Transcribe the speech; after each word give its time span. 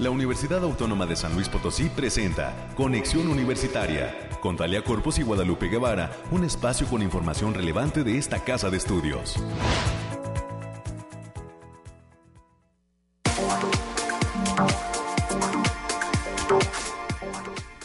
la 0.00 0.08
Universidad 0.08 0.64
Autónoma 0.64 1.04
de 1.04 1.14
San 1.14 1.34
Luis 1.34 1.50
Potosí 1.50 1.90
presenta 1.90 2.54
Conexión 2.74 3.28
Universitaria 3.28 4.30
con 4.40 4.56
Talia 4.56 4.82
Corpus 4.82 5.18
y 5.18 5.22
Guadalupe 5.22 5.68
Guevara, 5.68 6.10
un 6.30 6.42
espacio 6.42 6.86
con 6.86 7.02
información 7.02 7.52
relevante 7.52 8.02
de 8.02 8.16
esta 8.16 8.42
casa 8.42 8.70
de 8.70 8.78
estudios. 8.78 9.36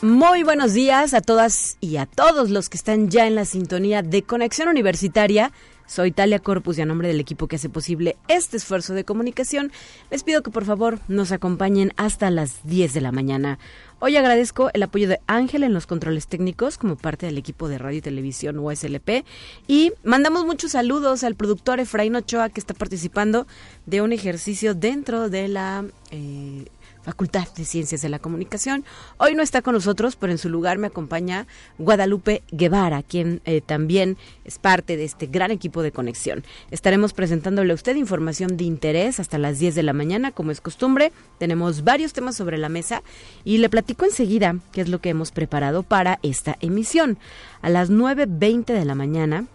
Muy 0.02 0.44
buenos 0.44 0.74
días 0.74 1.14
a 1.14 1.20
todas 1.20 1.78
y 1.82 1.98
a 1.98 2.06
todos 2.06 2.50
los 2.50 2.70
que 2.70 2.78
están 2.78 3.10
ya 3.10 3.28
en 3.28 3.36
la 3.36 3.44
sintonía 3.44 4.04
de 4.04 4.24
Conexión 4.24 4.70
Universitaria 4.70 5.52
soy 5.88 6.12
Talia 6.12 6.40
Corpus 6.40 6.78
y 6.78 6.82
a 6.82 6.86
nombre 6.86 7.08
del 7.08 7.20
equipo 7.20 7.48
que 7.48 7.58
hace 7.58 7.70
posible 7.70 8.16
este 8.28 8.58
esfuerzo 8.58 8.94
de 8.94 9.04
comunicación, 9.04 9.72
les 10.12 10.24
pido 10.24 10.44
que 10.44 10.52
por 10.52 10.66
favor 10.66 11.00
nos 11.08 11.32
acompañen 11.32 11.94
hasta 11.98 12.30
las 12.32 12.66
10 12.66 12.94
de 12.94 13.02
la 13.02 13.12
mañana. 13.12 13.60
Hoy 14.00 14.18
agradezco 14.18 14.70
el 14.74 14.84
apoyo 14.84 15.08
de 15.08 15.20
Ángel 15.26 15.64
en 15.64 15.74
los 15.74 15.88
controles 15.88 16.28
técnicos 16.28 16.78
como 16.78 16.96
parte 16.98 17.26
del 17.26 17.38
equipo 17.38 17.70
de 17.70 17.78
radio 17.78 18.00
y 18.00 18.02
televisión 18.02 18.60
USLP 18.60 19.26
y 19.68 19.94
mandamos 20.04 20.46
muchos 20.46 20.74
saludos 20.74 21.24
al 21.24 21.36
productor 21.36 21.80
Efraín 21.80 22.16
Ochoa 22.16 22.50
que 22.50 22.60
está 22.60 22.74
participando 22.74 23.48
de 23.86 24.02
un 24.02 24.12
ejercicio 24.12 24.76
dentro 24.76 25.30
de 25.30 25.48
la 25.48 25.86
eh, 26.12 26.66
Facultad 27.06 27.48
de 27.56 27.66
Ciencias 27.66 28.02
de 28.02 28.10
la 28.10 28.18
Comunicación. 28.18 28.84
Hoy 29.18 29.36
no 29.36 29.44
está 29.44 29.62
con 29.62 29.76
nosotros, 29.76 30.16
pero 30.16 30.32
en 30.32 30.40
su 30.40 30.50
lugar 30.50 30.80
me 30.80 30.88
acompaña 30.88 31.46
Guadalupe 31.78 32.42
Guevara, 32.52 33.04
quien 33.04 33.42
eh, 33.46 33.62
también 33.62 34.18
es 34.44 34.58
parte 34.58 34.98
de 34.98 35.04
este 35.04 35.28
gran 35.28 35.52
equipo 35.52 35.84
de 35.84 35.92
conexión. 35.92 36.44
Estaremos 36.72 37.14
presentándole 37.14 37.74
a 37.74 37.76
usted 37.76 37.96
información 37.96 38.58
de 38.58 38.64
interés 38.64 39.20
hasta 39.20 39.38
las 39.38 39.60
10 39.60 39.76
de 39.76 39.84
la 39.84 39.94
mañana, 39.94 40.32
como 40.32 40.50
es 40.50 40.62
costumbre. 40.62 41.12
Tenemos 41.38 41.84
varios 41.84 42.12
temas 42.12 42.36
sobre 42.36 42.58
la 42.58 42.70
mesa 42.70 43.04
y 43.44 43.60
le 43.60 43.70
platico 43.70 44.06
enseguida 44.06 44.56
qué 44.72 44.82
es 44.82 44.90
lo 44.90 45.00
que 45.00 45.10
hemos 45.10 45.32
preparado 45.32 45.84
para 45.84 46.18
esta 46.24 46.58
emisión. 46.60 47.20
A 47.62 47.70
las 47.70 47.92
9.20 47.92 48.66
de 48.66 48.86
la 48.86 48.96
mañana 48.96 49.46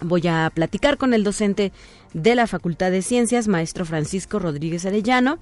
voy 0.00 0.26
a 0.26 0.50
platicar 0.54 0.98
con 0.98 1.14
el 1.14 1.24
docente 1.24 1.72
de 2.12 2.34
la 2.34 2.46
Facultad 2.46 2.90
de 2.90 3.02
Ciencias, 3.02 3.48
maestro 3.48 3.84
Francisco 3.84 4.38
Rodríguez 4.38 4.86
Arellano, 4.86 5.38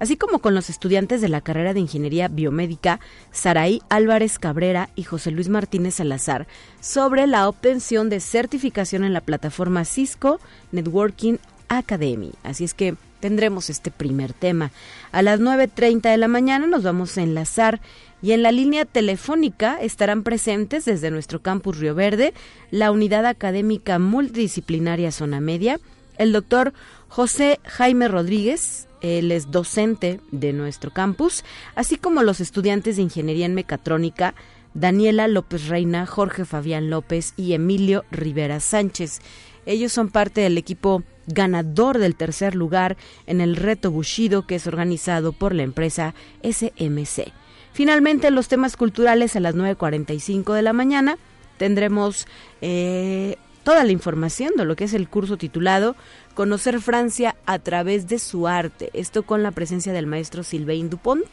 así 0.00 0.16
como 0.16 0.40
con 0.40 0.54
los 0.54 0.70
estudiantes 0.70 1.20
de 1.20 1.28
la 1.28 1.40
carrera 1.40 1.72
de 1.72 1.80
Ingeniería 1.80 2.28
Biomédica, 2.28 3.00
Saraí 3.30 3.80
Álvarez 3.88 4.38
Cabrera 4.38 4.90
y 4.96 5.04
José 5.04 5.30
Luis 5.30 5.48
Martínez 5.48 5.94
Salazar, 5.94 6.46
sobre 6.80 7.26
la 7.26 7.48
obtención 7.48 8.10
de 8.10 8.20
certificación 8.20 9.04
en 9.04 9.12
la 9.12 9.20
plataforma 9.20 9.84
Cisco 9.84 10.40
Networking 10.72 11.36
Academy. 11.68 12.32
Así 12.42 12.64
es 12.64 12.74
que 12.74 12.96
tendremos 13.20 13.70
este 13.70 13.90
primer 13.90 14.32
tema. 14.32 14.70
A 15.12 15.22
las 15.22 15.40
9.30 15.40 16.10
de 16.10 16.16
la 16.16 16.28
mañana 16.28 16.66
nos 16.66 16.82
vamos 16.82 17.16
a 17.16 17.22
enlazar 17.22 17.80
y 18.22 18.32
en 18.32 18.42
la 18.42 18.52
línea 18.52 18.84
telefónica 18.84 19.78
estarán 19.80 20.22
presentes 20.22 20.84
desde 20.84 21.10
nuestro 21.10 21.42
campus 21.42 21.78
Río 21.78 21.94
Verde 21.94 22.32
la 22.70 22.90
Unidad 22.90 23.26
Académica 23.26 23.98
Multidisciplinaria 23.98 25.12
Zona 25.12 25.40
Media, 25.40 25.78
el 26.18 26.32
doctor 26.32 26.72
José 27.08 27.60
Jaime 27.64 28.08
Rodríguez, 28.08 28.88
él 29.02 29.30
es 29.30 29.50
docente 29.50 30.20
de 30.32 30.52
nuestro 30.52 30.90
campus, 30.90 31.44
así 31.74 31.96
como 31.96 32.22
los 32.22 32.40
estudiantes 32.40 32.96
de 32.96 33.02
Ingeniería 33.02 33.46
en 33.46 33.54
Mecatrónica, 33.54 34.34
Daniela 34.74 35.28
López 35.28 35.68
Reina, 35.68 36.06
Jorge 36.06 36.44
Fabián 36.44 36.90
López 36.90 37.32
y 37.36 37.52
Emilio 37.52 38.04
Rivera 38.10 38.60
Sánchez. 38.60 39.20
Ellos 39.64 39.92
son 39.92 40.10
parte 40.10 40.42
del 40.42 40.58
equipo 40.58 41.02
ganador 41.26 41.98
del 41.98 42.14
tercer 42.14 42.54
lugar 42.54 42.96
en 43.26 43.40
el 43.40 43.56
reto 43.56 43.90
Bushido 43.90 44.46
que 44.46 44.56
es 44.56 44.66
organizado 44.66 45.32
por 45.32 45.54
la 45.54 45.62
empresa 45.62 46.14
SMC. 46.42 47.32
Finalmente, 47.76 48.30
los 48.30 48.48
temas 48.48 48.74
culturales 48.74 49.36
a 49.36 49.40
las 49.40 49.54
9.45 49.54 50.54
de 50.54 50.62
la 50.62 50.72
mañana 50.72 51.18
tendremos 51.58 52.26
eh, 52.62 53.36
toda 53.64 53.84
la 53.84 53.92
información 53.92 54.54
de 54.56 54.64
lo 54.64 54.76
que 54.76 54.84
es 54.84 54.94
el 54.94 55.10
curso 55.10 55.36
titulado 55.36 55.94
Conocer 56.32 56.80
Francia 56.80 57.36
a 57.44 57.58
través 57.58 58.08
de 58.08 58.18
su 58.18 58.48
arte. 58.48 58.88
Esto 58.94 59.24
con 59.24 59.42
la 59.42 59.50
presencia 59.50 59.92
del 59.92 60.06
maestro 60.06 60.42
Sylvain 60.42 60.88
Dupont, 60.88 61.26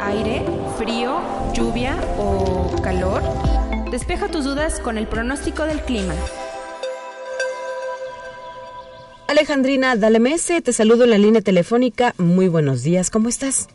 Aire, 0.01 0.47
frío, 0.79 1.21
lluvia 1.53 2.01
o 2.19 2.81
calor. 2.83 3.23
Despeja 3.91 4.29
tus 4.29 4.45
dudas 4.45 4.81
con 4.81 4.97
el 4.97 5.07
pronóstico 5.07 5.65
del 5.65 5.83
clima. 5.83 6.15
Alejandrina 9.29 9.95
Dalemese, 9.95 10.63
te 10.63 10.73
saludo 10.73 11.05
en 11.05 11.11
la 11.11 11.19
línea 11.19 11.43
telefónica. 11.43 12.15
Muy 12.17 12.49
buenos 12.49 12.83
días, 12.83 13.11
¿cómo 13.11 13.29
estás? 13.29 13.69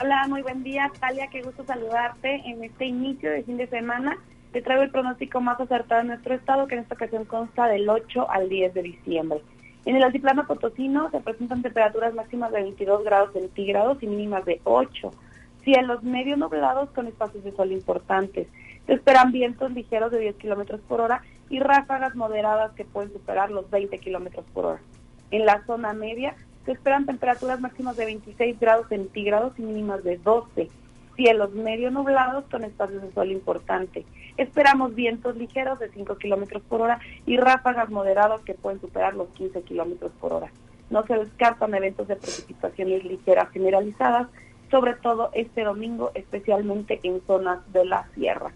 Hola, 0.00 0.24
muy 0.28 0.42
buen 0.42 0.62
día, 0.62 0.88
Talia, 1.00 1.26
qué 1.32 1.42
gusto 1.42 1.64
saludarte 1.64 2.36
en 2.48 2.62
este 2.62 2.84
inicio 2.84 3.32
de 3.32 3.42
fin 3.42 3.56
de 3.56 3.66
semana. 3.66 4.16
Te 4.52 4.62
traigo 4.62 4.84
el 4.84 4.92
pronóstico 4.92 5.40
más 5.40 5.60
acertado 5.60 6.02
de 6.02 6.06
nuestro 6.10 6.34
estado, 6.34 6.68
que 6.68 6.76
en 6.76 6.82
esta 6.82 6.94
ocasión 6.94 7.24
consta 7.24 7.66
del 7.66 7.88
8 7.88 8.30
al 8.30 8.48
10 8.48 8.72
de 8.72 8.82
diciembre. 8.82 9.40
En 9.84 9.96
el 9.96 10.04
altiplano 10.04 10.46
potosino 10.46 11.10
se 11.10 11.18
presentan 11.18 11.62
temperaturas 11.62 12.14
máximas 12.14 12.52
de 12.52 12.62
22 12.62 13.02
grados 13.02 13.32
centígrados 13.32 14.00
y 14.00 14.06
mínimas 14.06 14.44
de 14.44 14.60
8. 14.62 15.10
Cielos 15.64 16.04
medio 16.04 16.36
nublados 16.36 16.88
con 16.90 17.08
espacios 17.08 17.42
de 17.42 17.50
sol 17.50 17.72
importantes. 17.72 18.46
Se 18.86 18.94
esperan 18.94 19.32
vientos 19.32 19.72
ligeros 19.72 20.10
de 20.10 20.18
10 20.18 20.36
kilómetros 20.36 20.80
por 20.82 21.00
hora 21.00 21.22
y 21.48 21.60
ráfagas 21.60 22.14
moderadas 22.14 22.72
que 22.72 22.84
pueden 22.84 23.12
superar 23.12 23.50
los 23.50 23.70
20 23.70 23.98
kilómetros 23.98 24.44
por 24.52 24.64
hora. 24.64 24.80
En 25.30 25.46
la 25.46 25.64
zona 25.66 25.92
media 25.92 26.34
se 26.64 26.72
esperan 26.72 27.06
temperaturas 27.06 27.60
máximas 27.60 27.96
de 27.96 28.04
26 28.06 28.58
grados 28.58 28.88
centígrados 28.88 29.58
y 29.58 29.62
mínimas 29.62 30.04
de 30.04 30.16
12. 30.18 30.68
Cielos 31.16 31.52
medio 31.52 31.90
nublados 31.90 32.44
con 32.50 32.64
espacios 32.64 33.02
de 33.02 33.12
sol 33.12 33.30
importante. 33.30 34.04
Esperamos 34.36 34.94
vientos 34.94 35.36
ligeros 35.36 35.78
de 35.78 35.90
5 35.90 36.16
kilómetros 36.16 36.62
por 36.62 36.80
hora 36.80 37.00
y 37.26 37.36
ráfagas 37.36 37.90
moderadas 37.90 38.40
que 38.42 38.54
pueden 38.54 38.80
superar 38.80 39.14
los 39.14 39.28
15 39.30 39.62
kilómetros 39.62 40.12
por 40.20 40.32
hora. 40.32 40.50
No 40.90 41.06
se 41.06 41.14
descartan 41.14 41.74
eventos 41.74 42.08
de 42.08 42.16
precipitaciones 42.16 43.04
ligeras 43.04 43.50
generalizadas, 43.50 44.28
sobre 44.70 44.94
todo 44.94 45.30
este 45.34 45.64
domingo, 45.64 46.12
especialmente 46.14 47.00
en 47.02 47.20
zonas 47.26 47.60
de 47.72 47.84
la 47.84 48.06
sierra. 48.14 48.52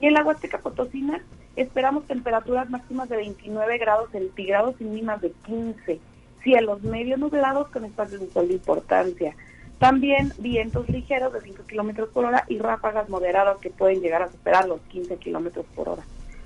Y 0.00 0.06
en 0.06 0.14
la 0.14 0.24
Huasteca 0.24 0.58
Potosina 0.58 1.22
Esperamos 1.56 2.04
temperaturas 2.04 2.68
máximas 2.68 3.08
de 3.08 3.16
29 3.16 3.78
grados 3.78 4.10
centígrados 4.10 4.74
y 4.78 4.84
mínimas 4.84 5.22
de 5.22 5.32
15. 5.46 5.98
Cielos 6.42 6.82
medio 6.82 7.16
nublados 7.16 7.68
con 7.68 7.86
espacios 7.86 8.20
de 8.20 8.30
sol 8.30 8.48
de 8.48 8.54
importancia. 8.54 9.34
También 9.78 10.32
vientos 10.38 10.86
ligeros 10.90 11.32
de 11.32 11.40
5 11.40 11.62
kilómetros 11.66 12.10
por 12.10 12.26
hora 12.26 12.44
y 12.48 12.58
ráfagas 12.58 13.08
moderadas 13.08 13.56
que 13.58 13.70
pueden 13.70 14.02
llegar 14.02 14.22
a 14.22 14.30
superar 14.30 14.68
los 14.68 14.82
15 14.82 15.16
kilómetros 15.16 15.64
por 15.74 15.88
hora. 15.88 16.02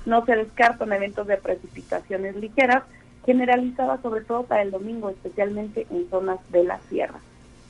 No 0.07 0.25
se 0.25 0.37
descartan 0.37 0.93
eventos 0.93 1.27
de 1.27 1.37
precipitaciones 1.37 2.37
ligeras 2.37 2.85
generalizadas 3.27 4.01
sobre 4.03 4.23
todo 4.23 4.45
para 4.45 4.63
el 4.63 4.71
domingo, 4.71 5.11
especialmente 5.11 5.89
en 5.91 6.09
zonas 6.09 6.39
de 6.51 6.65
la 6.65 6.79
sierra. 6.89 7.19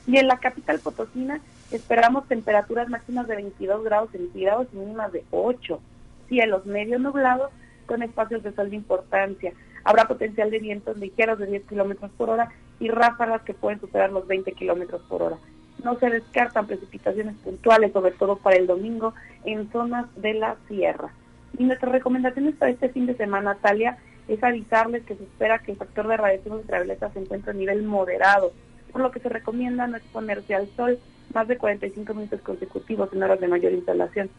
Y 0.05 0.17
en 0.17 0.27
la 0.27 0.37
capital 0.37 0.79
potosina 0.79 1.41
esperamos 1.71 2.27
temperaturas 2.27 2.89
máximas 2.89 3.27
de 3.27 3.35
22 3.35 3.83
grados 3.83 4.11
centígrados 4.11 4.67
y 4.73 4.77
mínimas 4.77 5.11
de 5.11 5.23
8 5.31 5.79
cielos 6.27 6.65
medio 6.65 6.97
nublados 6.97 7.51
con 7.85 8.03
espacios 8.03 8.41
de 8.41 8.53
sol 8.53 8.69
de 8.69 8.77
importancia. 8.77 9.53
Habrá 9.83 10.07
potencial 10.07 10.49
de 10.49 10.59
vientos 10.59 10.97
ligeros 10.97 11.39
de 11.39 11.47
10 11.47 11.63
kilómetros 11.67 12.09
por 12.11 12.29
hora 12.29 12.49
y 12.79 12.87
ráfagas 12.87 13.41
que 13.41 13.53
pueden 13.53 13.81
superar 13.81 14.11
los 14.11 14.25
20 14.27 14.53
kilómetros 14.53 15.01
por 15.09 15.23
hora. 15.23 15.37
No 15.83 15.97
se 15.99 16.09
descartan 16.09 16.67
precipitaciones 16.67 17.35
puntuales, 17.43 17.91
sobre 17.91 18.11
todo 18.11 18.37
para 18.37 18.55
el 18.55 18.67
domingo, 18.67 19.13
en 19.43 19.69
zonas 19.71 20.05
de 20.15 20.35
la 20.35 20.55
sierra. 20.67 21.11
Y 21.57 21.63
nuestras 21.65 21.91
recomendaciones 21.91 22.55
para 22.55 22.71
este 22.71 22.89
fin 22.89 23.07
de 23.07 23.17
semana, 23.17 23.55
Talia, 23.55 23.97
es 24.27 24.41
avisarles 24.43 25.03
que 25.03 25.15
se 25.15 25.23
espera 25.23 25.59
que 25.59 25.71
el 25.71 25.77
factor 25.77 26.07
de 26.07 26.17
radiación 26.17 26.55
ultravioleta 26.55 27.11
se 27.11 27.19
encuentre 27.19 27.51
a 27.51 27.55
nivel 27.55 27.83
moderado, 27.83 28.53
por 28.91 29.01
lo 29.01 29.11
que 29.11 29.19
se 29.19 29.29
recomienda 29.29 29.87
no 29.87 29.97
exponerse 29.97 30.55
al 30.55 30.69
sol 30.75 30.99
más 31.33 31.47
de 31.47 31.57
45 31.57 32.13
minutos 32.13 32.41
consecutivos 32.41 33.09
en 33.13 33.23
horas 33.23 33.39
de 33.39 33.47
mayor 33.47 33.71
instalación. 33.73 34.29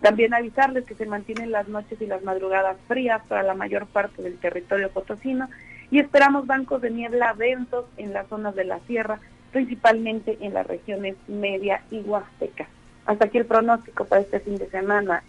También 0.00 0.34
avisarles 0.34 0.84
que 0.84 0.94
se 0.94 1.06
mantienen 1.06 1.50
las 1.50 1.68
noches 1.68 2.00
y 2.00 2.06
las 2.06 2.22
madrugadas 2.22 2.76
frías 2.86 3.22
para 3.26 3.42
la 3.42 3.54
mayor 3.54 3.86
parte 3.86 4.22
del 4.22 4.36
territorio 4.38 4.90
potosino 4.90 5.48
y 5.90 5.98
esperamos 5.98 6.46
bancos 6.46 6.82
de 6.82 6.90
niebla 6.90 7.34
densos 7.38 7.86
en 7.96 8.12
las 8.12 8.28
zonas 8.28 8.54
de 8.54 8.64
la 8.64 8.80
sierra, 8.86 9.20
principalmente 9.52 10.36
en 10.40 10.54
las 10.54 10.66
regiones 10.66 11.16
media 11.28 11.82
y 11.90 12.00
huasteca. 12.00 12.68
Hasta 13.06 13.26
aquí 13.26 13.38
el 13.38 13.46
pronóstico 13.46 14.04
para 14.04 14.22
este 14.22 14.40
fin 14.40 14.58
de 14.58 14.68
semana 14.68 15.22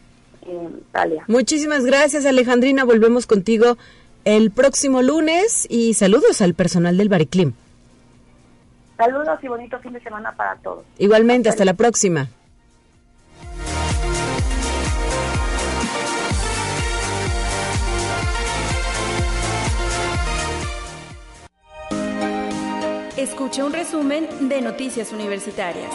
en 0.45 0.77
Italia. 0.89 1.23
Muchísimas 1.27 1.85
gracias 1.85 2.25
Alejandrina, 2.25 2.83
volvemos 2.83 3.27
contigo 3.27 3.77
el 4.25 4.51
próximo 4.51 5.01
lunes 5.01 5.67
y 5.69 5.93
saludos 5.93 6.41
al 6.41 6.53
personal 6.55 6.97
del 6.97 7.09
Bariclim. 7.09 7.53
Saludos 8.97 9.39
y 9.43 9.47
bonito 9.47 9.77
fin 9.79 9.93
de 9.93 10.01
semana 10.01 10.35
para 10.35 10.55
todos. 10.57 10.85
Igualmente, 10.97 11.49
hasta, 11.49 11.63
hasta 11.63 11.65
la 11.65 11.73
próxima. 11.73 12.27
Escuche 23.17 23.63
un 23.63 23.73
resumen 23.73 24.27
de 24.47 24.61
Noticias 24.61 25.11
Universitarias. 25.11 25.91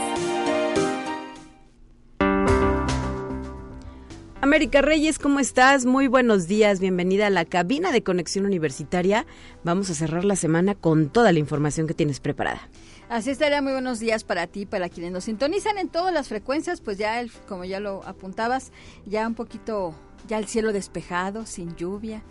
América 4.43 4.82
Reyes, 4.82 5.19
¿cómo 5.19 5.38
estás? 5.38 5.87
Muy 5.87 6.06
buenos 6.06 6.49
días, 6.49 6.81
bienvenida 6.81 7.29
a 7.29 7.31
la 7.31 7.44
cabina 7.44 7.93
de 7.93 8.03
Conexión 8.03 8.46
Universitaria. 8.46 9.26
Vamos 9.64 9.91
a 9.91 9.94
cerrar 9.94 10.25
la 10.25 10.35
semana 10.35 10.75
con 10.75 11.08
toda 11.08 11.31
la 11.31 11.38
información 11.38 11.87
que 11.87 11.94
tienes 11.94 12.20
preparada. 12.20 12.69
Así 13.11 13.31
estaría, 13.31 13.61
muy 13.61 13.73
buenos 13.73 13.99
días 13.99 14.23
para 14.23 14.47
ti, 14.47 14.67
para 14.67 14.89
quienes 14.89 15.11
nos 15.11 15.25
sintonizan 15.25 15.79
en 15.79 15.89
todas 15.89 16.15
las 16.15 16.29
frecuencias, 16.29 16.81
pues 16.81 16.97
ya, 16.97 17.21
el, 17.21 17.33
como 17.49 17.65
ya 17.65 17.81
lo 17.81 18.07
apuntabas, 18.07 18.71
ya 19.05 19.27
un 19.27 19.35
poquito, 19.35 19.97
ya 20.29 20.39
el 20.39 20.47
cielo 20.47 20.73
despejado, 20.73 21.45
sin 21.45 21.75
lluvia, 21.75 22.23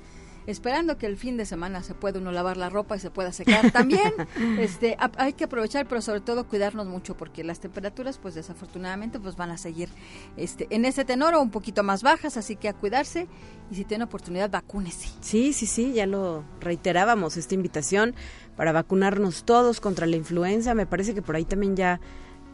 esperando 0.48 0.98
que 0.98 1.06
el 1.06 1.18
fin 1.18 1.36
de 1.36 1.46
semana 1.46 1.84
se 1.84 1.96
pueda 1.96 2.20
uno 2.20 2.32
lavar 2.32 2.56
la 2.56 2.70
ropa 2.70 2.96
y 2.96 3.00
se 3.02 3.12
pueda 3.12 3.34
secar 3.34 3.72
también. 3.74 4.14
este, 4.58 4.96
hay 5.18 5.34
que 5.34 5.44
aprovechar, 5.44 5.86
pero 5.86 6.02
sobre 6.02 6.22
todo 6.22 6.48
cuidarnos 6.48 6.88
mucho 6.88 7.18
porque 7.18 7.44
las 7.44 7.60
temperaturas, 7.60 8.18
pues 8.18 8.36
desafortunadamente, 8.36 9.20
pues 9.20 9.36
van 9.36 9.52
a 9.52 9.58
seguir 9.58 9.90
este, 10.38 10.66
en 10.70 10.86
ese 10.86 11.04
tenor 11.04 11.36
o 11.36 11.42
un 11.42 11.52
poquito 11.52 11.84
más 11.84 12.04
bajas, 12.04 12.38
así 12.38 12.56
que 12.56 12.70
a 12.70 12.74
cuidarse 12.74 13.28
y 13.70 13.76
si 13.76 13.84
tiene 13.84 14.06
oportunidad, 14.06 14.50
vacúnese. 14.50 15.10
Sí, 15.20 15.52
sí, 15.52 15.66
sí, 15.66 15.92
ya 15.92 16.08
lo 16.08 16.46
reiterábamos 16.62 17.36
esta 17.36 17.54
invitación 17.54 18.16
para 18.60 18.74
vacunarnos 18.74 19.46
todos 19.46 19.80
contra 19.80 20.06
la 20.06 20.18
influenza. 20.18 20.74
Me 20.74 20.86
parece 20.86 21.14
que 21.14 21.22
por 21.22 21.38
ahí 21.38 21.46
también 21.46 21.78
ya 21.78 22.02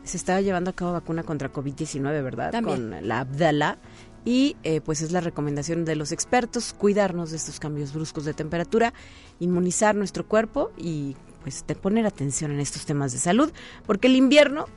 se 0.04 0.18
estaba 0.18 0.40
llevando 0.40 0.70
a 0.70 0.74
cabo 0.74 0.92
vacuna 0.92 1.24
contra 1.24 1.52
COVID-19, 1.52 2.04
¿verdad? 2.24 2.52
También. 2.52 2.92
Con 2.92 3.08
la 3.08 3.22
Abdala 3.22 3.80
y 4.24 4.56
eh, 4.62 4.82
pues 4.82 5.02
es 5.02 5.12
la 5.12 5.20
recomendación 5.20 5.84
de 5.84 5.96
los 5.96 6.12
expertos 6.12 6.76
cuidarnos 6.78 7.32
de 7.32 7.38
estos 7.38 7.60
cambios 7.60 7.92
bruscos 7.92 8.24
de 8.24 8.36
temperatura, 8.36 8.94
inmunizar 9.40 9.96
nuestro 9.96 10.28
cuerpo 10.28 10.72
y 10.78 11.16
pues 11.42 11.66
de 11.66 11.74
poner 11.74 12.06
atención 12.06 12.52
en 12.52 12.60
estos 12.60 12.86
temas 12.86 13.12
de 13.12 13.18
salud, 13.18 13.52
porque 13.88 14.06
el 14.06 14.16
invierno 14.16 14.68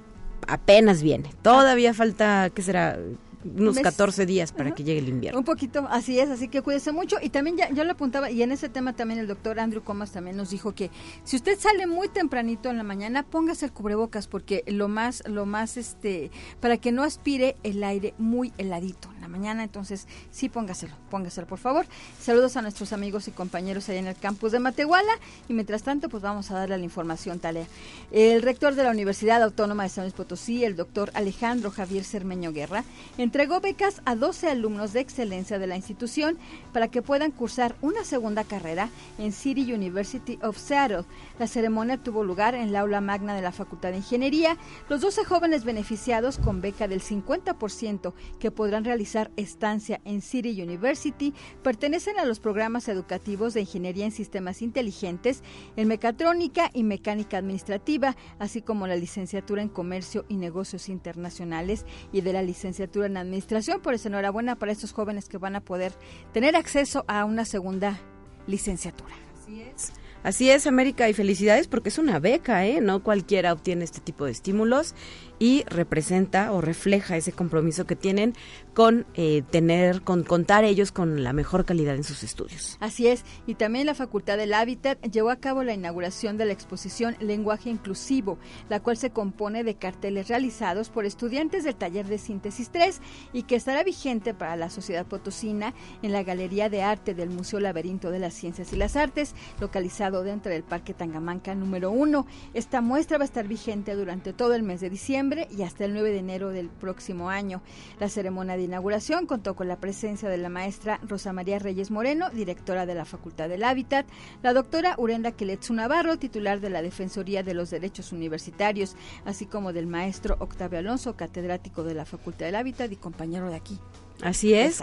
apenas 0.46 1.02
viene. 1.02 1.30
Todavía 1.42 1.92
falta, 1.92 2.48
¿qué 2.54 2.62
será? 2.62 2.98
Unos 3.44 3.76
mes. 3.76 3.84
14 3.84 4.26
días 4.26 4.52
para 4.52 4.70
uh 4.70 4.72
-huh. 4.72 4.74
que 4.74 4.84
llegue 4.84 5.00
el 5.00 5.08
invierno. 5.08 5.38
Un 5.38 5.44
poquito, 5.44 5.86
así 5.90 6.18
es, 6.18 6.30
así 6.30 6.48
que 6.48 6.62
cuídese 6.62 6.92
mucho. 6.92 7.16
Y 7.20 7.30
también 7.30 7.56
ya 7.56 7.70
yo 7.70 7.84
lo 7.84 7.92
apuntaba, 7.92 8.30
y 8.30 8.42
en 8.42 8.52
ese 8.52 8.68
tema 8.68 8.94
también 8.94 9.20
el 9.20 9.26
doctor 9.26 9.60
Andrew 9.60 9.82
Comas 9.82 10.12
también 10.12 10.36
nos 10.36 10.50
dijo 10.50 10.74
que 10.74 10.90
si 11.24 11.36
usted 11.36 11.58
sale 11.58 11.86
muy 11.86 12.08
tempranito 12.08 12.70
en 12.70 12.76
la 12.76 12.82
mañana, 12.82 13.24
póngase 13.24 13.66
el 13.66 13.72
cubrebocas, 13.72 14.26
porque 14.26 14.64
lo 14.66 14.88
más, 14.88 15.22
lo 15.26 15.46
más, 15.46 15.76
este, 15.76 16.30
para 16.60 16.76
que 16.76 16.92
no 16.92 17.02
aspire 17.02 17.56
el 17.62 17.82
aire 17.84 18.14
muy 18.18 18.52
heladito 18.58 19.08
mañana, 19.28 19.62
entonces 19.64 20.06
sí 20.30 20.48
póngaselo, 20.48 20.94
póngaselo 21.10 21.46
por 21.46 21.58
favor. 21.58 21.86
Saludos 22.20 22.56
a 22.56 22.62
nuestros 22.62 22.92
amigos 22.92 23.28
y 23.28 23.30
compañeros 23.30 23.88
allá 23.88 23.98
en 23.98 24.06
el 24.06 24.16
campus 24.16 24.52
de 24.52 24.58
Matehuala, 24.58 25.12
y 25.48 25.52
mientras 25.52 25.82
tanto, 25.82 26.08
pues 26.08 26.22
vamos 26.22 26.50
a 26.50 26.54
darle 26.54 26.78
la 26.78 26.84
información, 26.84 27.38
Talea. 27.38 27.66
El 28.10 28.42
rector 28.42 28.74
de 28.74 28.84
la 28.84 28.90
Universidad 28.90 29.42
Autónoma 29.42 29.84
de 29.84 29.88
San 29.88 30.04
Luis 30.04 30.14
Potosí, 30.14 30.64
el 30.64 30.76
doctor 30.76 31.10
Alejandro 31.14 31.70
Javier 31.70 32.04
Cermeño 32.04 32.52
Guerra, 32.52 32.84
entregó 33.16 33.60
becas 33.60 34.02
a 34.04 34.14
12 34.14 34.48
alumnos 34.48 34.92
de 34.92 35.00
excelencia 35.00 35.58
de 35.58 35.66
la 35.66 35.76
institución 35.76 36.38
para 36.72 36.88
que 36.88 37.02
puedan 37.02 37.30
cursar 37.30 37.74
una 37.82 38.04
segunda 38.04 38.44
carrera 38.44 38.90
en 39.18 39.32
City 39.32 39.72
University 39.72 40.38
of 40.42 40.56
Seattle. 40.56 41.04
La 41.38 41.46
ceremonia 41.46 41.96
tuvo 41.96 42.22
lugar 42.24 42.54
en 42.54 42.72
la 42.72 42.80
aula 42.80 43.00
magna 43.00 43.34
de 43.34 43.42
la 43.42 43.52
Facultad 43.52 43.90
de 43.90 43.98
Ingeniería. 43.98 44.56
Los 44.88 45.00
12 45.00 45.24
jóvenes 45.24 45.64
beneficiados 45.64 46.38
con 46.38 46.60
beca 46.60 46.88
del 46.88 47.02
50% 47.02 48.12
que 48.38 48.50
podrán 48.50 48.84
realizar 48.84 49.17
estancia 49.36 50.00
en 50.04 50.22
City 50.22 50.60
University 50.62 51.34
pertenecen 51.62 52.18
a 52.18 52.24
los 52.24 52.40
programas 52.40 52.88
educativos 52.88 53.54
de 53.54 53.60
Ingeniería 53.60 54.04
en 54.04 54.12
Sistemas 54.12 54.62
Inteligentes, 54.62 55.42
en 55.76 55.88
Mecatrónica 55.88 56.70
y 56.72 56.82
Mecánica 56.82 57.38
Administrativa, 57.38 58.16
así 58.38 58.62
como 58.62 58.86
la 58.86 58.96
licenciatura 58.96 59.62
en 59.62 59.68
Comercio 59.68 60.24
y 60.28 60.36
Negocios 60.36 60.88
Internacionales 60.88 61.84
y 62.12 62.20
de 62.20 62.32
la 62.32 62.42
licenciatura 62.42 63.06
en 63.06 63.16
Administración. 63.16 63.80
Por 63.80 63.94
eso 63.94 64.08
enhorabuena 64.08 64.56
para 64.56 64.72
estos 64.72 64.92
jóvenes 64.92 65.28
que 65.28 65.38
van 65.38 65.56
a 65.56 65.60
poder 65.60 65.92
tener 66.32 66.56
acceso 66.56 67.04
a 67.08 67.24
una 67.24 67.44
segunda 67.44 68.00
licenciatura. 68.46 69.14
Así 69.42 69.60
es. 69.62 69.92
Así 70.24 70.50
es, 70.50 70.66
América, 70.66 71.08
y 71.08 71.14
felicidades 71.14 71.68
porque 71.68 71.90
es 71.90 71.98
una 71.98 72.18
beca, 72.18 72.66
¿eh? 72.66 72.80
No 72.80 73.04
cualquiera 73.04 73.52
obtiene 73.52 73.84
este 73.84 74.00
tipo 74.00 74.24
de 74.24 74.32
estímulos 74.32 74.96
y 75.38 75.62
representa 75.68 76.50
o 76.52 76.60
refleja 76.60 77.16
ese 77.16 77.30
compromiso 77.30 77.86
que 77.86 77.94
tienen 77.94 78.34
con 78.78 79.06
eh, 79.14 79.42
tener, 79.50 80.02
con 80.02 80.22
contar 80.22 80.62
ellos 80.62 80.92
con 80.92 81.24
la 81.24 81.32
mejor 81.32 81.64
calidad 81.64 81.96
en 81.96 82.04
sus 82.04 82.22
estudios. 82.22 82.76
Así 82.78 83.08
es, 83.08 83.24
y 83.44 83.56
también 83.56 83.86
la 83.86 83.94
Facultad 83.96 84.36
del 84.36 84.54
Hábitat 84.54 85.02
llevó 85.02 85.30
a 85.30 85.40
cabo 85.40 85.64
la 85.64 85.74
inauguración 85.74 86.36
de 86.36 86.44
la 86.44 86.52
exposición 86.52 87.16
Lenguaje 87.18 87.70
Inclusivo, 87.70 88.38
la 88.68 88.78
cual 88.78 88.96
se 88.96 89.10
compone 89.10 89.64
de 89.64 89.74
carteles 89.74 90.28
realizados 90.28 90.90
por 90.90 91.06
estudiantes 91.06 91.64
del 91.64 91.74
taller 91.74 92.06
de 92.06 92.18
síntesis 92.18 92.70
3 92.70 93.00
y 93.32 93.42
que 93.42 93.56
estará 93.56 93.82
vigente 93.82 94.32
para 94.32 94.54
la 94.54 94.70
sociedad 94.70 95.06
potosina 95.06 95.74
en 96.02 96.12
la 96.12 96.22
Galería 96.22 96.68
de 96.68 96.84
Arte 96.84 97.14
del 97.14 97.30
Museo 97.30 97.58
Laberinto 97.58 98.12
de 98.12 98.20
las 98.20 98.34
Ciencias 98.34 98.72
y 98.72 98.76
las 98.76 98.94
Artes, 98.94 99.34
localizado 99.60 100.22
dentro 100.22 100.52
del 100.52 100.62
Parque 100.62 100.94
Tangamanca 100.94 101.56
número 101.56 101.90
1. 101.90 102.28
Esta 102.54 102.80
muestra 102.80 103.18
va 103.18 103.24
a 103.24 103.26
estar 103.26 103.48
vigente 103.48 103.96
durante 103.96 104.32
todo 104.32 104.54
el 104.54 104.62
mes 104.62 104.80
de 104.80 104.88
diciembre 104.88 105.48
y 105.50 105.62
hasta 105.62 105.84
el 105.84 105.94
9 105.94 106.12
de 106.12 106.18
enero 106.18 106.50
del 106.50 106.68
próximo 106.68 107.28
año. 107.28 107.60
La 107.98 108.08
ceremonia 108.08 108.56
de 108.56 108.67
inauguración 108.68 109.26
contó 109.26 109.56
con 109.56 109.66
la 109.66 109.80
presencia 109.80 110.28
de 110.28 110.38
la 110.38 110.48
maestra 110.48 111.00
Rosa 111.02 111.32
María 111.32 111.58
Reyes 111.58 111.90
Moreno, 111.90 112.30
directora 112.30 112.86
de 112.86 112.94
la 112.94 113.04
Facultad 113.04 113.48
del 113.48 113.64
Hábitat, 113.64 114.06
la 114.42 114.52
doctora 114.52 114.94
Urenda 114.98 115.32
Queletzu 115.32 115.74
Navarro, 115.74 116.18
titular 116.18 116.60
de 116.60 116.70
la 116.70 116.82
Defensoría 116.82 117.42
de 117.42 117.54
los 117.54 117.70
Derechos 117.70 118.12
Universitarios, 118.12 118.94
así 119.24 119.46
como 119.46 119.72
del 119.72 119.86
maestro 119.86 120.36
Octavio 120.38 120.78
Alonso, 120.78 121.16
catedrático 121.16 121.82
de 121.82 121.94
la 121.94 122.04
Facultad 122.04 122.46
del 122.46 122.54
Hábitat 122.54 122.92
y 122.92 122.96
compañero 122.96 123.48
de 123.50 123.56
aquí. 123.56 123.78
Así 124.22 124.54
es. 124.54 124.82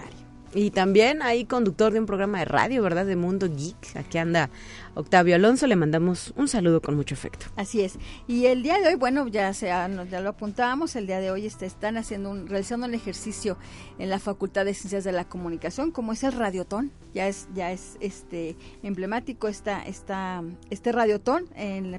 Y 0.54 0.72
también 0.72 1.22
hay 1.22 1.44
conductor 1.46 1.92
de 1.92 2.00
un 2.00 2.06
programa 2.06 2.40
de 2.40 2.46
radio, 2.46 2.82
¿verdad? 2.82 3.06
De 3.06 3.18
Mundo 3.18 3.48
Geek. 3.54 3.98
Aquí 3.98 4.18
anda 4.18 4.50
Octavio 4.96 5.36
Alonso. 5.36 5.68
Le 5.68 5.76
mandamos 5.76 6.34
un 6.36 6.48
saludo 6.48 6.82
con 6.82 6.96
mucho 6.96 7.16
afecto. 7.16 7.46
Así 7.56 7.82
es. 7.82 8.00
Y 8.28 8.48
el 8.48 8.64
día 8.64 8.80
de 8.80 8.88
hoy, 8.88 8.96
bueno, 8.96 9.28
ya, 9.28 9.54
sea, 9.54 9.88
ya 10.10 10.22
lo 10.22 10.30
apuntábamos, 10.30 10.96
el 10.96 11.08
día 11.08 11.20
de 11.20 11.32
hoy 11.32 11.46
este, 11.46 11.66
están 11.66 11.98
haciendo 11.98 12.30
un, 12.32 12.48
realizando 12.48 12.88
un 12.88 12.94
ejercicio 12.94 13.58
en 14.00 14.10
la 14.10 14.20
Facultad 14.20 14.66
de 14.66 14.74
Ciencias 14.74 15.04
de 15.04 15.12
la 15.12 15.26
Comunicación, 15.26 15.92
como 15.92 16.14
es 16.14 16.24
el 16.24 16.32
Radiotón. 16.32 16.92
Ya 17.14 17.30
es, 17.30 17.48
ya 17.54 17.72
es 17.72 17.96
este 18.02 18.58
emblemático 18.84 19.48
esta, 19.48 19.82
esta, 19.84 20.44
este 20.70 20.92
Radiotón 20.92 21.46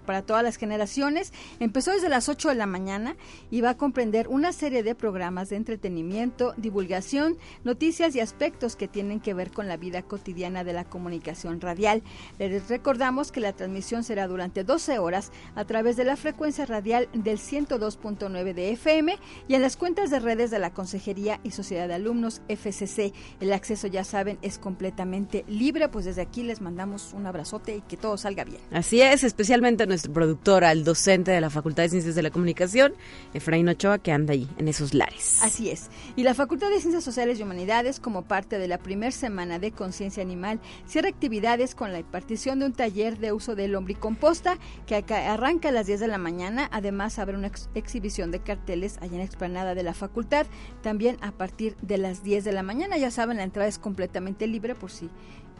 para 0.04 0.22
todas 0.22 0.42
las 0.42 0.56
generaciones. 0.56 1.32
Empezó 1.58 1.92
desde 1.92 2.10
las 2.10 2.28
8 2.28 2.50
de 2.50 2.54
la 2.54 2.66
mañana 2.66 3.16
y 3.50 3.62
va 3.62 3.70
a 3.70 3.76
comprender 3.78 4.28
una 4.28 4.52
serie 4.52 4.82
de 4.82 4.94
programas 4.94 5.48
de 5.48 5.56
entretenimiento, 5.56 6.52
divulgación, 6.58 7.38
noticias 7.64 8.14
y 8.14 8.20
aspectos 8.20 8.76
que 8.76 8.88
tienen 8.88 9.20
que 9.20 9.32
ver 9.32 9.50
con 9.50 9.68
la 9.68 9.78
vida 9.78 10.02
cotidiana 10.02 10.64
de 10.64 10.74
la 10.74 10.84
comunicación 10.84 11.60
radial. 11.60 12.02
Les 12.38 12.68
recordamos 12.86 13.32
que 13.32 13.40
la 13.40 13.52
transmisión 13.52 14.04
será 14.04 14.28
durante 14.28 14.62
12 14.62 15.00
horas 15.00 15.32
a 15.56 15.64
través 15.64 15.96
de 15.96 16.04
la 16.04 16.14
frecuencia 16.14 16.66
radial 16.66 17.08
del 17.14 17.38
102.9 17.38 18.54
de 18.54 18.70
FM 18.70 19.18
y 19.48 19.54
en 19.54 19.62
las 19.62 19.76
cuentas 19.76 20.08
de 20.08 20.20
redes 20.20 20.52
de 20.52 20.60
la 20.60 20.72
Consejería 20.72 21.40
y 21.42 21.50
Sociedad 21.50 21.88
de 21.88 21.94
Alumnos 21.94 22.42
FCC. 22.48 23.12
El 23.40 23.52
acceso, 23.52 23.88
ya 23.88 24.04
saben, 24.04 24.38
es 24.40 24.60
completamente 24.60 25.44
libre, 25.48 25.88
pues 25.88 26.04
desde 26.04 26.22
aquí 26.22 26.44
les 26.44 26.60
mandamos 26.60 27.12
un 27.12 27.26
abrazote 27.26 27.78
y 27.78 27.80
que 27.80 27.96
todo 27.96 28.16
salga 28.18 28.44
bien. 28.44 28.60
Así 28.70 29.00
es, 29.00 29.24
especialmente 29.24 29.82
a 29.82 29.86
nuestro 29.86 30.12
productor, 30.12 30.62
al 30.62 30.84
docente 30.84 31.32
de 31.32 31.40
la 31.40 31.50
Facultad 31.50 31.82
de 31.82 31.88
Ciencias 31.88 32.14
de 32.14 32.22
la 32.22 32.30
Comunicación, 32.30 32.94
Efraín 33.34 33.68
Ochoa, 33.68 33.98
que 33.98 34.12
anda 34.12 34.32
ahí 34.32 34.48
en 34.58 34.68
esos 34.68 34.94
lares. 34.94 35.40
Así 35.42 35.70
es. 35.70 35.88
Y 36.14 36.22
la 36.22 36.34
Facultad 36.34 36.70
de 36.70 36.78
Ciencias 36.78 37.02
Sociales 37.02 37.40
y 37.40 37.42
Humanidades, 37.42 37.98
como 37.98 38.22
parte 38.22 38.60
de 38.60 38.68
la 38.68 38.78
primera 38.78 39.10
semana 39.10 39.58
de 39.58 39.72
conciencia 39.72 40.22
animal, 40.22 40.60
cierra 40.86 41.08
actividades 41.08 41.74
con 41.74 41.90
la 41.90 41.98
impartición 41.98 42.60
de 42.60 42.66
un 42.66 42.75
taller 42.76 43.18
de 43.18 43.32
uso 43.32 43.56
del 43.56 43.72
lombricomposta 43.72 44.58
que 44.86 44.96
arranca 44.96 45.70
a 45.70 45.72
las 45.72 45.86
10 45.86 46.00
de 46.00 46.08
la 46.08 46.18
mañana. 46.18 46.68
Además, 46.70 47.18
habrá 47.18 47.36
una 47.36 47.50
exhibición 47.74 48.30
de 48.30 48.40
carteles 48.40 48.98
allá 48.98 49.12
en 49.12 49.18
la 49.18 49.24
explanada 49.24 49.74
de 49.74 49.82
la 49.82 49.94
facultad, 49.94 50.46
también 50.82 51.16
a 51.22 51.32
partir 51.32 51.76
de 51.82 51.98
las 51.98 52.22
10 52.22 52.44
de 52.44 52.52
la 52.52 52.62
mañana. 52.62 52.96
Ya 52.96 53.10
saben, 53.10 53.38
la 53.38 53.42
entrada 53.42 53.68
es 53.68 53.78
completamente 53.78 54.46
libre 54.46 54.74
por 54.74 54.90
si 54.90 55.10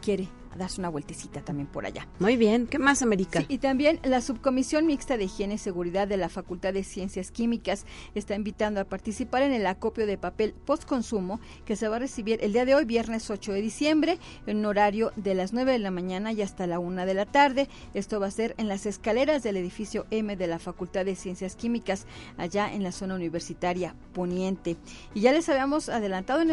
quiere 0.01 0.29
darse 0.55 0.79
una 0.81 0.89
vueltecita 0.89 1.41
también 1.41 1.67
por 1.67 1.85
allá. 1.85 2.07
Muy 2.19 2.37
bien, 2.37 2.67
¿qué 2.67 2.79
más, 2.79 3.01
América? 3.01 3.43
y 3.47 3.57
también 3.59 3.99
la 4.03 4.21
Subcomisión 4.21 4.85
Mixta 4.85 5.17
de 5.17 5.25
Higiene 5.25 5.55
y 5.55 5.57
Seguridad 5.57 6.07
de 6.07 6.17
la 6.17 6.29
Facultad 6.29 6.73
de 6.73 6.83
Ciencias 6.83 7.31
Químicas 7.31 7.85
está 8.15 8.35
invitando 8.35 8.79
a 8.79 8.85
participar 8.85 9.43
en 9.43 9.53
el 9.53 9.65
acopio 9.67 10.05
de 10.05 10.17
papel 10.17 10.53
postconsumo 10.53 11.39
que 11.65 11.75
se 11.75 11.87
va 11.87 11.97
a 11.97 11.99
recibir 11.99 12.39
el 12.41 12.53
día 12.53 12.65
de 12.65 12.75
hoy, 12.75 12.85
viernes 12.85 13.29
8 13.29 13.53
de 13.53 13.61
diciembre, 13.61 14.19
en 14.45 14.57
un 14.57 14.65
horario 14.65 15.11
de 15.15 15.35
las 15.35 15.53
9 15.53 15.73
de 15.73 15.79
la 15.79 15.91
mañana 15.91 16.31
y 16.31 16.41
hasta 16.41 16.67
la 16.67 16.79
1 16.79 17.05
de 17.05 17.13
la 17.13 17.25
tarde. 17.25 17.69
Esto 17.93 18.19
va 18.19 18.27
a 18.27 18.31
ser 18.31 18.55
en 18.57 18.67
las 18.67 18.85
escaleras 18.85 19.43
del 19.43 19.57
edificio 19.57 20.05
M 20.11 20.35
de 20.35 20.47
la 20.47 20.59
Facultad 20.59 21.05
de 21.05 21.15
Ciencias 21.15 21.55
Químicas, 21.55 22.05
allá 22.37 22.73
en 22.73 22.83
la 22.83 22.91
zona 22.91 23.15
universitaria 23.15 23.95
poniente. 24.13 24.77
Y 25.13 25.21
ya 25.21 25.31
les 25.31 25.47
habíamos 25.49 25.89
adelantado 25.89 26.43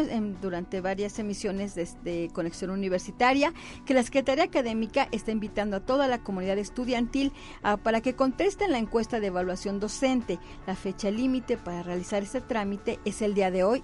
durante 0.41 0.81
varias 0.81 1.17
emisiones 1.19 1.75
de, 1.75 1.87
de 2.03 2.29
Conexión 2.33 2.71
Universitaria 2.71 3.53
que 3.85 3.93
la 3.95 4.03
Secretaría 4.03 4.43
Académica 4.43 5.07
está 5.11 5.31
invitando 5.31 5.77
a 5.77 5.79
toda 5.79 6.07
la 6.07 6.19
comunidad 6.19 6.57
estudiantil 6.57 7.31
ah, 7.63 7.77
para 7.77 8.01
que 8.01 8.13
contesten 8.13 8.71
la 8.71 8.77
encuesta 8.77 9.19
de 9.19 9.27
evaluación 9.27 9.79
docente. 9.79 10.37
La 10.67 10.75
fecha 10.75 11.09
límite 11.09 11.57
para 11.57 11.81
realizar 11.81 12.21
ese 12.21 12.41
trámite 12.41 12.99
es 13.05 13.21
el 13.21 13.33
día 13.33 13.51
de 13.51 13.63
hoy, 13.63 13.83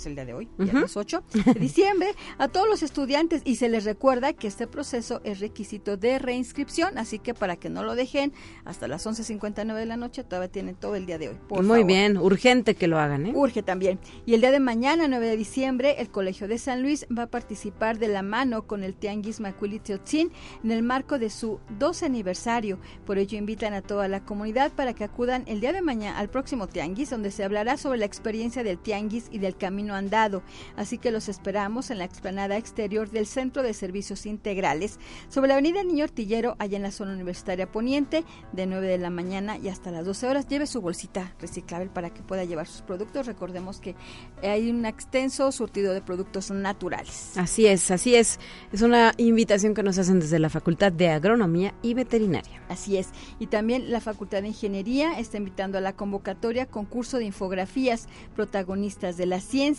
es 0.00 0.06
el 0.06 0.14
día 0.14 0.24
de 0.24 0.32
hoy, 0.32 0.48
viernes 0.56 0.96
8 0.96 1.22
de 1.44 1.60
diciembre, 1.60 2.14
a 2.38 2.48
todos 2.48 2.66
los 2.66 2.82
estudiantes 2.82 3.42
y 3.44 3.56
se 3.56 3.68
les 3.68 3.84
recuerda 3.84 4.32
que 4.32 4.48
este 4.48 4.66
proceso 4.66 5.20
es 5.24 5.40
requisito 5.40 5.98
de 5.98 6.18
reinscripción, 6.18 6.96
así 6.96 7.18
que 7.18 7.34
para 7.34 7.56
que 7.56 7.68
no 7.68 7.82
lo 7.82 7.94
dejen 7.94 8.32
hasta 8.64 8.88
las 8.88 9.06
11.59 9.06 9.74
de 9.74 9.86
la 9.86 9.98
noche, 9.98 10.24
todavía 10.24 10.50
tienen 10.50 10.74
todo 10.74 10.96
el 10.96 11.04
día 11.04 11.18
de 11.18 11.28
hoy. 11.28 11.36
Muy 11.62 11.84
bien, 11.84 12.16
urgente 12.16 12.74
que 12.74 12.86
lo 12.86 12.98
hagan. 12.98 13.26
¿eh? 13.26 13.32
Urge 13.34 13.62
también. 13.62 14.00
Y 14.24 14.34
el 14.34 14.40
día 14.40 14.50
de 14.50 14.60
mañana, 14.60 15.06
9 15.06 15.26
de 15.26 15.36
diciembre, 15.36 15.96
el 15.98 16.10
Colegio 16.10 16.48
de 16.48 16.58
San 16.58 16.82
Luis 16.82 17.06
va 17.16 17.24
a 17.24 17.30
participar 17.30 17.98
de 17.98 18.08
la 18.08 18.22
mano 18.22 18.66
con 18.66 18.82
el 18.82 18.94
Tianguis 18.94 19.40
Macuilitiotzin 19.40 20.32
en 20.64 20.70
el 20.70 20.82
marco 20.82 21.18
de 21.18 21.28
su 21.28 21.60
12 21.78 22.06
aniversario. 22.06 22.78
Por 23.04 23.18
ello 23.18 23.36
invitan 23.36 23.74
a 23.74 23.82
toda 23.82 24.08
la 24.08 24.24
comunidad 24.24 24.72
para 24.72 24.94
que 24.94 25.04
acudan 25.04 25.44
el 25.46 25.60
día 25.60 25.72
de 25.72 25.82
mañana 25.82 26.18
al 26.18 26.30
próximo 26.30 26.68
Tianguis, 26.68 27.10
donde 27.10 27.30
se 27.30 27.44
hablará 27.44 27.76
sobre 27.76 27.98
la 27.98 28.06
experiencia 28.06 28.62
del 28.62 28.78
Tianguis 28.78 29.28
y 29.30 29.38
del 29.38 29.56
camino 29.56 29.89
andado, 29.94 30.42
así 30.76 30.98
que 30.98 31.10
los 31.10 31.28
esperamos 31.28 31.90
en 31.90 31.98
la 31.98 32.04
explanada 32.04 32.56
exterior 32.56 33.10
del 33.10 33.26
Centro 33.26 33.62
de 33.62 33.74
Servicios 33.74 34.26
Integrales, 34.26 34.98
sobre 35.28 35.48
la 35.48 35.54
avenida 35.54 35.82
Niño 35.82 36.04
Artillero, 36.04 36.56
allá 36.58 36.76
en 36.76 36.82
la 36.82 36.90
zona 36.90 37.12
universitaria 37.12 37.70
poniente, 37.70 38.24
de 38.52 38.66
9 38.66 38.86
de 38.86 38.98
la 38.98 39.10
mañana 39.10 39.58
y 39.58 39.68
hasta 39.68 39.90
las 39.90 40.04
12 40.04 40.26
horas. 40.26 40.48
Lleve 40.48 40.66
su 40.66 40.80
bolsita 40.80 41.34
reciclable 41.40 41.90
para 41.90 42.10
que 42.10 42.22
pueda 42.22 42.44
llevar 42.44 42.66
sus 42.66 42.82
productos. 42.82 43.26
Recordemos 43.26 43.80
que 43.80 43.94
hay 44.42 44.70
un 44.70 44.84
extenso 44.86 45.50
surtido 45.52 45.92
de 45.92 46.00
productos 46.00 46.50
naturales. 46.50 47.36
Así 47.36 47.66
es, 47.66 47.90
así 47.90 48.14
es. 48.14 48.38
Es 48.72 48.82
una 48.82 49.12
invitación 49.16 49.74
que 49.74 49.82
nos 49.82 49.98
hacen 49.98 50.20
desde 50.20 50.38
la 50.38 50.50
Facultad 50.50 50.92
de 50.92 51.08
Agronomía 51.08 51.74
y 51.82 51.94
Veterinaria. 51.94 52.62
Así 52.68 52.96
es. 52.96 53.08
Y 53.38 53.46
también 53.46 53.90
la 53.90 54.00
Facultad 54.00 54.42
de 54.42 54.48
Ingeniería 54.48 55.18
está 55.18 55.36
invitando 55.36 55.78
a 55.78 55.80
la 55.80 55.94
convocatoria 55.94 56.66
concurso 56.66 57.18
de 57.18 57.24
infografías 57.24 58.08
protagonistas 58.34 59.16
de 59.16 59.26
la 59.26 59.40
ciencia 59.40 59.69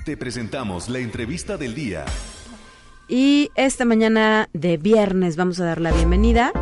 Te 0.05 0.17
presentamos 0.17 0.89
la 0.89 0.99
entrevista 0.99 1.55
del 1.55 1.73
día. 1.73 2.05
Y 3.07 3.51
esta 3.55 3.85
mañana 3.85 4.49
de 4.53 4.77
viernes 4.77 5.35
vamos 5.35 5.59
a 5.59 5.65
dar 5.65 5.81
la 5.81 5.91
bienvenida 5.91 6.53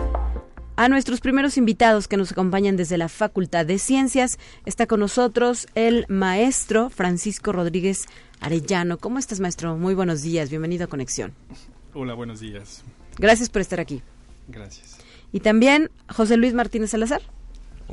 a 0.76 0.90
nuestros 0.90 1.22
primeros 1.22 1.58
invitados 1.58 2.08
que 2.08 2.18
nos 2.18 2.32
acompañan 2.32 2.76
desde 2.76 2.98
la 2.98 3.10
Facultad 3.10 3.66
de 3.66 3.78
Ciencias. 3.78 4.40
Está 4.66 4.88
con 4.88 5.00
nosotros 5.00 5.68
el 5.76 6.06
maestro 6.10 6.90
Francisco 6.90 7.52
Rodríguez 7.52 8.08
Arellano. 8.40 8.98
¿Cómo 8.98 9.20
estás, 9.20 9.40
maestro? 9.40 9.78
Muy 9.78 9.94
buenos 9.94 10.24
días. 10.24 10.50
Bienvenido 10.50 10.86
a 10.86 10.88
Conexión. 10.88 11.34
Hola, 11.94 12.16
buenos 12.16 12.40
días. 12.40 12.84
Gracias 13.20 13.50
por 13.50 13.62
estar 13.62 13.80
aquí. 13.80 14.02
Gracias. 14.48 14.98
Y 15.32 15.42
también 15.42 15.92
José 16.10 16.38
Luis 16.38 16.56
Martínez 16.56 16.90
Salazar. 16.90 17.22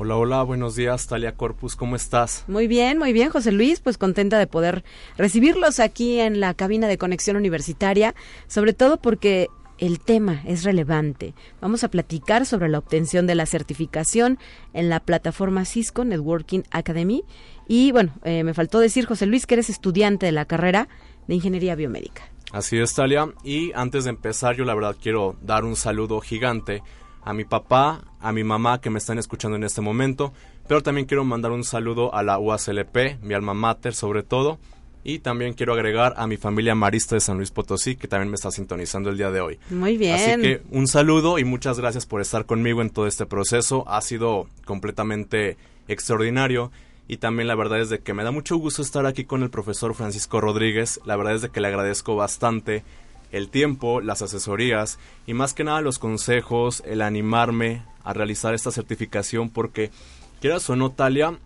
Hola, 0.01 0.15
hola, 0.15 0.43
buenos 0.43 0.77
días, 0.77 1.07
Talia 1.07 1.35
Corpus, 1.35 1.75
¿cómo 1.75 1.97
estás? 1.97 2.45
Muy 2.47 2.67
bien, 2.67 2.97
muy 2.97 3.11
bien, 3.11 3.29
José 3.29 3.51
Luis, 3.51 3.81
pues 3.81 3.97
contenta 3.97 4.39
de 4.39 4.47
poder 4.47 4.85
recibirlos 5.17 5.81
aquí 5.81 6.21
en 6.21 6.39
la 6.39 6.53
cabina 6.53 6.87
de 6.87 6.97
conexión 6.97 7.35
universitaria, 7.35 8.15
sobre 8.47 8.71
todo 8.71 9.01
porque 9.01 9.49
el 9.77 9.99
tema 9.99 10.41
es 10.45 10.63
relevante. 10.63 11.33
Vamos 11.59 11.83
a 11.83 11.89
platicar 11.89 12.45
sobre 12.45 12.69
la 12.69 12.77
obtención 12.77 13.27
de 13.27 13.35
la 13.35 13.45
certificación 13.45 14.39
en 14.71 14.87
la 14.87 15.01
plataforma 15.01 15.65
Cisco 15.65 16.05
Networking 16.05 16.61
Academy. 16.71 17.25
Y 17.67 17.91
bueno, 17.91 18.13
eh, 18.23 18.45
me 18.45 18.53
faltó 18.53 18.79
decir, 18.79 19.05
José 19.05 19.25
Luis, 19.25 19.45
que 19.45 19.55
eres 19.55 19.69
estudiante 19.69 20.27
de 20.27 20.31
la 20.31 20.45
carrera 20.45 20.87
de 21.27 21.35
Ingeniería 21.35 21.75
Biomédica. 21.75 22.21
Así 22.53 22.77
es, 22.77 22.95
Talia. 22.95 23.33
Y 23.43 23.73
antes 23.73 24.05
de 24.05 24.11
empezar, 24.11 24.55
yo 24.55 24.63
la 24.63 24.75
verdad 24.75 24.95
quiero 24.97 25.35
dar 25.41 25.65
un 25.65 25.75
saludo 25.75 26.21
gigante 26.21 26.83
a 27.23 27.33
mi 27.33 27.45
papá, 27.45 28.01
a 28.19 28.31
mi 28.31 28.43
mamá 28.43 28.81
que 28.81 28.89
me 28.89 28.99
están 28.99 29.19
escuchando 29.19 29.57
en 29.57 29.63
este 29.63 29.81
momento, 29.81 30.33
pero 30.67 30.81
también 30.81 31.07
quiero 31.07 31.23
mandar 31.25 31.51
un 31.51 31.63
saludo 31.63 32.13
a 32.13 32.23
la 32.23 32.37
UASLP, 32.39 33.21
mi 33.21 33.33
alma 33.33 33.53
mater 33.53 33.93
sobre 33.93 34.23
todo, 34.23 34.59
y 35.03 35.19
también 35.19 35.53
quiero 35.53 35.73
agregar 35.73 36.13
a 36.17 36.27
mi 36.27 36.37
familia 36.37 36.75
marista 36.75 37.15
de 37.15 37.21
San 37.21 37.37
Luis 37.37 37.51
Potosí, 37.51 37.95
que 37.95 38.07
también 38.07 38.29
me 38.29 38.35
está 38.35 38.51
sintonizando 38.51 39.09
el 39.09 39.17
día 39.17 39.31
de 39.31 39.41
hoy. 39.41 39.59
Muy 39.69 39.97
bien. 39.97 40.15
Así 40.15 40.41
que 40.41 40.61
un 40.71 40.87
saludo 40.87 41.39
y 41.39 41.45
muchas 41.45 41.79
gracias 41.79 42.05
por 42.05 42.21
estar 42.21 42.45
conmigo 42.45 42.81
en 42.81 42.89
todo 42.89 43.07
este 43.07 43.25
proceso. 43.25 43.87
Ha 43.87 44.01
sido 44.01 44.47
completamente 44.65 45.57
extraordinario. 45.87 46.71
Y 47.07 47.17
también 47.17 47.47
la 47.47 47.55
verdad 47.55 47.81
es 47.81 47.89
de 47.89 47.99
que 47.99 48.13
me 48.13 48.23
da 48.23 48.29
mucho 48.29 48.55
gusto 48.57 48.83
estar 48.83 49.07
aquí 49.07 49.25
con 49.25 49.41
el 49.41 49.49
profesor 49.49 49.95
Francisco 49.95 50.41
Rodríguez. 50.41 50.99
La 51.05 51.15
verdad 51.15 51.33
es 51.33 51.41
de 51.41 51.49
que 51.49 51.59
le 51.59 51.67
agradezco 51.67 52.15
bastante 52.15 52.83
el 53.31 53.49
tiempo, 53.49 54.01
las 54.01 54.21
asesorías 54.21 54.99
y 55.27 55.33
más 55.33 55.53
que 55.53 55.63
nada 55.63 55.81
los 55.81 55.99
consejos, 55.99 56.83
el 56.85 57.01
animarme 57.01 57.83
a 58.03 58.13
realizar 58.13 58.53
esta 58.53 58.71
certificación 58.71 59.49
porque 59.49 59.91
quieras 60.41 60.69
o 60.69 60.75
no, 60.75 60.91
Talia, 60.91 61.37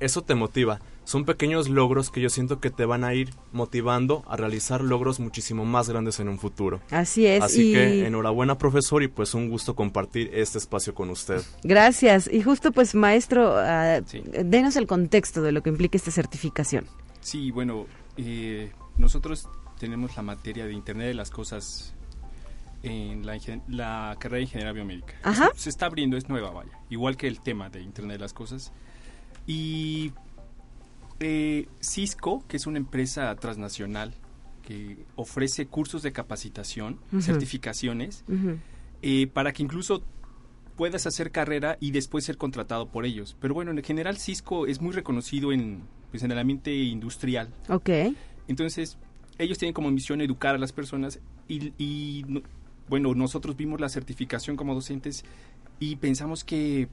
eso 0.00 0.22
te 0.22 0.34
motiva 0.34 0.80
son 1.10 1.24
pequeños 1.24 1.68
logros 1.68 2.08
que 2.10 2.20
yo 2.20 2.28
siento 2.30 2.60
que 2.60 2.70
te 2.70 2.84
van 2.84 3.02
a 3.02 3.14
ir 3.14 3.30
motivando 3.50 4.22
a 4.28 4.36
realizar 4.36 4.80
logros 4.80 5.18
muchísimo 5.18 5.64
más 5.64 5.88
grandes 5.88 6.20
en 6.20 6.28
un 6.28 6.38
futuro. 6.38 6.80
Así 6.88 7.26
es. 7.26 7.42
Así 7.42 7.72
que 7.72 8.06
enhorabuena 8.06 8.58
profesor 8.58 9.02
y 9.02 9.08
pues 9.08 9.34
un 9.34 9.50
gusto 9.50 9.74
compartir 9.74 10.30
este 10.32 10.58
espacio 10.58 10.94
con 10.94 11.10
usted. 11.10 11.42
Gracias. 11.64 12.30
Y 12.32 12.42
justo 12.42 12.70
pues 12.70 12.94
maestro, 12.94 13.56
uh, 13.56 14.04
denos 14.44 14.76
el 14.76 14.86
contexto 14.86 15.42
de 15.42 15.50
lo 15.50 15.64
que 15.64 15.70
implica 15.70 15.96
esta 15.96 16.12
certificación. 16.12 16.86
Sí, 17.18 17.50
bueno, 17.50 17.86
eh, 18.16 18.70
nosotros 18.96 19.48
tenemos 19.80 20.14
la 20.14 20.22
materia 20.22 20.66
de 20.66 20.74
Internet 20.74 21.08
de 21.08 21.14
las 21.14 21.30
Cosas 21.30 21.94
en 22.82 23.24
la, 23.24 23.38
la 23.68 24.16
carrera 24.20 24.36
de 24.36 24.42
Ingeniería 24.42 24.72
Biomédica. 24.72 25.14
Ajá. 25.22 25.50
Se, 25.54 25.62
se 25.62 25.70
está 25.70 25.86
abriendo, 25.86 26.18
es 26.18 26.28
nueva, 26.28 26.50
vaya. 26.50 26.78
Igual 26.90 27.16
que 27.16 27.26
el 27.26 27.40
tema 27.40 27.70
de 27.70 27.80
Internet 27.80 28.18
de 28.18 28.20
las 28.20 28.34
Cosas. 28.34 28.72
Y 29.46 30.12
eh, 31.18 31.66
Cisco, 31.80 32.44
que 32.46 32.58
es 32.58 32.66
una 32.66 32.76
empresa 32.78 33.34
transnacional 33.36 34.14
que 34.62 34.98
ofrece 35.16 35.66
cursos 35.66 36.02
de 36.02 36.12
capacitación, 36.12 37.00
certificaciones, 37.20 38.24
eh, 39.02 39.26
para 39.26 39.52
que 39.52 39.62
incluso 39.62 40.02
puedas 40.76 41.06
hacer 41.06 41.32
carrera 41.32 41.76
y 41.80 41.90
después 41.90 42.24
ser 42.24 42.36
contratado 42.36 42.90
por 42.90 43.06
ellos. 43.06 43.34
Pero 43.40 43.54
bueno, 43.54 43.70
en 43.70 43.82
general 43.82 44.18
Cisco 44.18 44.66
es 44.66 44.80
muy 44.80 44.92
reconocido 44.92 45.52
en, 45.52 45.82
pues, 46.10 46.22
en 46.22 46.30
el 46.30 46.38
ambiente 46.38 46.72
industrial. 46.74 47.48
Ok. 47.68 47.90
Entonces, 48.46 48.96
ellos 49.40 49.58
tienen 49.58 49.74
como 49.74 49.90
misión 49.90 50.20
educar 50.20 50.54
a 50.54 50.58
las 50.58 50.72
personas 50.72 51.20
y, 51.48 51.72
y 51.78 52.24
bueno, 52.88 53.14
nosotros 53.14 53.56
vimos 53.56 53.80
la 53.80 53.88
certificación 53.88 54.56
como 54.56 54.74
docentes 54.74 55.24
y 55.78 55.96
pensamos 55.96 56.44
que 56.44 56.88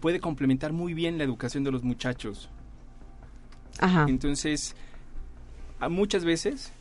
puede 0.00 0.20
complementar 0.20 0.72
muy 0.72 0.94
bien 0.94 1.18
la 1.18 1.24
educación 1.24 1.64
de 1.64 1.72
los 1.72 1.82
muchachos. 1.82 2.48
Ajá. 3.80 4.06
Entonces, 4.08 4.76
muchas 5.88 6.24
veces, 6.24 6.72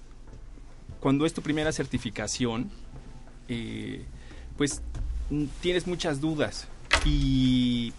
cuando 0.99 1.25
es 1.25 1.33
tu 1.33 1.41
primera 1.41 1.71
certificación, 1.71 2.69
eh, 3.47 4.05
pues 4.57 4.81
tienes 5.61 5.87
muchas 5.87 6.21
dudas 6.21 6.67
y 7.05 7.93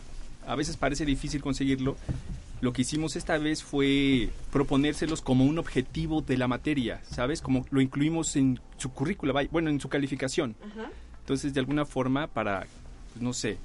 a 0.47 0.55
veces 0.55 0.77
parece 0.77 1.05
difícil 1.05 1.41
conseguirlo. 1.43 1.97
Lo 2.63 2.73
que 2.73 2.83
hicimos 2.83 3.17
esta 3.17 3.37
vez 3.39 3.61
fue 3.61 4.31
proponérselos 4.53 5.21
como 5.21 5.45
un 5.45 5.59
objetivo 5.59 6.21
de 6.21 6.37
la 6.37 6.47
materia, 6.47 7.01
¿sabes? 7.03 7.43
Como 7.43 7.67
lo 7.71 7.81
incluimos 7.81 8.37
en 8.37 8.61
su 8.77 8.93
currícula, 8.93 9.35
bueno, 9.51 9.69
en 9.69 9.81
su 9.81 9.89
calificación. 9.89 10.55
Entonces, 11.19 11.55
de 11.55 11.59
alguna 11.59 11.85
forma, 11.85 12.29
para, 12.29 12.61
pues, 13.13 13.21
no 13.21 13.33
sé, 13.33 13.59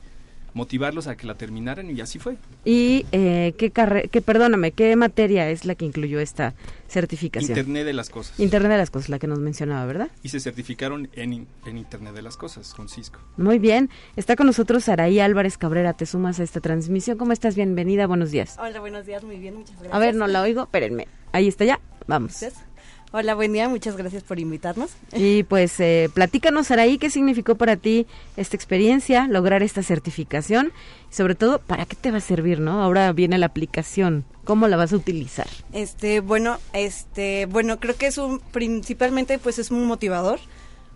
motivarlos 0.57 1.07
a 1.07 1.15
que 1.15 1.25
la 1.27 1.35
terminaran 1.35 1.89
y 1.95 2.01
así 2.01 2.19
fue. 2.19 2.35
¿Y 2.65 3.05
eh, 3.11 3.53
qué 3.57 3.71
carrera, 3.71 4.07
que 4.09 4.21
perdóname, 4.21 4.71
qué 4.71 4.95
materia 4.95 5.49
es 5.49 5.63
la 5.65 5.75
que 5.75 5.85
incluyó 5.85 6.19
esta 6.19 6.55
certificación? 6.89 7.51
Internet 7.51 7.85
de 7.85 7.93
las 7.93 8.09
cosas. 8.09 8.39
Internet 8.39 8.71
de 8.71 8.77
las 8.77 8.89
cosas, 8.89 9.09
la 9.09 9.19
que 9.19 9.27
nos 9.27 9.39
mencionaba, 9.39 9.85
¿verdad? 9.85 10.09
Y 10.23 10.29
se 10.29 10.39
certificaron 10.39 11.09
en, 11.13 11.47
en 11.65 11.77
Internet 11.77 12.15
de 12.15 12.23
las 12.23 12.35
cosas 12.35 12.73
con 12.73 12.89
Cisco. 12.89 13.19
Muy 13.37 13.59
bien. 13.59 13.89
Está 14.15 14.35
con 14.35 14.47
nosotros 14.47 14.89
Araí 14.89 15.19
Álvarez 15.19 15.57
Cabrera. 15.57 15.93
Te 15.93 16.05
sumas 16.05 16.39
a 16.39 16.43
esta 16.43 16.59
transmisión. 16.59 17.17
¿Cómo 17.17 17.31
estás? 17.31 17.55
Bienvenida. 17.55 18.07
Buenos 18.07 18.31
días. 18.31 18.57
Hola, 18.59 18.79
buenos 18.79 19.05
días. 19.05 19.23
Muy 19.23 19.37
bien, 19.37 19.55
muchas 19.55 19.75
gracias. 19.75 19.93
A 19.93 19.99
ver, 19.99 20.15
no 20.15 20.27
la 20.27 20.41
oigo. 20.41 20.63
Espérenme. 20.63 21.07
Ahí 21.31 21.47
está 21.47 21.65
ya. 21.65 21.79
Vamos. 22.07 22.39
Gracias. 22.41 22.65
Hola, 23.13 23.35
buen 23.35 23.53
día, 23.53 23.69
muchas 23.69 23.95
gracias 23.95 24.21
por 24.21 24.37
invitarnos. 24.37 24.91
Y 25.13 25.43
pues 25.43 25.79
eh, 25.79 26.09
platícanos, 26.13 26.71
Araí, 26.71 26.97
qué 26.97 27.09
significó 27.09 27.55
para 27.55 27.77
ti 27.77 28.05
esta 28.35 28.57
experiencia, 28.57 29.27
lograr 29.27 29.63
esta 29.63 29.81
certificación, 29.81 30.73
sobre 31.09 31.33
todo, 31.33 31.59
¿para 31.59 31.85
qué 31.85 31.95
te 31.95 32.11
va 32.11 32.17
a 32.17 32.21
servir, 32.21 32.59
no? 32.59 32.83
Ahora 32.83 33.13
viene 33.13 33.37
la 33.37 33.45
aplicación, 33.45 34.25
¿cómo 34.43 34.67
la 34.67 34.75
vas 34.75 34.91
a 34.91 34.97
utilizar? 34.97 35.47
Este, 35.71 36.19
bueno, 36.19 36.59
este, 36.73 37.45
bueno, 37.45 37.79
creo 37.79 37.95
que 37.95 38.07
es 38.07 38.17
un, 38.17 38.39
principalmente, 38.39 39.39
pues 39.39 39.57
es 39.57 39.71
un 39.71 39.85
motivador, 39.85 40.39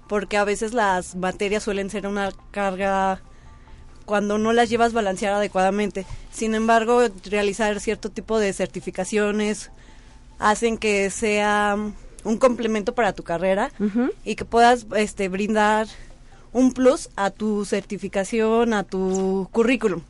porque 0.10 0.36
a 0.36 0.44
veces 0.44 0.74
las 0.74 1.16
materias 1.16 1.64
suelen 1.64 1.90
ser 1.90 2.08
una 2.08 2.32
carga 2.52 3.22
cuando 4.04 4.38
no 4.38 4.52
las 4.52 4.70
llevas 4.70 4.92
balancear 4.92 5.32
adecuadamente. 5.32 6.06
Sin 6.30 6.56
embargo, 6.56 7.04
realizar 7.24 7.80
cierto 7.80 8.10
tipo 8.10 8.38
de 8.38 8.52
certificaciones 8.52 9.72
hacen 10.42 10.78
que 10.78 11.10
sea 11.12 11.78
un 12.24 12.38
complemento 12.38 12.94
para 12.94 13.14
tu 13.14 13.24
carrera 13.24 13.72
y 14.26 14.36
que 14.36 14.44
puedas 14.44 14.86
este 14.96 15.30
brindar 15.30 15.88
un 16.52 16.74
plus 16.74 17.10
a 17.16 17.30
tu 17.30 17.64
certificación, 17.64 18.74
a 18.74 18.84
tu 18.84 19.48
currículum. 19.52 20.02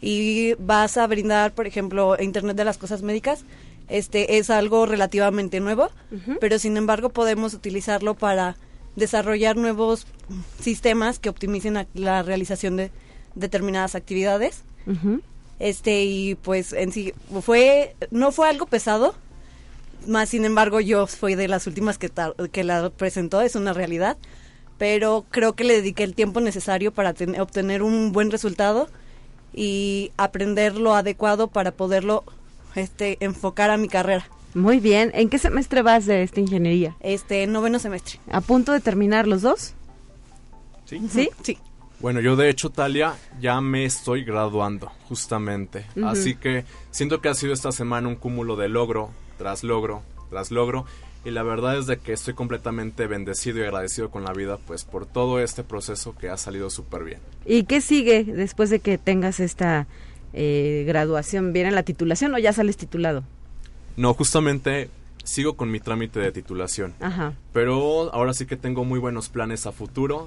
Y 0.00 0.54
vas 0.54 0.96
a 0.98 1.06
brindar, 1.06 1.52
por 1.52 1.66
ejemplo, 1.66 2.16
Internet 2.20 2.56
de 2.56 2.64
las 2.64 2.76
Cosas 2.76 3.02
Médicas. 3.02 3.44
Este 3.88 4.38
es 4.38 4.50
algo 4.50 4.84
relativamente 4.84 5.60
nuevo, 5.60 5.90
pero 6.40 6.58
sin 6.58 6.76
embargo 6.76 7.10
podemos 7.10 7.54
utilizarlo 7.54 8.14
para 8.14 8.56
desarrollar 8.96 9.56
nuevos 9.56 10.06
sistemas 10.60 11.18
que 11.18 11.28
optimicen 11.28 11.86
la 11.94 12.22
realización 12.22 12.76
de 12.76 12.90
determinadas 13.36 13.94
actividades. 13.94 14.62
Este 15.60 16.02
y 16.04 16.34
pues 16.34 16.72
en 16.72 16.90
sí 16.90 17.12
fue 17.42 17.94
no 18.10 18.32
fue 18.32 18.48
algo 18.48 18.66
pesado, 18.66 19.14
más 20.06 20.30
sin 20.30 20.44
embargo 20.44 20.80
yo 20.80 21.06
fui 21.06 21.34
de 21.34 21.48
las 21.48 21.66
últimas 21.66 21.98
que, 21.98 22.10
que 22.50 22.64
la 22.64 22.90
presentó, 22.90 23.40
es 23.40 23.54
una 23.54 23.72
realidad, 23.72 24.16
pero 24.78 25.24
creo 25.30 25.54
que 25.54 25.64
le 25.64 25.74
dediqué 25.74 26.04
el 26.04 26.14
tiempo 26.14 26.40
necesario 26.40 26.92
para 26.92 27.14
obtener 27.38 27.82
un 27.82 28.12
buen 28.12 28.30
resultado 28.30 28.88
y 29.54 30.12
aprender 30.16 30.76
lo 30.76 30.94
adecuado 30.94 31.48
para 31.48 31.72
poderlo 31.72 32.24
este, 32.74 33.18
enfocar 33.20 33.70
a 33.70 33.76
mi 33.76 33.88
carrera. 33.88 34.26
Muy 34.54 34.80
bien. 34.80 35.10
¿En 35.14 35.28
qué 35.28 35.38
semestre 35.38 35.82
vas 35.82 36.06
de 36.06 36.22
esta 36.22 36.40
ingeniería? 36.40 36.96
Este, 37.00 37.46
noveno 37.46 37.78
semestre. 37.78 38.20
¿A 38.30 38.40
punto 38.40 38.72
de 38.72 38.80
terminar 38.80 39.26
los 39.26 39.42
dos? 39.42 39.74
Sí. 40.84 41.00
¿Sí? 41.10 41.30
Sí. 41.42 41.58
Bueno, 42.00 42.20
yo 42.20 42.34
de 42.34 42.50
hecho, 42.50 42.68
Talia, 42.70 43.14
ya 43.40 43.60
me 43.60 43.84
estoy 43.84 44.24
graduando, 44.24 44.90
justamente. 45.08 45.86
Así 46.04 46.34
que 46.34 46.64
siento 46.90 47.20
que 47.20 47.28
ha 47.28 47.34
sido 47.34 47.52
esta 47.52 47.70
semana 47.70 48.08
un 48.08 48.16
cúmulo 48.16 48.56
de 48.56 48.68
logro 48.68 49.10
tras 49.38 49.64
logro, 49.64 50.02
tras 50.30 50.50
logro. 50.50 50.84
Y 51.24 51.30
la 51.30 51.44
verdad 51.44 51.78
es 51.78 51.86
de 51.86 51.98
que 51.98 52.12
estoy 52.12 52.34
completamente 52.34 53.06
bendecido 53.06 53.58
y 53.58 53.62
agradecido 53.62 54.10
con 54.10 54.24
la 54.24 54.32
vida, 54.32 54.58
pues 54.66 54.84
por 54.84 55.06
todo 55.06 55.38
este 55.38 55.62
proceso 55.62 56.16
que 56.16 56.28
ha 56.28 56.36
salido 56.36 56.68
súper 56.68 57.04
bien. 57.04 57.20
¿Y 57.46 57.62
qué 57.64 57.80
sigue 57.80 58.24
después 58.24 58.70
de 58.70 58.80
que 58.80 58.98
tengas 58.98 59.38
esta 59.38 59.86
eh, 60.32 60.82
graduación? 60.86 61.52
¿Viene 61.52 61.70
la 61.70 61.84
titulación 61.84 62.34
o 62.34 62.38
ya 62.38 62.52
sales 62.52 62.76
titulado? 62.76 63.22
No, 63.96 64.14
justamente 64.14 64.90
sigo 65.22 65.54
con 65.54 65.70
mi 65.70 65.78
trámite 65.78 66.18
de 66.18 66.32
titulación. 66.32 66.92
Ajá. 66.98 67.34
Pero 67.52 68.12
ahora 68.12 68.34
sí 68.34 68.46
que 68.46 68.56
tengo 68.56 68.84
muy 68.84 68.98
buenos 68.98 69.28
planes 69.28 69.66
a 69.66 69.70
futuro. 69.72 70.26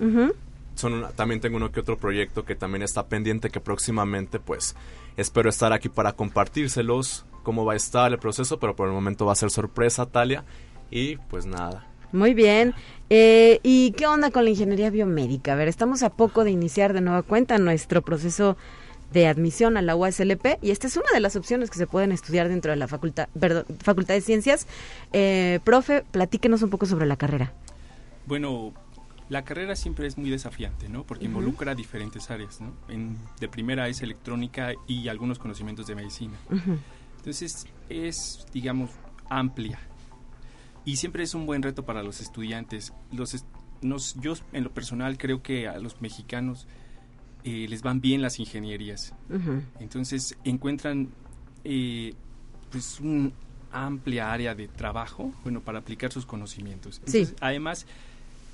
Son 0.76 0.94
una- 0.94 1.10
también 1.10 1.42
tengo 1.42 1.58
uno 1.58 1.74
que 1.74 1.82
otro 1.82 1.98
proyecto 1.98 2.46
que 2.46 2.56
también 2.56 2.84
está 2.84 3.08
pendiente 3.08 3.50
que 3.50 3.60
próximamente 3.60 4.40
pues 4.40 4.76
espero 5.18 5.50
estar 5.50 5.74
aquí 5.74 5.90
para 5.90 6.14
compartírselos 6.14 7.26
cómo 7.46 7.64
va 7.64 7.72
a 7.72 7.76
estar 7.78 8.12
el 8.12 8.20
proceso, 8.20 8.60
pero 8.60 8.76
por 8.76 8.90
el 8.90 8.94
momento 8.94 9.26
va 9.26 9.32
a 9.32 9.36
ser 9.36 9.50
sorpresa, 9.52 10.06
Talia. 10.06 10.44
Y 10.92 11.16
pues 11.16 11.46
nada. 11.46 11.88
Muy 12.12 12.34
bien. 12.34 12.74
Eh, 13.10 13.60
¿Y 13.64 13.92
qué 13.92 14.08
onda 14.08 14.32
con 14.32 14.44
la 14.44 14.50
ingeniería 14.50 14.90
biomédica? 14.90 15.54
A 15.54 15.56
ver, 15.56 15.68
estamos 15.70 16.04
a 16.04 16.10
poco 16.10 16.44
de 16.44 16.52
iniciar 16.52 16.92
de 16.92 17.02
nueva 17.02 17.22
cuenta 17.24 17.58
nuestro 17.58 18.02
proceso 18.02 18.58
de 19.14 19.28
admisión 19.28 19.78
a 19.78 19.82
la 19.82 19.96
UASLP 19.96 20.58
y 20.62 20.72
esta 20.72 20.88
es 20.88 20.98
una 20.98 21.10
de 21.14 21.20
las 21.22 21.36
opciones 21.36 21.70
que 21.70 21.78
se 21.78 21.88
pueden 21.88 22.12
estudiar 22.12 22.50
dentro 22.50 22.72
de 22.72 22.78
la 22.78 22.88
facultad, 22.88 23.30
perdón, 23.40 23.66
facultad 23.82 24.14
de 24.14 24.22
Ciencias. 24.22 24.68
Eh, 25.14 25.60
profe, 25.64 26.04
platíquenos 26.12 26.62
un 26.64 26.70
poco 26.70 26.86
sobre 26.86 27.06
la 27.06 27.16
carrera. 27.16 27.54
Bueno, 28.26 28.74
La 29.28 29.44
carrera 29.44 29.76
siempre 29.76 30.06
es 30.06 30.18
muy 30.20 30.30
desafiante, 30.30 30.88
¿no? 30.88 31.04
Porque 31.04 31.26
involucra 31.26 31.74
diferentes 31.74 32.30
áreas, 32.30 32.62
¿no? 32.62 32.74
En, 32.90 33.18
de 33.40 33.48
primera 33.48 33.88
es 33.88 34.02
electrónica 34.02 34.74
y 34.88 35.08
algunos 35.08 35.40
conocimientos 35.40 35.88
de 35.88 35.96
medicina. 35.96 36.38
Entonces 37.26 37.66
es, 37.90 38.46
digamos, 38.54 38.92
amplia. 39.32 39.80
Y 40.86 40.98
siempre 40.98 41.24
es 41.24 41.34
un 41.34 41.48
buen 41.48 41.64
reto 41.64 41.84
para 41.84 42.04
los 42.04 42.22
estudiantes. 42.22 42.94
Los 43.12 43.44
nos, 43.82 44.14
yo 44.22 44.36
en 44.54 44.64
lo 44.64 44.72
personal 44.72 45.18
creo 45.18 45.42
que 45.42 45.68
a 45.68 45.80
los 45.80 46.02
mexicanos 46.02 46.68
eh, 47.44 47.66
les 47.68 47.82
van 47.82 48.00
bien 48.00 48.22
las 48.22 48.40
ingenierías. 48.40 49.16
Entonces 49.80 50.38
encuentran 50.44 51.10
eh, 51.64 52.14
pues 52.70 53.00
un 53.00 53.34
amplia 53.72 54.32
área 54.32 54.54
de 54.54 54.68
trabajo, 54.68 55.34
bueno, 55.42 55.62
para 55.62 55.80
aplicar 55.80 56.12
sus 56.12 56.28
conocimientos. 56.28 57.02
Además, 57.42 57.88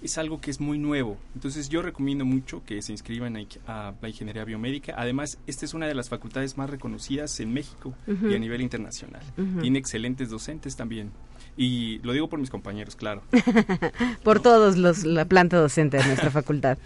es 0.02 0.18
algo 0.18 0.42
que 0.42 0.52
es 0.52 0.60
muy 0.60 0.78
nuevo. 0.78 1.18
Entonces 1.36 1.70
yo 1.70 1.82
recomiendo 1.82 2.26
mucho 2.26 2.64
que 2.66 2.82
se 2.82 2.92
inscriban 2.92 3.38
a, 3.68 3.94
la 4.02 4.10
ingeniería 4.10 4.44
biomédica. 4.44 4.94
Además, 4.98 5.38
esta 5.48 5.66
es 5.66 5.74
una 5.74 5.88
de 5.88 5.96
las 5.96 6.10
facultades 6.10 6.58
más 6.58 6.70
reconocidas 6.70 7.40
en 7.40 7.54
México 7.54 7.94
y 8.08 8.34
a 8.34 8.40
nivel 8.40 8.62
internacional. 8.62 9.22
Tiene 9.62 9.80
excelentes 9.80 10.30
docentes 10.30 10.76
también. 10.76 11.12
Y 11.58 12.00
lo 12.00 12.14
digo 12.14 12.30
por 12.30 12.40
mis 12.40 12.50
compañeros, 12.50 12.96
claro. 12.96 13.22
por 14.24 14.40
todos 14.40 14.78
los, 14.78 15.04
la 15.04 15.26
planta 15.26 15.58
docente 15.58 15.98
de 15.98 16.06
nuestra 16.06 16.32
facultad. 16.32 16.78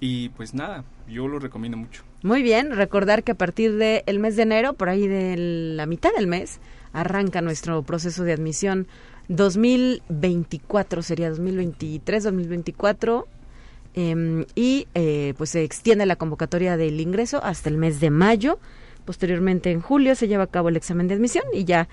Y 0.00 0.28
pues 0.30 0.52
nada, 0.52 0.84
yo 1.08 1.28
lo 1.28 1.38
recomiendo 1.38 1.78
mucho. 1.78 2.02
Muy 2.22 2.42
bien, 2.42 2.72
recordar 2.72 3.22
que 3.22 3.32
a 3.32 3.36
partir 3.36 3.76
del 3.76 4.18
mes 4.18 4.36
de 4.36 4.42
enero, 4.42 4.74
por 4.74 4.88
ahí 4.88 5.06
de 5.06 5.36
la 5.36 5.86
mitad 5.86 6.10
del 6.16 6.26
mes, 6.26 6.60
arranca 6.92 7.40
nuestro 7.40 7.82
proceso 7.82 8.24
de 8.24 8.32
admisión 8.32 8.88
2024, 9.28 11.02
sería 11.02 11.30
2023, 11.30 12.24
2024. 12.24 13.28
y 14.54 14.88
eh, 14.94 15.34
pues 15.38 15.50
se 15.50 15.64
extiende 15.64 16.06
la 16.06 16.16
convocatoria 16.16 16.76
del 16.76 17.00
ingreso 17.00 17.42
hasta 17.42 17.68
el 17.68 17.76
mes 17.76 18.00
de 18.00 18.10
mayo. 18.10 18.58
Posteriormente, 19.04 19.70
en 19.70 19.80
julio, 19.80 20.14
se 20.14 20.28
lleva 20.28 20.44
a 20.44 20.48
cabo 20.48 20.68
el 20.68 20.76
examen 20.76 21.08
de 21.08 21.14
admisión 21.14 21.44
y 21.52 21.64
ya 21.64 21.88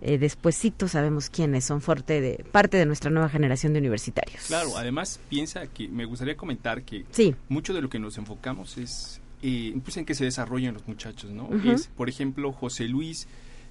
eh, 0.00 0.16
despuesito 0.18 0.86
sabemos 0.86 1.28
quiénes 1.28 1.64
son 1.64 1.80
fuerte 1.80 2.20
de, 2.20 2.44
parte 2.52 2.76
de 2.76 2.86
nuestra 2.86 3.10
nueva 3.10 3.28
generación 3.28 3.72
de 3.72 3.80
universitarios. 3.80 4.44
Claro, 4.46 4.76
además 4.76 5.18
piensa 5.28 5.66
que 5.66 5.88
me 5.88 6.04
gustaría 6.04 6.36
comentar 6.36 6.82
que 6.82 7.04
mucho 7.48 7.74
de 7.74 7.82
lo 7.82 7.88
que 7.88 7.98
nos 7.98 8.16
enfocamos 8.16 8.78
es 8.78 9.20
eh, 9.42 9.76
pues 9.82 9.96
en 9.96 10.04
que 10.04 10.14
se 10.14 10.24
desarrollen 10.24 10.74
los 10.74 10.86
muchachos, 10.86 11.30
¿no? 11.30 11.48
Es, 11.64 11.88
por 11.88 12.08
ejemplo, 12.08 12.52
José 12.52 12.84
Luis 12.84 13.26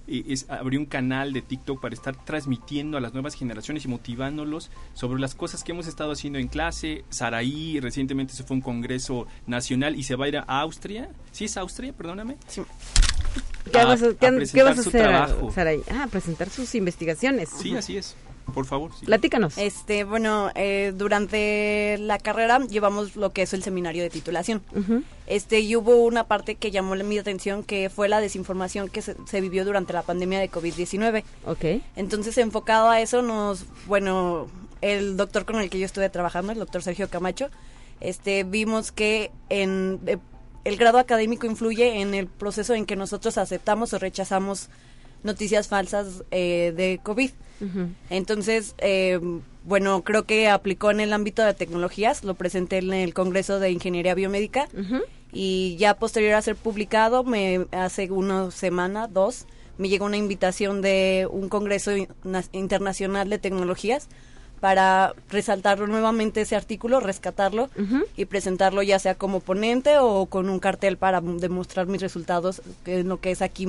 es, 0.07 0.49
abrió 0.49 0.79
un 0.79 0.85
canal 0.85 1.33
de 1.33 1.41
TikTok 1.41 1.81
para 1.81 1.93
estar 1.93 2.15
transmitiendo 2.15 2.97
a 2.97 3.01
las 3.01 3.13
nuevas 3.13 3.35
generaciones 3.35 3.85
y 3.85 3.87
motivándolos 3.87 4.71
sobre 4.93 5.19
las 5.19 5.35
cosas 5.35 5.63
que 5.63 5.71
hemos 5.71 5.87
estado 5.87 6.11
haciendo 6.11 6.39
en 6.39 6.47
clase. 6.47 7.03
Saraí 7.09 7.79
recientemente 7.79 8.33
se 8.33 8.43
fue 8.43 8.55
a 8.55 8.57
un 8.57 8.61
congreso 8.61 9.27
nacional 9.45 9.95
y 9.95 10.03
se 10.03 10.15
va 10.15 10.25
a 10.25 10.27
ir 10.29 10.37
a 10.37 10.43
Austria. 10.43 11.09
¿Sí 11.31 11.45
es 11.45 11.57
Austria? 11.57 11.93
Perdóname. 11.93 12.37
Sí. 12.47 12.61
¿Qué, 13.71 13.83
vas 13.83 14.01
a, 14.01 14.81
hacer, 14.81 15.51
Saraí? 15.53 15.81
Ah, 15.91 16.07
presentar 16.09 16.49
sus 16.49 16.73
investigaciones. 16.75 17.49
Sí, 17.49 17.75
así 17.75 17.97
es. 17.97 18.15
Por 18.53 18.65
favor. 18.65 18.91
Sí. 18.99 19.05
Platícanos. 19.05 19.57
Este, 19.57 20.03
bueno, 20.03 20.51
eh, 20.55 20.93
durante 20.95 21.97
la 21.99 22.17
carrera 22.17 22.59
llevamos 22.59 23.15
lo 23.15 23.31
que 23.31 23.41
es 23.43 23.53
el 23.53 23.63
seminario 23.63 24.03
de 24.03 24.09
titulación. 24.09 24.61
Este, 25.27 25.59
y 25.59 25.75
hubo 25.75 26.03
una 26.03 26.25
parte 26.25 26.55
que 26.55 26.71
llamó 26.71 26.95
mi 26.95 27.17
atención 27.17 27.63
que 27.63 27.89
fue 27.89 28.07
la 28.07 28.21
desinformación 28.21 28.89
que 28.89 29.01
se, 29.01 29.41
vivió 29.41 29.65
durante 29.65 29.93
la 29.93 30.01
pandemia 30.01 30.39
de 30.39 30.49
COVID-19. 30.49 31.23
Ok. 31.45 31.81
Entonces, 31.95 32.37
enfocado 32.37 32.89
a 32.89 33.01
eso, 33.01 33.21
nos, 33.21 33.65
bueno, 33.85 34.47
el 34.81 35.17
doctor 35.17 35.45
con 35.45 35.59
el 35.59 35.69
que 35.69 35.79
yo 35.79 35.85
estuve 35.85 36.09
trabajando, 36.09 36.53
el 36.53 36.59
doctor 36.59 36.81
Sergio 36.81 37.09
Camacho, 37.09 37.49
este, 37.99 38.43
vimos 38.43 38.91
que 38.91 39.31
en 39.49 39.99
eh, 40.05 40.17
el 40.63 40.77
grado 40.77 40.99
académico 40.99 41.47
influye 41.47 42.01
en 42.01 42.13
el 42.13 42.27
proceso 42.27 42.73
en 42.73 42.85
que 42.85 42.95
nosotros 42.95 43.37
aceptamos 43.37 43.93
o 43.93 43.99
rechazamos 43.99 44.69
noticias 45.23 45.67
falsas 45.67 46.23
eh, 46.31 46.73
de 46.75 46.99
COVID. 47.03 47.31
Entonces, 48.09 48.75
eh, 48.77 49.19
bueno, 49.63 50.03
creo 50.03 50.23
que 50.23 50.47
aplicó 50.49 50.91
en 50.91 50.99
el 50.99 51.13
ámbito 51.13 51.43
de 51.43 51.53
tecnologías, 51.53 52.23
lo 52.23 52.35
presenté 52.35 52.77
en 52.77 52.93
el 52.93 53.13
Congreso 53.13 53.59
de 53.59 53.71
Ingeniería 53.71 54.15
Biomédica 54.15 54.67
y 55.31 55.75
ya 55.77 55.95
posterior 55.95 56.35
a 56.35 56.41
ser 56.41 56.55
publicado, 56.55 57.23
me 57.23 57.65
hace 57.71 58.09
una 58.11 58.51
semana, 58.51 59.07
dos, 59.07 59.45
me 59.77 59.89
llegó 59.89 60.05
una 60.05 60.17
invitación 60.17 60.81
de 60.81 61.27
un 61.29 61.49
Congreso 61.49 61.91
Internacional 62.51 63.29
de 63.29 63.37
Tecnologías 63.39 64.07
para 64.59 65.13
resaltarlo 65.29 65.85
nuevamente 65.85 66.41
ese 66.41 66.55
artículo, 66.55 66.99
rescatarlo 66.99 67.69
y 68.15 68.25
presentarlo 68.25 68.81
ya 68.81 68.99
sea 68.99 69.15
como 69.15 69.39
ponente 69.39 69.99
o 69.99 70.25
con 70.25 70.49
un 70.49 70.59
cartel 70.59 70.97
para 70.97 71.21
demostrar 71.21 71.87
mis 71.87 72.01
resultados 72.01 72.61
en 72.85 73.07
lo 73.07 73.19
que 73.19 73.31
es 73.31 73.41
aquí 73.41 73.67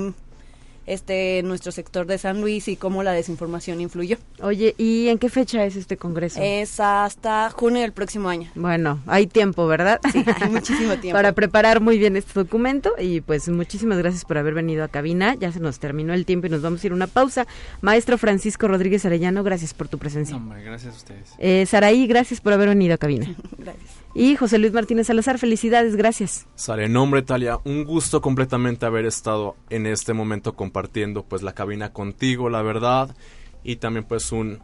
este 0.88 1.42
nuestro 1.44 1.70
sector 1.70 2.07
de 2.07 2.18
San 2.18 2.40
Luis 2.40 2.66
y 2.68 2.77
cómo 2.77 3.03
la 3.03 3.12
desinformación 3.12 3.81
influyó. 3.81 4.16
Oye, 4.42 4.74
¿y 4.79 5.09
en 5.09 5.18
qué 5.18 5.29
fecha 5.29 5.64
es 5.64 5.77
este 5.77 5.96
congreso? 5.96 6.40
Es 6.42 6.81
hasta 6.81 7.51
junio 7.51 7.83
del 7.83 7.92
próximo 7.92 8.29
año. 8.29 8.51
Bueno, 8.55 9.01
hay 9.07 9.27
tiempo, 9.27 9.66
¿verdad? 9.66 10.01
Sí, 10.12 10.24
hay 10.40 10.51
muchísimo 10.51 10.96
tiempo. 11.01 11.16
Para 11.16 11.33
preparar 11.33 11.81
muy 11.81 11.98
bien 11.98 12.16
este 12.16 12.33
documento 12.35 12.94
y 12.98 13.20
pues 13.20 13.48
muchísimas 13.48 13.98
gracias 13.98 14.24
por 14.24 14.38
haber 14.38 14.55
venido 14.55 14.83
a 14.83 14.88
cabina. 14.88 15.35
Ya 15.35 15.53
se 15.53 15.61
nos 15.61 15.79
terminó 15.79 16.14
el 16.14 16.24
tiempo 16.24 16.46
y 16.46 16.51
nos 16.51 16.62
vamos 16.62 16.83
a 16.83 16.87
ir 16.87 16.92
a 16.92 16.96
una 16.96 17.07
pausa. 17.07 17.46
Maestro 17.83 18.16
Francisco 18.18 18.66
Rodríguez 18.66 19.05
Arellano, 19.05 19.42
gracias 19.42 19.74
por 19.74 19.88
tu 19.88 19.98
presencia. 19.98 20.40
gracias 20.64 20.94
a 20.94 20.96
ustedes. 20.96 21.35
Eh, 21.38 21.66
Saraí, 21.66 22.07
gracias 22.07 22.40
por 22.40 22.53
haber 22.53 22.68
venido 22.68 22.94
a 22.94 22.98
cabina. 22.98 23.27
gracias. 23.59 23.90
Y 24.19 24.35
José 24.35 24.59
Luis 24.59 24.73
Martínez 24.73 25.07
Salazar, 25.07 25.39
felicidades, 25.39 25.95
gracias. 25.95 26.49
Sale, 26.57 26.89
nombre 26.89 27.23
Talia, 27.23 27.61
un 27.63 27.85
gusto 27.85 28.21
completamente 28.21 28.85
haber 28.85 29.07
estado 29.07 29.55
en 29.71 29.87
este 29.87 30.13
momento 30.13 30.55
compartiendo 30.55 31.23
pues 31.23 31.43
la 31.43 31.55
cabina 31.55 31.93
contigo, 31.93 32.51
la 32.51 32.63
verdad, 32.63 33.15
y 33.63 33.77
también 33.77 34.05
pues 34.05 34.33
un, 34.33 34.59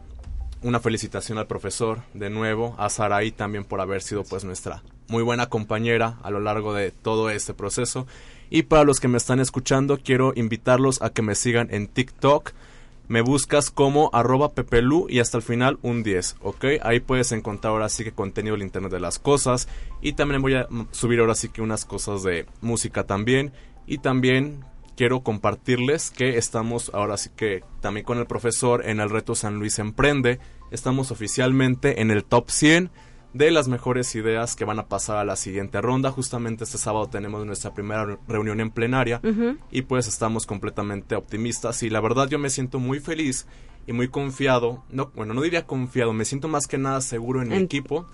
una 0.61 0.81
felicitación 0.81 1.37
al 1.37 1.47
profesor 1.47 2.01
de 2.13 2.29
nuevo, 2.29 2.75
a 2.77 2.89
Saraí 2.89 3.31
también 3.31 3.63
por 3.63 3.79
haber 3.79 4.01
sido 4.01 4.25
pues 4.25 4.43
nuestra 4.43 4.83
muy 5.07 5.23
buena 5.23 5.47
compañera 5.47 6.17
a 6.21 6.31
lo 6.31 6.41
largo 6.41 6.73
de 6.73 6.91
todo 6.91 7.29
este 7.29 7.53
proceso. 7.53 8.07
Y 8.49 8.63
para 8.63 8.83
los 8.83 8.99
que 8.99 9.07
me 9.07 9.17
están 9.17 9.39
escuchando, 9.39 9.97
quiero 10.03 10.33
invitarlos 10.35 11.01
a 11.01 11.11
que 11.11 11.21
me 11.21 11.33
sigan 11.33 11.69
en 11.71 11.87
TikTok 11.87 12.51
me 13.07 13.21
buscas 13.21 13.71
como 13.71 14.09
arroba 14.13 14.53
pepelu 14.53 15.07
y 15.09 15.19
hasta 15.19 15.37
el 15.37 15.43
final 15.43 15.77
un 15.81 16.03
10, 16.03 16.37
¿ok? 16.41 16.65
Ahí 16.81 16.99
puedes 16.99 17.31
encontrar 17.31 17.73
ahora 17.73 17.89
sí 17.89 18.03
que 18.03 18.11
contenido 18.11 18.55
del 18.55 18.63
Internet 18.63 18.91
de 18.91 18.99
las 18.99 19.19
cosas 19.19 19.67
y 20.01 20.13
también 20.13 20.41
voy 20.41 20.55
a 20.55 20.67
subir 20.91 21.19
ahora 21.19 21.35
sí 21.35 21.49
que 21.49 21.61
unas 21.61 21.85
cosas 21.85 22.23
de 22.23 22.45
música 22.61 23.03
también 23.03 23.51
y 23.85 23.99
también 23.99 24.63
quiero 24.95 25.21
compartirles 25.21 26.09
que 26.09 26.37
estamos 26.37 26.91
ahora 26.93 27.17
sí 27.17 27.29
que 27.35 27.63
también 27.81 28.05
con 28.05 28.17
el 28.17 28.25
profesor 28.25 28.87
en 28.87 28.99
el 28.99 29.09
reto 29.09 29.35
San 29.35 29.59
Luis 29.59 29.79
Emprende, 29.79 30.39
estamos 30.71 31.11
oficialmente 31.11 32.01
en 32.01 32.11
el 32.11 32.23
top 32.23 32.49
100 32.49 32.89
de 33.35 33.51
las 33.51 33.67
mejores 33.67 34.15
ideas 34.15 34.55
que 34.55 34.63
van 34.63 34.79
a 34.79 34.87
pasar 34.87 35.17
a 35.17 35.25
la 35.25 35.35
siguiente 35.35 35.81
ronda. 35.81 36.09
Justamente 36.09 36.63
este 36.63 36.77
sábado 36.77 37.09
tenemos 37.09 37.45
nuestra 37.45 37.73
primera 37.73 38.17
reunión 38.29 38.61
en 38.61 38.71
plenaria 38.71 39.19
y 39.69 39.81
pues 39.81 40.07
estamos 40.07 40.45
completamente 40.45 41.15
optimistas 41.15 41.83
y 41.83 41.89
la 41.89 41.99
verdad 41.99 42.29
yo 42.29 42.39
me 42.39 42.49
siento 42.49 42.79
muy 42.79 43.01
feliz 43.01 43.45
y 43.87 43.91
muy 43.91 44.07
confiado, 44.07 44.85
no, 44.89 45.11
bueno, 45.15 45.33
no 45.33 45.41
diría 45.41 45.67
confiado, 45.67 46.13
me 46.13 46.23
siento 46.23 46.47
más 46.47 46.65
que 46.65 46.77
nada 46.77 47.01
seguro 47.01 47.41
en, 47.41 47.49
mi 47.49 47.57
equipo, 47.57 48.07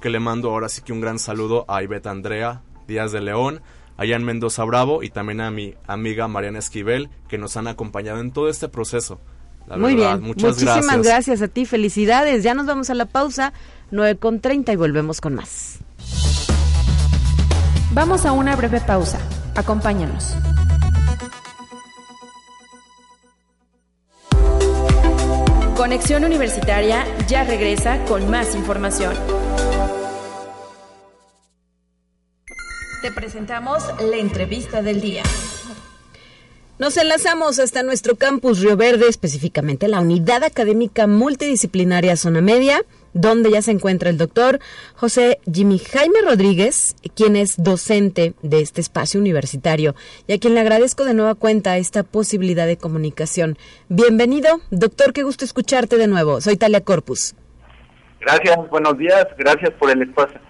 que 0.00 0.08
le 0.08 0.20
mando 0.20 0.50
ahora 0.50 0.68
sí 0.68 0.82
que 0.82 0.92
un 0.92 1.00
gran 1.00 1.18
saludo 1.18 1.64
a 1.66 1.82
Ivette 1.82 2.06
Andrea 2.06 2.62
Díaz 2.86 3.10
de 3.10 3.20
León, 3.20 3.62
a 3.96 4.06
Jan 4.06 4.24
Mendoza 4.24 4.62
Bravo 4.64 5.02
y 5.02 5.10
también 5.10 5.40
a 5.40 5.50
mi 5.50 5.74
amiga 5.88 6.28
Mariana 6.28 6.60
Esquivel, 6.60 7.10
que 7.28 7.38
nos 7.38 7.56
han 7.56 7.66
acompañado 7.66 8.20
en 8.20 8.30
todo 8.30 8.48
este 8.48 8.68
proceso. 8.68 9.20
Muy 9.76 9.94
bien, 9.94 10.20
muchísimas 10.22 11.02
gracias 11.02 11.42
a 11.42 11.48
ti, 11.48 11.64
felicidades, 11.64 12.42
ya 12.42 12.54
nos 12.54 12.66
vamos 12.66 12.90
a 12.90 12.94
la 12.94 13.06
pausa. 13.06 13.52
9 13.92 14.18
con 14.18 14.40
30 14.40 14.72
y 14.72 14.76
volvemos 14.76 15.20
con 15.20 15.34
más. 15.34 15.78
Vamos 17.92 18.24
a 18.24 18.32
una 18.32 18.54
breve 18.54 18.80
pausa. 18.80 19.18
Acompáñanos. 19.56 20.34
Conexión 25.76 26.24
Universitaria 26.24 27.04
ya 27.26 27.42
regresa 27.42 28.04
con 28.04 28.30
más 28.30 28.54
información. 28.54 29.14
Te 33.02 33.10
presentamos 33.10 33.82
la 33.98 34.16
entrevista 34.18 34.82
del 34.82 35.00
día. 35.00 35.22
Nos 36.80 36.96
enlazamos 36.96 37.58
hasta 37.58 37.82
nuestro 37.82 38.16
campus 38.16 38.60
Río 38.60 38.74
Verde, 38.74 39.06
específicamente 39.06 39.86
la 39.86 40.00
Unidad 40.00 40.44
Académica 40.44 41.06
Multidisciplinaria 41.06 42.16
Zona 42.16 42.40
Media 42.40 42.80
donde 43.12 43.50
ya 43.50 43.60
se 43.60 43.72
encuentra 43.72 44.08
el 44.08 44.16
doctor 44.16 44.60
José 44.94 45.40
Jimmy 45.52 45.78
Jaime 45.78 46.22
Rodríguez, 46.22 46.96
quien 47.14 47.36
es 47.36 47.62
docente 47.62 48.32
de 48.40 48.62
este 48.62 48.80
espacio 48.80 49.20
universitario 49.20 49.94
y 50.26 50.32
a 50.32 50.38
quien 50.38 50.54
le 50.54 50.60
agradezco 50.60 51.04
de 51.04 51.12
nueva 51.12 51.34
cuenta 51.34 51.76
esta 51.76 52.02
posibilidad 52.02 52.66
de 52.66 52.78
comunicación. 52.78 53.58
Bienvenido, 53.90 54.60
doctor, 54.70 55.12
qué 55.12 55.22
gusto 55.22 55.44
escucharte 55.44 55.98
de 55.98 56.06
nuevo. 56.06 56.40
Soy 56.40 56.56
Talia 56.56 56.80
Corpus. 56.80 57.34
Gracias, 58.20 58.56
buenos 58.70 58.96
días, 58.96 59.26
gracias 59.36 59.70
por 59.72 59.90
el 59.90 60.00
espacio. 60.00 60.40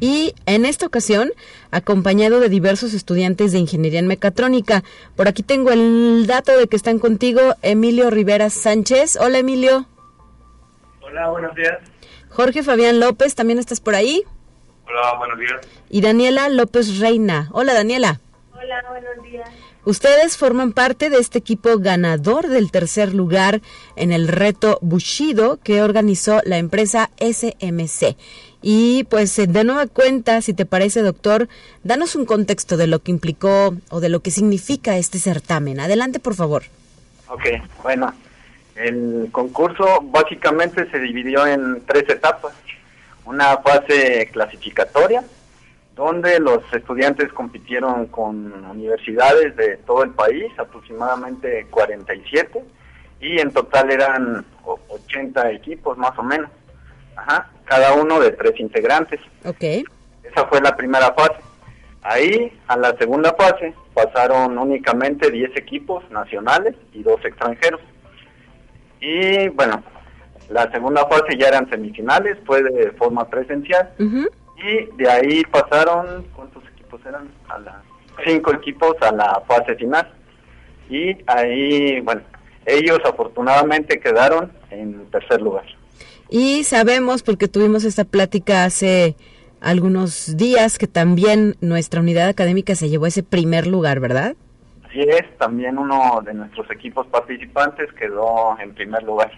Y 0.00 0.34
en 0.46 0.64
esta 0.64 0.86
ocasión, 0.86 1.30
acompañado 1.70 2.40
de 2.40 2.48
diversos 2.48 2.94
estudiantes 2.94 3.52
de 3.52 3.58
Ingeniería 3.58 4.00
en 4.00 4.06
Mecatrónica. 4.06 4.82
Por 5.14 5.28
aquí 5.28 5.42
tengo 5.42 5.70
el 5.70 6.26
dato 6.26 6.56
de 6.56 6.66
que 6.66 6.76
están 6.76 6.98
contigo 6.98 7.40
Emilio 7.60 8.10
Rivera 8.10 8.48
Sánchez. 8.48 9.16
Hola 9.20 9.38
Emilio. 9.38 9.86
Hola, 11.02 11.28
buenos 11.30 11.54
días. 11.54 11.78
Jorge 12.30 12.62
Fabián 12.62 12.98
López, 12.98 13.34
¿también 13.34 13.58
estás 13.58 13.80
por 13.80 13.94
ahí? 13.94 14.22
Hola, 14.86 15.18
buenos 15.18 15.38
días. 15.38 15.60
Y 15.90 16.00
Daniela 16.00 16.48
López 16.48 16.98
Reina. 16.98 17.48
Hola 17.52 17.74
Daniela. 17.74 18.20
Hola, 18.54 18.82
buenos 18.88 19.22
días. 19.22 19.48
Ustedes 19.84 20.36
forman 20.36 20.72
parte 20.72 21.08
de 21.08 21.18
este 21.18 21.38
equipo 21.38 21.78
ganador 21.78 22.48
del 22.48 22.70
tercer 22.70 23.14
lugar 23.14 23.62
en 23.96 24.12
el 24.12 24.28
reto 24.28 24.78
Bushido 24.82 25.58
que 25.62 25.82
organizó 25.82 26.40
la 26.44 26.58
empresa 26.58 27.10
SMC. 27.18 28.16
Y 28.62 29.04
pues 29.04 29.38
eh, 29.38 29.46
de 29.46 29.64
nueva 29.64 29.86
cuenta, 29.86 30.40
si 30.42 30.52
te 30.52 30.66
parece, 30.66 31.02
doctor, 31.02 31.48
danos 31.82 32.14
un 32.14 32.26
contexto 32.26 32.76
de 32.76 32.86
lo 32.86 32.98
que 33.00 33.10
implicó 33.10 33.74
o 33.90 34.00
de 34.00 34.08
lo 34.08 34.20
que 34.20 34.30
significa 34.30 34.96
este 34.96 35.18
certamen. 35.18 35.80
Adelante, 35.80 36.20
por 36.20 36.34
favor. 36.34 36.64
Ok, 37.28 37.44
bueno, 37.82 38.12
el 38.74 39.28
concurso 39.32 40.00
básicamente 40.02 40.90
se 40.90 40.98
dividió 40.98 41.46
en 41.46 41.82
tres 41.86 42.08
etapas. 42.08 42.52
Una 43.24 43.58
fase 43.58 44.28
clasificatoria, 44.32 45.22
donde 45.94 46.40
los 46.40 46.62
estudiantes 46.72 47.32
compitieron 47.32 48.06
con 48.06 48.52
universidades 48.64 49.54
de 49.56 49.76
todo 49.78 50.02
el 50.02 50.10
país, 50.10 50.46
aproximadamente 50.58 51.66
47, 51.70 52.64
y 53.20 53.38
en 53.38 53.52
total 53.52 53.90
eran 53.90 54.44
80 54.64 55.52
equipos 55.52 55.96
más 55.98 56.18
o 56.18 56.22
menos. 56.22 56.50
Ajá, 57.16 57.50
cada 57.64 57.94
uno 57.94 58.20
de 58.20 58.32
tres 58.32 58.58
integrantes. 58.58 59.20
Ok. 59.44 59.62
Esa 60.22 60.46
fue 60.48 60.60
la 60.60 60.76
primera 60.76 61.12
fase. 61.12 61.40
Ahí, 62.02 62.58
a 62.66 62.76
la 62.76 62.96
segunda 62.96 63.34
fase, 63.34 63.74
pasaron 63.92 64.56
únicamente 64.56 65.30
10 65.30 65.56
equipos 65.56 66.08
nacionales 66.10 66.74
y 66.92 67.02
dos 67.02 67.22
extranjeros. 67.24 67.80
Y 69.00 69.48
bueno, 69.48 69.82
la 70.48 70.70
segunda 70.72 71.06
fase 71.06 71.36
ya 71.38 71.48
eran 71.48 71.68
semifinales, 71.68 72.38
fue 72.46 72.62
de 72.62 72.90
forma 72.92 73.28
presencial. 73.28 73.90
Y 73.98 74.96
de 74.96 75.10
ahí 75.10 75.42
pasaron, 75.44 76.26
¿cuántos 76.34 76.62
equipos 76.74 77.00
eran? 77.06 77.28
A 77.48 77.58
la, 77.58 77.82
cinco 78.24 78.52
equipos 78.52 78.96
a 79.00 79.12
la 79.12 79.42
fase 79.46 79.74
final. 79.76 80.10
Y 80.88 81.16
ahí, 81.26 82.00
bueno, 82.00 82.22
ellos 82.66 82.98
afortunadamente 83.04 84.00
quedaron 84.00 84.52
en 84.70 85.08
tercer 85.10 85.40
lugar. 85.40 85.64
Y 86.30 86.64
sabemos, 86.64 87.22
porque 87.22 87.48
tuvimos 87.48 87.84
esta 87.84 88.04
plática 88.04 88.64
hace 88.64 89.16
algunos 89.60 90.36
días, 90.36 90.78
que 90.78 90.86
también 90.86 91.56
nuestra 91.60 92.00
unidad 92.00 92.28
académica 92.28 92.74
se 92.76 92.88
llevó 92.88 93.06
ese 93.06 93.22
primer 93.22 93.66
lugar, 93.66 94.00
¿verdad? 94.00 94.36
Así 94.88 95.00
es, 95.00 95.36
también 95.38 95.78
uno 95.78 96.22
de 96.24 96.34
nuestros 96.34 96.70
equipos 96.70 97.06
participantes 97.08 97.92
quedó 97.92 98.56
en 98.60 98.74
primer 98.74 99.02
lugar. 99.02 99.30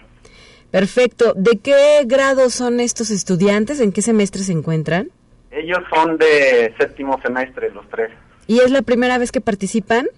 Perfecto. 0.71 1.35
¿De 1.35 1.59
qué 1.59 2.03
grado 2.07 2.49
son 2.49 2.81
estos 2.81 3.11
estudiantes? 3.11 3.81
¿En 3.81 3.93
qué 3.93 4.01
semestre 4.01 4.43
se 4.43 4.53
encuentran? 4.53 5.11
Ellos 5.51 5.81
son 5.95 6.17
de 6.17 6.75
séptimo 6.79 7.21
semestre, 7.21 7.71
los 7.71 7.87
tres. 7.91 8.11
¿Y 8.47 8.61
es 8.61 8.71
la 8.71 8.81
primera 8.81 9.19
vez 9.19 9.33
que 9.33 9.43
participan? 9.43 10.09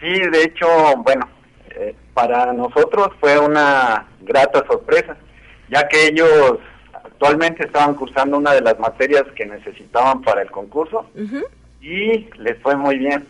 Sí, 0.00 0.12
de 0.30 0.42
hecho, 0.42 0.66
bueno, 0.98 1.26
eh, 1.70 1.94
para 2.12 2.52
nosotros 2.52 3.08
fue 3.20 3.38
una 3.38 4.06
grata 4.20 4.64
sorpresa, 4.66 5.16
ya 5.72 5.88
que 5.88 6.08
ellos 6.08 6.58
actualmente 6.92 7.64
estaban 7.64 7.94
cursando 7.94 8.36
una 8.36 8.52
de 8.52 8.60
las 8.60 8.78
materias 8.78 9.24
que 9.34 9.46
necesitaban 9.46 10.20
para 10.20 10.42
el 10.42 10.50
concurso 10.50 11.10
y 11.80 12.28
les 12.38 12.58
fue 12.62 12.76
muy 12.76 12.98
bien. 12.98 13.26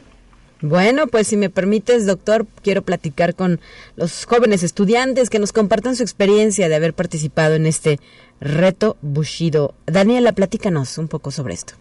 Bueno, 0.60 1.06
pues 1.06 1.28
si 1.28 1.36
me 1.36 1.50
permites, 1.50 2.06
doctor, 2.06 2.46
quiero 2.62 2.82
platicar 2.82 3.34
con 3.34 3.60
los 3.96 4.26
jóvenes 4.26 4.62
estudiantes 4.62 5.30
que 5.30 5.38
nos 5.38 5.52
compartan 5.52 5.94
su 5.96 6.02
experiencia 6.02 6.68
de 6.68 6.74
haber 6.74 6.94
participado 6.94 7.54
en 7.54 7.66
este 7.66 7.98
reto 8.40 8.96
Bushido. 9.02 9.74
Daniela, 9.86 10.32
platícanos 10.32 10.98
un 10.98 11.08
poco 11.08 11.30
sobre 11.30 11.54
esto. 11.54 11.74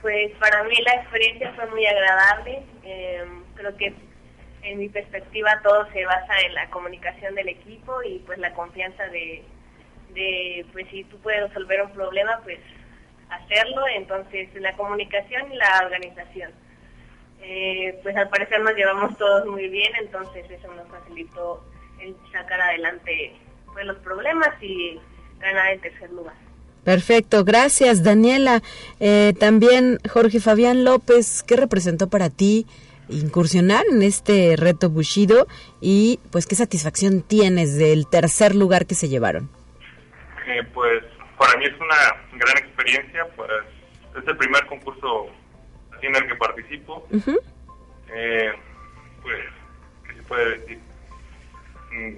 Pues 0.00 0.32
para 0.40 0.64
mí 0.64 0.74
la 0.84 0.94
experiencia 0.94 1.52
fue 1.54 1.66
muy 1.70 1.86
agradable. 1.86 2.62
Eh, 2.84 3.24
creo 3.54 3.76
que 3.76 3.94
en 4.62 4.78
mi 4.78 4.88
perspectiva 4.88 5.60
todo 5.62 5.86
se 5.92 6.04
basa 6.04 6.34
en 6.46 6.54
la 6.54 6.68
comunicación 6.70 7.34
del 7.34 7.48
equipo 7.48 8.02
y 8.02 8.18
pues 8.20 8.38
la 8.38 8.52
confianza 8.54 9.04
de, 9.08 9.42
de 10.14 10.66
pues 10.72 10.86
si 10.90 11.04
tú 11.04 11.18
puedes 11.18 11.48
resolver 11.48 11.82
un 11.82 11.92
problema, 11.92 12.40
pues 12.44 12.58
hacerlo. 13.30 13.82
Entonces 13.96 14.48
la 14.54 14.76
comunicación 14.76 15.52
y 15.52 15.56
la 15.56 15.82
organización. 15.84 16.50
Eh, 17.44 17.98
pues 18.02 18.16
al 18.16 18.28
parecer 18.28 18.60
nos 18.60 18.74
llevamos 18.76 19.18
todos 19.18 19.46
muy 19.46 19.68
bien, 19.68 19.90
entonces 20.00 20.48
eso 20.48 20.72
nos 20.74 20.86
facilitó 20.88 21.64
el 22.00 22.14
sacar 22.30 22.60
adelante 22.60 23.32
pues, 23.72 23.84
los 23.84 23.98
problemas 23.98 24.50
y 24.62 25.00
ganar 25.40 25.72
el 25.72 25.80
tercer 25.80 26.10
lugar. 26.12 26.34
Perfecto, 26.84 27.44
gracias 27.44 28.04
Daniela. 28.04 28.62
Eh, 29.00 29.34
también 29.38 29.98
Jorge 30.08 30.38
Fabián 30.38 30.84
López, 30.84 31.42
¿qué 31.42 31.56
representó 31.56 32.08
para 32.08 32.30
ti 32.30 32.66
incursionar 33.08 33.84
en 33.90 34.02
este 34.02 34.54
reto 34.56 34.88
Bushido 34.88 35.48
y 35.80 36.20
pues 36.30 36.46
qué 36.46 36.54
satisfacción 36.54 37.22
tienes 37.22 37.76
del 37.76 38.06
tercer 38.06 38.54
lugar 38.54 38.86
que 38.86 38.94
se 38.94 39.08
llevaron? 39.08 39.50
Eh, 40.46 40.62
pues 40.74 41.04
para 41.38 41.56
mí 41.58 41.66
es 41.66 41.74
una 41.78 41.96
gran 42.32 42.58
experiencia, 42.58 43.26
pues 43.36 43.50
es 44.16 44.26
el 44.26 44.36
primer 44.36 44.66
concurso 44.66 45.28
en 46.02 46.14
el 46.16 46.26
que 46.26 46.34
participo. 46.36 47.06
eh, 48.14 48.52
pues, 49.22 49.44
¿qué 50.06 50.14
se 50.14 50.22
puede 50.22 50.58
decir? 50.58 50.78
Mm. 51.92 52.16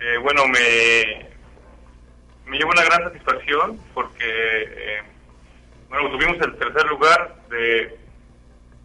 Eh, 0.00 0.16
bueno, 0.22 0.46
me, 0.46 1.28
me 2.46 2.56
llevo 2.56 2.70
una 2.70 2.84
gran 2.84 3.04
satisfacción 3.04 3.78
porque, 3.92 4.24
eh, 4.24 5.02
bueno, 5.90 6.10
tuvimos 6.10 6.40
el 6.40 6.56
tercer 6.56 6.86
lugar 6.86 7.36
de 7.50 7.98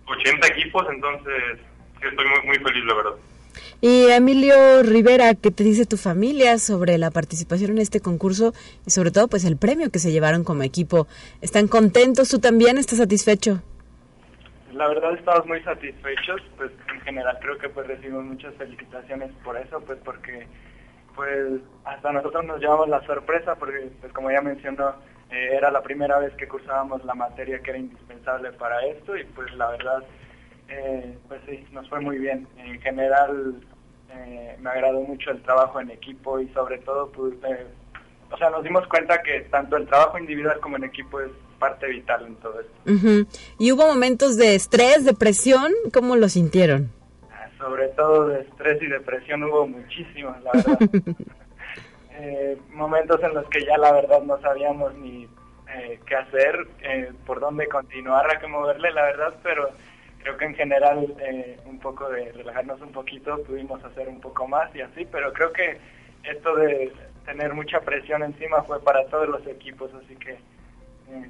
80 0.08 0.48
equipos, 0.48 0.86
entonces 0.90 1.60
estoy 2.02 2.28
muy, 2.28 2.42
muy 2.48 2.58
feliz, 2.60 2.84
la 2.86 2.94
verdad. 2.96 3.16
Y 3.82 4.08
Emilio 4.10 4.84
Rivera, 4.84 5.34
¿qué 5.36 5.52
te 5.52 5.64
dice 5.64 5.86
tu 5.86 5.98
familia 5.98 6.58
sobre 6.58 6.98
la 6.98 7.12
participación 7.12 7.72
en 7.72 7.80
este 7.80 8.00
concurso 8.00 8.54
y 8.86 8.92
sobre 8.92 9.12
todo 9.12 9.28
pues 9.28 9.46
el 9.46 9.58
premio 9.58 9.90
que 9.92 10.00
se 10.00 10.12
llevaron 10.12 10.44
como 10.44 10.64
equipo? 10.64 11.08
¿Están 11.42 11.68
contentos? 11.68 12.30
¿Tú 12.30 12.40
también 12.40 12.78
estás 12.78 13.00
satisfecho? 13.00 13.62
La 14.74 14.88
verdad 14.90 15.14
estamos 15.14 15.46
muy 15.46 15.62
satisfechos, 15.62 16.42
pues 16.58 16.72
en 16.94 17.00
general 17.02 17.38
creo 17.42 17.58
que 17.58 17.70
pues 17.70 17.88
recibimos 17.88 18.26
muchas 18.26 18.54
felicitaciones 18.56 19.32
por 19.44 19.58
eso, 19.58 19.80
pues 19.82 20.00
porque 20.04 20.48
pues 21.16 21.62
hasta 21.86 22.12
nosotros 22.12 22.44
nos 22.46 22.60
llevamos 22.60 22.90
la 22.90 23.02
sorpresa 23.06 23.56
porque 23.56 23.90
pues 24.02 24.12
como 24.12 24.32
ya 24.32 24.42
mencionó 24.42 24.96
eh, 25.32 25.56
era 25.56 25.72
la 25.72 25.82
primera 25.82 26.20
vez 26.20 26.34
que 26.34 26.48
cursábamos 26.48 27.04
la 27.06 27.14
materia 27.16 27.60
que 27.60 27.72
era 27.72 27.80
indispensable 27.80 28.52
para 28.52 28.86
esto 28.86 29.16
y 29.16 29.24
pues 29.24 29.54
la 29.54 29.70
verdad 29.72 30.04
eh, 30.70 31.18
pues 31.28 31.42
sí, 31.48 31.66
nos 31.72 31.88
fue 31.90 32.00
muy 32.00 32.18
bien. 32.18 32.48
En 32.58 32.80
general 32.82 33.56
eh, 34.12 34.58
me 34.60 34.70
agradó 34.70 35.02
mucho 35.02 35.32
el 35.32 35.42
trabajo 35.42 35.80
en 35.80 35.92
equipo 35.92 36.40
y 36.40 36.48
sobre 36.50 36.80
todo, 36.80 37.12
pues, 37.12 37.34
eh, 37.48 37.68
o 38.32 38.38
sea, 38.38 38.50
nos 38.50 38.64
dimos 38.64 38.88
cuenta 38.88 39.22
que 39.22 39.42
tanto 39.52 39.78
el 39.78 39.88
trabajo 39.88 40.18
individual 40.18 40.60
como 40.60 40.78
en 40.78 40.86
equipo 40.86 41.20
es 41.22 41.32
parte 41.60 41.88
vital 41.88 42.26
en 42.26 42.36
todo 42.36 42.60
esto. 42.60 43.28
¿Y 43.58 43.72
hubo 43.72 43.88
momentos 43.88 44.38
de 44.38 44.56
estrés, 44.56 45.06
de 45.06 45.14
presión? 45.14 45.72
¿Cómo 45.94 46.16
lo 46.16 46.30
sintieron? 46.30 46.92
Sobre 47.58 47.88
todo 47.90 48.28
de 48.28 48.42
estrés 48.42 48.82
y 48.82 48.88
depresión 48.88 49.44
hubo 49.44 49.66
muchísimos, 49.66 50.36
la 50.44 50.52
verdad. 50.52 50.80
eh, 52.12 52.58
momentos 52.72 53.22
en 53.24 53.34
los 53.34 53.48
que 53.50 53.66
ya 53.66 53.78
la 53.78 53.94
verdad 53.94 54.22
no 54.24 54.40
sabíamos 54.42 54.94
ni 54.96 55.28
eh, 55.74 56.00
qué 56.06 56.16
hacer, 56.16 56.68
eh, 56.82 57.12
por 57.26 57.40
dónde 57.40 57.68
continuar, 57.68 58.30
a 58.30 58.40
qué 58.40 58.48
moverle, 58.48 58.92
la 58.92 59.04
verdad, 59.04 59.34
pero 59.42 59.70
creo 60.26 60.38
que 60.38 60.46
en 60.46 60.56
general 60.56 61.16
eh, 61.20 61.60
un 61.66 61.78
poco 61.78 62.10
de 62.10 62.32
relajarnos 62.32 62.82
un 62.82 62.92
poquito 62.92 63.44
pudimos 63.44 63.84
hacer 63.84 64.08
un 64.10 64.20
poco 64.20 64.48
más 64.48 64.76
y 64.76 64.82
así, 64.82 65.06
pero 65.12 65.32
creo 65.32 65.54
que 65.54 65.78
esto 66.24 66.56
de 66.56 66.92
tener 67.26 67.54
mucha 67.54 67.80
presión 67.82 68.24
encima 68.24 68.64
fue 68.64 68.82
para 68.82 69.06
todos 69.06 69.30
los 69.30 69.46
equipos, 69.46 69.92
así 69.94 70.16
que 70.16 70.32
eh, 70.32 71.30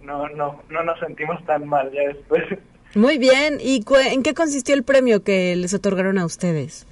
no, 0.00 0.28
no, 0.30 0.64
no 0.68 0.82
nos 0.82 0.98
sentimos 0.98 1.44
tan 1.46 1.68
mal 1.68 1.92
ya 1.92 2.08
después. 2.08 2.42
Muy 2.96 3.18
bien, 3.18 3.58
¿y 3.60 3.84
en 4.10 4.22
qué 4.24 4.34
consistió 4.34 4.74
el 4.74 4.82
premio 4.82 5.22
que 5.22 5.54
les 5.54 5.72
otorgaron 5.72 6.18
a 6.18 6.26
ustedes? 6.26 6.88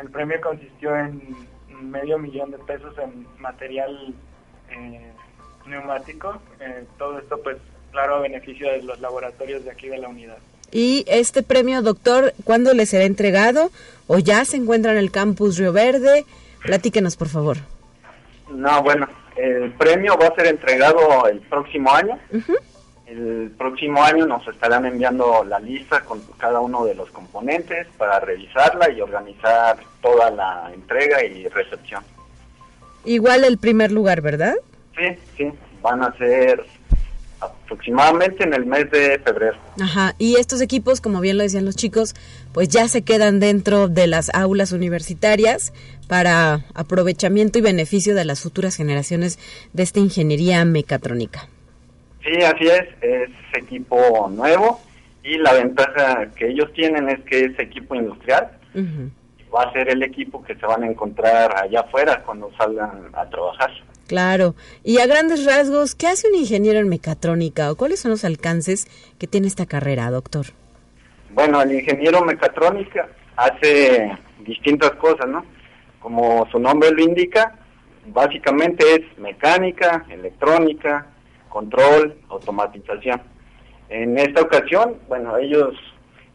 El 0.00 0.08
premio 0.10 0.40
consistió 0.40 0.96
en 0.96 1.34
medio 1.82 2.16
millón 2.16 2.52
de 2.52 2.58
pesos 2.58 2.96
en 2.98 3.26
material 3.40 4.14
eh, 4.70 5.12
neumático, 5.66 6.40
eh, 6.60 6.84
todo 6.96 7.18
esto 7.18 7.42
pues 7.42 7.56
claro 7.90 8.16
a 8.16 8.20
beneficio 8.20 8.70
de 8.70 8.82
los 8.82 9.00
laboratorios 9.00 9.64
de 9.64 9.72
aquí 9.72 9.88
de 9.88 9.98
la 9.98 10.08
unidad. 10.08 10.38
Y 10.72 11.04
este 11.08 11.42
premio, 11.42 11.82
doctor, 11.82 12.34
¿cuándo 12.44 12.74
le 12.74 12.86
será 12.86 13.04
entregado? 13.04 13.70
¿O 14.06 14.18
ya 14.18 14.44
se 14.44 14.56
encuentra 14.56 14.92
en 14.92 14.98
el 14.98 15.10
campus 15.10 15.58
Río 15.58 15.72
Verde? 15.72 16.24
Platíquenos, 16.62 17.16
por 17.16 17.28
favor. 17.28 17.58
No, 18.50 18.82
bueno, 18.82 19.08
el 19.36 19.72
premio 19.72 20.16
va 20.18 20.28
a 20.28 20.34
ser 20.34 20.46
entregado 20.46 21.26
el 21.26 21.40
próximo 21.40 21.92
año. 21.92 22.18
El 23.06 23.52
próximo 23.58 24.02
año 24.02 24.26
nos 24.26 24.46
estarán 24.46 24.86
enviando 24.86 25.42
la 25.44 25.58
lista 25.58 26.00
con 26.04 26.20
cada 26.38 26.60
uno 26.60 26.84
de 26.84 26.94
los 26.94 27.10
componentes 27.10 27.88
para 27.98 28.20
revisarla 28.20 28.90
y 28.90 29.00
organizar 29.00 29.78
toda 30.00 30.30
la 30.30 30.70
entrega 30.72 31.24
y 31.24 31.48
recepción. 31.48 32.04
Igual 33.04 33.44
el 33.44 33.58
primer 33.58 33.90
lugar, 33.90 34.20
¿verdad? 34.20 34.54
Sí, 34.96 35.16
sí, 35.36 35.52
van 35.82 36.02
a 36.02 36.16
ser 36.18 36.64
aproximadamente 37.70 38.42
en 38.42 38.52
el 38.52 38.66
mes 38.66 38.90
de 38.90 39.20
febrero. 39.20 39.56
Ajá, 39.80 40.14
y 40.18 40.36
estos 40.36 40.60
equipos, 40.60 41.00
como 41.00 41.20
bien 41.20 41.38
lo 41.38 41.44
decían 41.44 41.64
los 41.64 41.76
chicos, 41.76 42.14
pues 42.52 42.68
ya 42.68 42.88
se 42.88 43.02
quedan 43.02 43.38
dentro 43.38 43.88
de 43.88 44.08
las 44.08 44.34
aulas 44.34 44.72
universitarias 44.72 45.72
para 46.08 46.64
aprovechamiento 46.74 47.60
y 47.60 47.62
beneficio 47.62 48.16
de 48.16 48.24
las 48.24 48.40
futuras 48.40 48.74
generaciones 48.74 49.38
de 49.72 49.84
esta 49.84 50.00
ingeniería 50.00 50.64
mecatrónica. 50.64 51.48
Sí, 52.24 52.42
así 52.42 52.66
es, 52.66 52.88
es 53.00 53.30
equipo 53.54 54.28
nuevo 54.34 54.80
y 55.22 55.38
la 55.38 55.52
ventaja 55.52 56.26
que 56.36 56.48
ellos 56.48 56.72
tienen 56.72 57.08
es 57.08 57.20
que 57.20 57.44
es 57.44 57.58
equipo 57.58 57.94
industrial. 57.94 58.50
Va 59.54 59.62
a 59.62 59.72
ser 59.72 59.88
el 59.90 60.02
equipo 60.02 60.42
que 60.42 60.54
se 60.54 60.66
van 60.66 60.82
a 60.82 60.86
encontrar 60.86 61.56
allá 61.56 61.80
afuera 61.80 62.22
cuando 62.24 62.50
salgan 62.56 63.10
a 63.12 63.28
trabajar. 63.28 63.70
Claro. 64.10 64.56
Y 64.82 64.98
a 64.98 65.06
grandes 65.06 65.44
rasgos, 65.44 65.94
¿qué 65.94 66.08
hace 66.08 66.28
un 66.28 66.34
ingeniero 66.34 66.80
en 66.80 66.88
mecatrónica 66.88 67.70
o 67.70 67.76
cuáles 67.76 68.00
son 68.00 68.10
los 68.10 68.24
alcances 68.24 68.88
que 69.20 69.28
tiene 69.28 69.46
esta 69.46 69.66
carrera, 69.66 70.10
doctor? 70.10 70.46
Bueno, 71.32 71.62
el 71.62 71.70
ingeniero 71.70 72.24
mecatrónica 72.24 73.08
hace 73.36 74.10
distintas 74.40 74.90
cosas, 74.96 75.28
¿no? 75.28 75.44
Como 76.00 76.44
su 76.50 76.58
nombre 76.58 76.90
lo 76.90 77.04
indica, 77.04 77.54
básicamente 78.08 78.84
es 78.96 79.16
mecánica, 79.16 80.04
electrónica, 80.10 81.06
control, 81.48 82.16
automatización. 82.30 83.22
En 83.90 84.18
esta 84.18 84.42
ocasión, 84.42 84.96
bueno, 85.06 85.38
ellos 85.38 85.76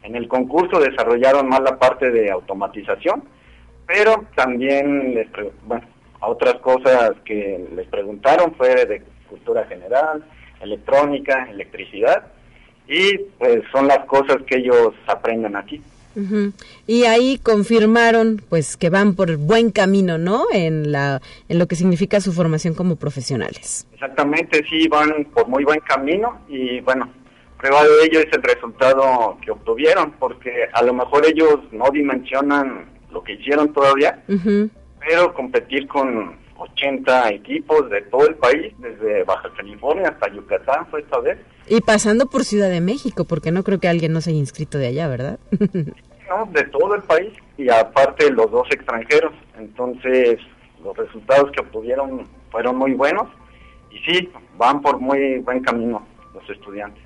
en 0.03 0.15
el 0.15 0.29
concurso 0.29 0.79
desarrollaron 0.79 1.49
más 1.49 1.59
la 1.59 1.77
parte 1.77 2.09
de 2.09 2.31
automatización, 2.31 3.25
pero 3.85 4.23
también 4.33 5.13
les, 5.13 5.27
bueno, 5.65 5.85
otras 6.27 6.55
cosas 6.55 7.11
que 7.23 7.65
les 7.75 7.87
preguntaron 7.87 8.53
fue 8.55 8.85
de 8.85 9.01
cultura 9.29 9.65
general, 9.65 10.23
electrónica, 10.61 11.49
electricidad, 11.49 12.27
y 12.87 13.17
pues 13.39 13.63
son 13.71 13.87
las 13.87 14.05
cosas 14.05 14.37
que 14.47 14.57
ellos 14.57 14.93
aprenden 15.07 15.55
aquí. 15.55 15.81
Y 16.87 17.03
ahí 17.03 17.37
confirmaron 17.39 18.41
pues 18.47 18.77
que 18.77 18.89
van 18.89 19.15
por 19.15 19.35
buen 19.35 19.71
camino, 19.71 20.17
¿no? 20.17 20.45
En 20.53 20.93
la 20.93 21.21
en 21.49 21.59
lo 21.59 21.67
que 21.67 21.75
significa 21.75 22.21
su 22.21 22.31
formación 22.31 22.73
como 22.73 22.95
profesionales. 22.95 23.85
Exactamente, 23.93 24.63
sí 24.69 24.87
van 24.87 25.25
por 25.33 25.49
muy 25.49 25.65
buen 25.65 25.81
camino 25.81 26.39
y 26.47 26.79
bueno, 26.79 27.09
prueba 27.59 27.83
de 27.83 28.05
ello 28.05 28.19
es 28.19 28.31
el 28.31 28.43
resultado 28.43 29.37
que 29.43 29.51
obtuvieron, 29.51 30.13
porque 30.19 30.51
a 30.71 30.83
lo 30.83 30.93
mejor 30.93 31.25
ellos 31.25 31.59
no 31.71 31.89
dimensionan 31.91 32.85
lo 33.11 33.21
que 33.23 33.33
hicieron 33.33 33.73
todavía, 33.73 34.23
pero 35.05 35.33
competir 35.33 35.87
con 35.87 36.35
80 36.57 37.29
equipos 37.29 37.89
de 37.89 38.01
todo 38.03 38.27
el 38.27 38.35
país, 38.35 38.73
desde 38.79 39.23
Baja 39.23 39.49
California 39.55 40.09
hasta 40.09 40.33
Yucatán 40.33 40.87
fue 40.87 41.01
esta 41.01 41.19
vez. 41.19 41.37
Y 41.67 41.81
pasando 41.81 42.27
por 42.27 42.43
Ciudad 42.43 42.69
de 42.69 42.81
México, 42.81 43.25
porque 43.25 43.51
no 43.51 43.63
creo 43.63 43.79
que 43.79 43.87
alguien 43.87 44.13
no 44.13 44.21
se 44.21 44.31
haya 44.31 44.39
inscrito 44.39 44.77
de 44.77 44.87
allá, 44.87 45.07
¿verdad? 45.07 45.39
no, 46.29 46.45
de 46.51 46.63
todo 46.65 46.95
el 46.95 47.03
país 47.03 47.33
y 47.57 47.69
aparte 47.69 48.31
los 48.31 48.49
dos 48.51 48.67
extranjeros. 48.71 49.33
Entonces, 49.57 50.39
los 50.83 50.95
resultados 50.95 51.51
que 51.51 51.61
obtuvieron 51.61 52.27
fueron 52.51 52.77
muy 52.77 52.93
buenos 52.93 53.27
y 53.91 53.99
sí, 53.99 54.29
van 54.57 54.81
por 54.81 54.99
muy 54.99 55.39
buen 55.39 55.61
camino 55.61 56.05
los 56.33 56.49
estudiantes. 56.49 57.03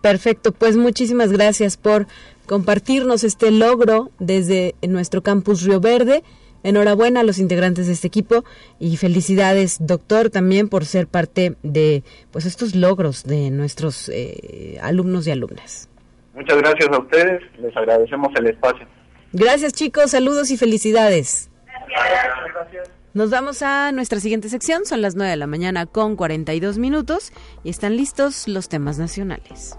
Perfecto, 0.00 0.52
pues 0.52 0.76
muchísimas 0.76 1.30
gracias 1.30 1.76
por 1.76 2.06
compartirnos 2.46 3.22
este 3.22 3.50
logro 3.50 4.10
desde 4.18 4.74
nuestro 4.82 5.22
campus 5.22 5.62
Río 5.62 5.80
Verde. 5.80 6.24
Enhorabuena 6.62 7.20
a 7.20 7.22
los 7.22 7.38
integrantes 7.38 7.86
de 7.86 7.92
este 7.92 8.08
equipo 8.08 8.44
y 8.78 8.96
felicidades, 8.96 9.78
doctor, 9.80 10.30
también 10.30 10.68
por 10.68 10.84
ser 10.84 11.06
parte 11.06 11.56
de 11.62 12.02
pues 12.30 12.46
estos 12.46 12.74
logros 12.74 13.24
de 13.24 13.50
nuestros 13.50 14.08
eh, 14.08 14.78
alumnos 14.82 15.26
y 15.26 15.30
alumnas. 15.30 15.88
Muchas 16.34 16.58
gracias 16.58 16.88
a 16.90 16.98
ustedes, 16.98 17.42
les 17.58 17.76
agradecemos 17.76 18.28
el 18.36 18.46
espacio. 18.48 18.86
Gracias 19.32 19.72
chicos, 19.72 20.10
saludos 20.10 20.50
y 20.50 20.56
felicidades. 20.56 21.50
Gracias. 21.88 22.90
Nos 23.14 23.30
vamos 23.30 23.62
a 23.62 23.90
nuestra 23.90 24.20
siguiente 24.20 24.48
sección, 24.48 24.84
son 24.84 25.02
las 25.02 25.16
9 25.16 25.30
de 25.30 25.36
la 25.36 25.46
mañana 25.46 25.86
con 25.86 26.14
42 26.14 26.78
minutos 26.78 27.32
y 27.64 27.70
están 27.70 27.96
listos 27.96 28.46
los 28.46 28.68
temas 28.68 28.98
nacionales. 28.98 29.78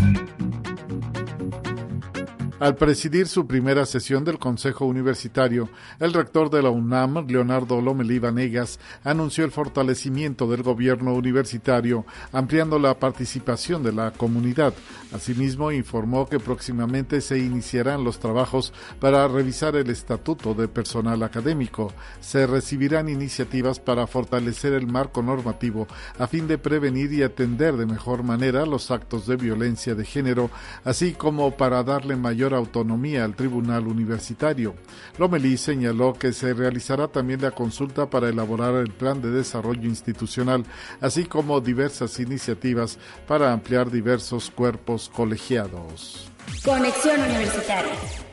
Al 2.61 2.75
presidir 2.75 3.27
su 3.27 3.47
primera 3.47 3.87
sesión 3.87 4.23
del 4.23 4.37
Consejo 4.37 4.85
Universitario, 4.85 5.67
el 5.99 6.13
rector 6.13 6.51
de 6.51 6.61
la 6.61 6.69
UNAM, 6.69 7.25
Leonardo 7.27 7.81
Lomelí 7.81 8.19
Vanegas, 8.19 8.79
anunció 9.03 9.45
el 9.45 9.51
fortalecimiento 9.51 10.45
del 10.47 10.61
gobierno 10.61 11.15
universitario, 11.15 12.05
ampliando 12.31 12.77
la 12.77 12.99
participación 12.99 13.81
de 13.81 13.93
la 13.93 14.11
comunidad. 14.11 14.75
Asimismo, 15.11 15.71
informó 15.71 16.29
que 16.29 16.39
próximamente 16.39 17.19
se 17.21 17.39
iniciarán 17.39 18.03
los 18.03 18.19
trabajos 18.19 18.73
para 18.99 19.27
revisar 19.27 19.75
el 19.75 19.89
estatuto 19.89 20.53
de 20.53 20.67
personal 20.67 21.23
académico. 21.23 21.91
Se 22.19 22.45
recibirán 22.45 23.09
iniciativas 23.09 23.79
para 23.79 24.05
fortalecer 24.05 24.73
el 24.73 24.85
marco 24.85 25.23
normativo 25.23 25.87
a 26.19 26.27
fin 26.27 26.47
de 26.47 26.59
prevenir 26.59 27.11
y 27.11 27.23
atender 27.23 27.75
de 27.75 27.87
mejor 27.87 28.21
manera 28.21 28.67
los 28.67 28.91
actos 28.91 29.25
de 29.25 29.35
violencia 29.35 29.95
de 29.95 30.05
género, 30.05 30.51
así 30.85 31.13
como 31.13 31.57
para 31.57 31.81
darle 31.81 32.15
mayor 32.15 32.50
autonomía 32.57 33.23
al 33.23 33.35
Tribunal 33.35 33.87
Universitario. 33.87 34.75
Lomelí 35.17 35.57
señaló 35.57 36.13
que 36.13 36.33
se 36.33 36.53
realizará 36.53 37.07
también 37.07 37.41
la 37.41 37.51
consulta 37.51 38.09
para 38.09 38.29
elaborar 38.29 38.75
el 38.75 38.91
plan 38.91 39.21
de 39.21 39.31
desarrollo 39.31 39.87
institucional, 39.87 40.65
así 40.99 41.25
como 41.25 41.61
diversas 41.61 42.19
iniciativas 42.19 42.97
para 43.27 43.51
ampliar 43.51 43.91
diversos 43.91 44.51
cuerpos 44.51 45.09
colegiados. 45.09 46.29
Conexión 46.63 47.19
Universitaria. 47.21 48.30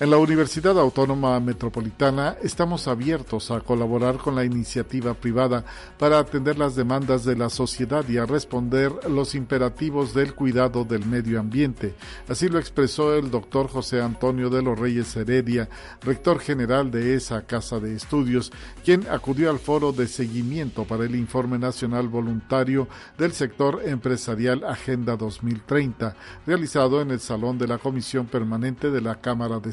En 0.00 0.10
la 0.10 0.18
Universidad 0.18 0.78
Autónoma 0.78 1.40
Metropolitana 1.40 2.36
estamos 2.40 2.86
abiertos 2.86 3.50
a 3.50 3.58
colaborar 3.58 4.18
con 4.18 4.36
la 4.36 4.44
iniciativa 4.44 5.12
privada 5.12 5.64
para 5.98 6.20
atender 6.20 6.56
las 6.56 6.76
demandas 6.76 7.24
de 7.24 7.34
la 7.34 7.50
sociedad 7.50 8.08
y 8.08 8.16
a 8.16 8.24
responder 8.24 8.92
los 9.10 9.34
imperativos 9.34 10.14
del 10.14 10.36
cuidado 10.36 10.84
del 10.84 11.04
medio 11.04 11.40
ambiente. 11.40 11.96
Así 12.28 12.48
lo 12.48 12.60
expresó 12.60 13.16
el 13.16 13.32
doctor 13.32 13.66
José 13.66 14.00
Antonio 14.00 14.50
de 14.50 14.62
los 14.62 14.78
Reyes 14.78 15.16
Heredia, 15.16 15.68
rector 16.02 16.38
general 16.38 16.92
de 16.92 17.16
esa 17.16 17.42
casa 17.42 17.80
de 17.80 17.96
estudios, 17.96 18.52
quien 18.84 19.04
acudió 19.08 19.50
al 19.50 19.58
foro 19.58 19.90
de 19.90 20.06
seguimiento 20.06 20.84
para 20.84 21.06
el 21.06 21.16
Informe 21.16 21.58
Nacional 21.58 22.06
Voluntario 22.06 22.86
del 23.18 23.32
Sector 23.32 23.82
Empresarial 23.84 24.62
Agenda 24.62 25.16
2030, 25.16 26.14
realizado 26.46 27.02
en 27.02 27.10
el 27.10 27.18
Salón 27.18 27.58
de 27.58 27.66
la 27.66 27.78
Comisión 27.78 28.26
Permanente 28.26 28.92
de 28.92 29.00
la 29.00 29.20
Cámara 29.20 29.58
de 29.58 29.72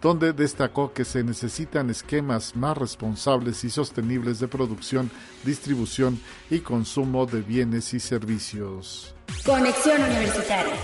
donde 0.00 0.32
destacó 0.32 0.92
que 0.92 1.04
se 1.04 1.22
necesitan 1.22 1.90
esquemas 1.90 2.56
más 2.56 2.76
responsables 2.76 3.64
y 3.64 3.70
sostenibles 3.70 4.40
de 4.40 4.48
producción, 4.48 5.10
distribución 5.44 6.20
y 6.50 6.60
consumo 6.60 7.26
de 7.26 7.42
bienes 7.42 7.94
y 7.94 8.00
servicios. 8.00 9.14
Conexión 9.44 10.02
Universitaria. 10.02 10.74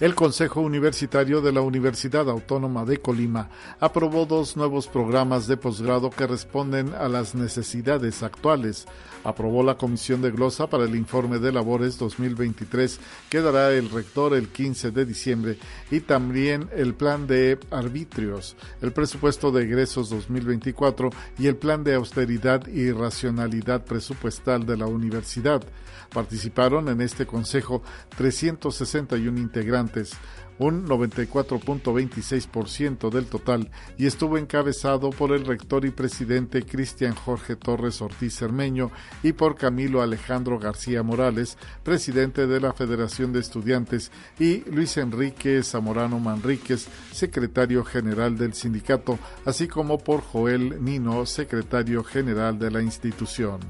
El 0.00 0.14
Consejo 0.14 0.60
Universitario 0.60 1.40
de 1.40 1.50
la 1.50 1.60
Universidad 1.60 2.30
Autónoma 2.30 2.84
de 2.84 2.98
Colima 2.98 3.50
aprobó 3.80 4.26
dos 4.26 4.56
nuevos 4.56 4.86
programas 4.86 5.48
de 5.48 5.56
posgrado 5.56 6.10
que 6.10 6.28
responden 6.28 6.94
a 6.94 7.08
las 7.08 7.34
necesidades 7.34 8.22
actuales. 8.22 8.86
Aprobó 9.24 9.64
la 9.64 9.76
Comisión 9.76 10.22
de 10.22 10.30
Glosa 10.30 10.68
para 10.68 10.84
el 10.84 10.94
informe 10.94 11.40
de 11.40 11.50
labores 11.50 11.98
2023 11.98 13.00
que 13.28 13.40
dará 13.40 13.72
el 13.72 13.90
rector 13.90 14.34
el 14.34 14.46
15 14.46 14.92
de 14.92 15.04
diciembre 15.04 15.58
y 15.90 15.98
también 15.98 16.68
el 16.76 16.94
plan 16.94 17.26
de 17.26 17.58
arbitrios, 17.72 18.54
el 18.80 18.92
presupuesto 18.92 19.50
de 19.50 19.64
egresos 19.64 20.10
2024 20.10 21.10
y 21.40 21.48
el 21.48 21.56
plan 21.56 21.82
de 21.82 21.96
austeridad 21.96 22.64
y 22.68 22.92
racionalidad 22.92 23.84
presupuestal 23.84 24.64
de 24.64 24.76
la 24.76 24.86
universidad. 24.86 25.64
Participaron 26.12 26.88
en 26.88 27.00
este 27.00 27.26
consejo 27.26 27.82
361 28.16 29.38
integrantes 29.38 30.16
un 30.58 30.86
94.26% 30.86 33.10
del 33.10 33.26
total, 33.26 33.70
y 33.96 34.06
estuvo 34.06 34.38
encabezado 34.38 35.10
por 35.10 35.32
el 35.32 35.44
rector 35.44 35.84
y 35.84 35.90
presidente 35.90 36.64
Cristian 36.64 37.14
Jorge 37.14 37.56
Torres 37.56 38.00
Ortiz 38.02 38.36
Cermeño 38.36 38.92
y 39.22 39.32
por 39.32 39.56
Camilo 39.56 40.00
Alejandro 40.02 40.58
García 40.58 41.02
Morales, 41.02 41.58
presidente 41.82 42.46
de 42.46 42.60
la 42.60 42.72
Federación 42.72 43.32
de 43.32 43.40
Estudiantes, 43.40 44.12
y 44.38 44.62
Luis 44.70 44.96
Enrique 44.96 45.62
Zamorano 45.62 46.18
Manríquez, 46.18 46.88
secretario 47.12 47.84
general 47.84 48.36
del 48.36 48.54
sindicato, 48.54 49.18
así 49.44 49.68
como 49.68 49.98
por 49.98 50.22
Joel 50.22 50.84
Nino, 50.84 51.26
secretario 51.26 52.02
general 52.04 52.58
de 52.58 52.70
la 52.70 52.80
institución. 52.82 53.60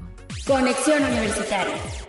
Conexión 0.45 1.03
Universitaria. 1.03 2.08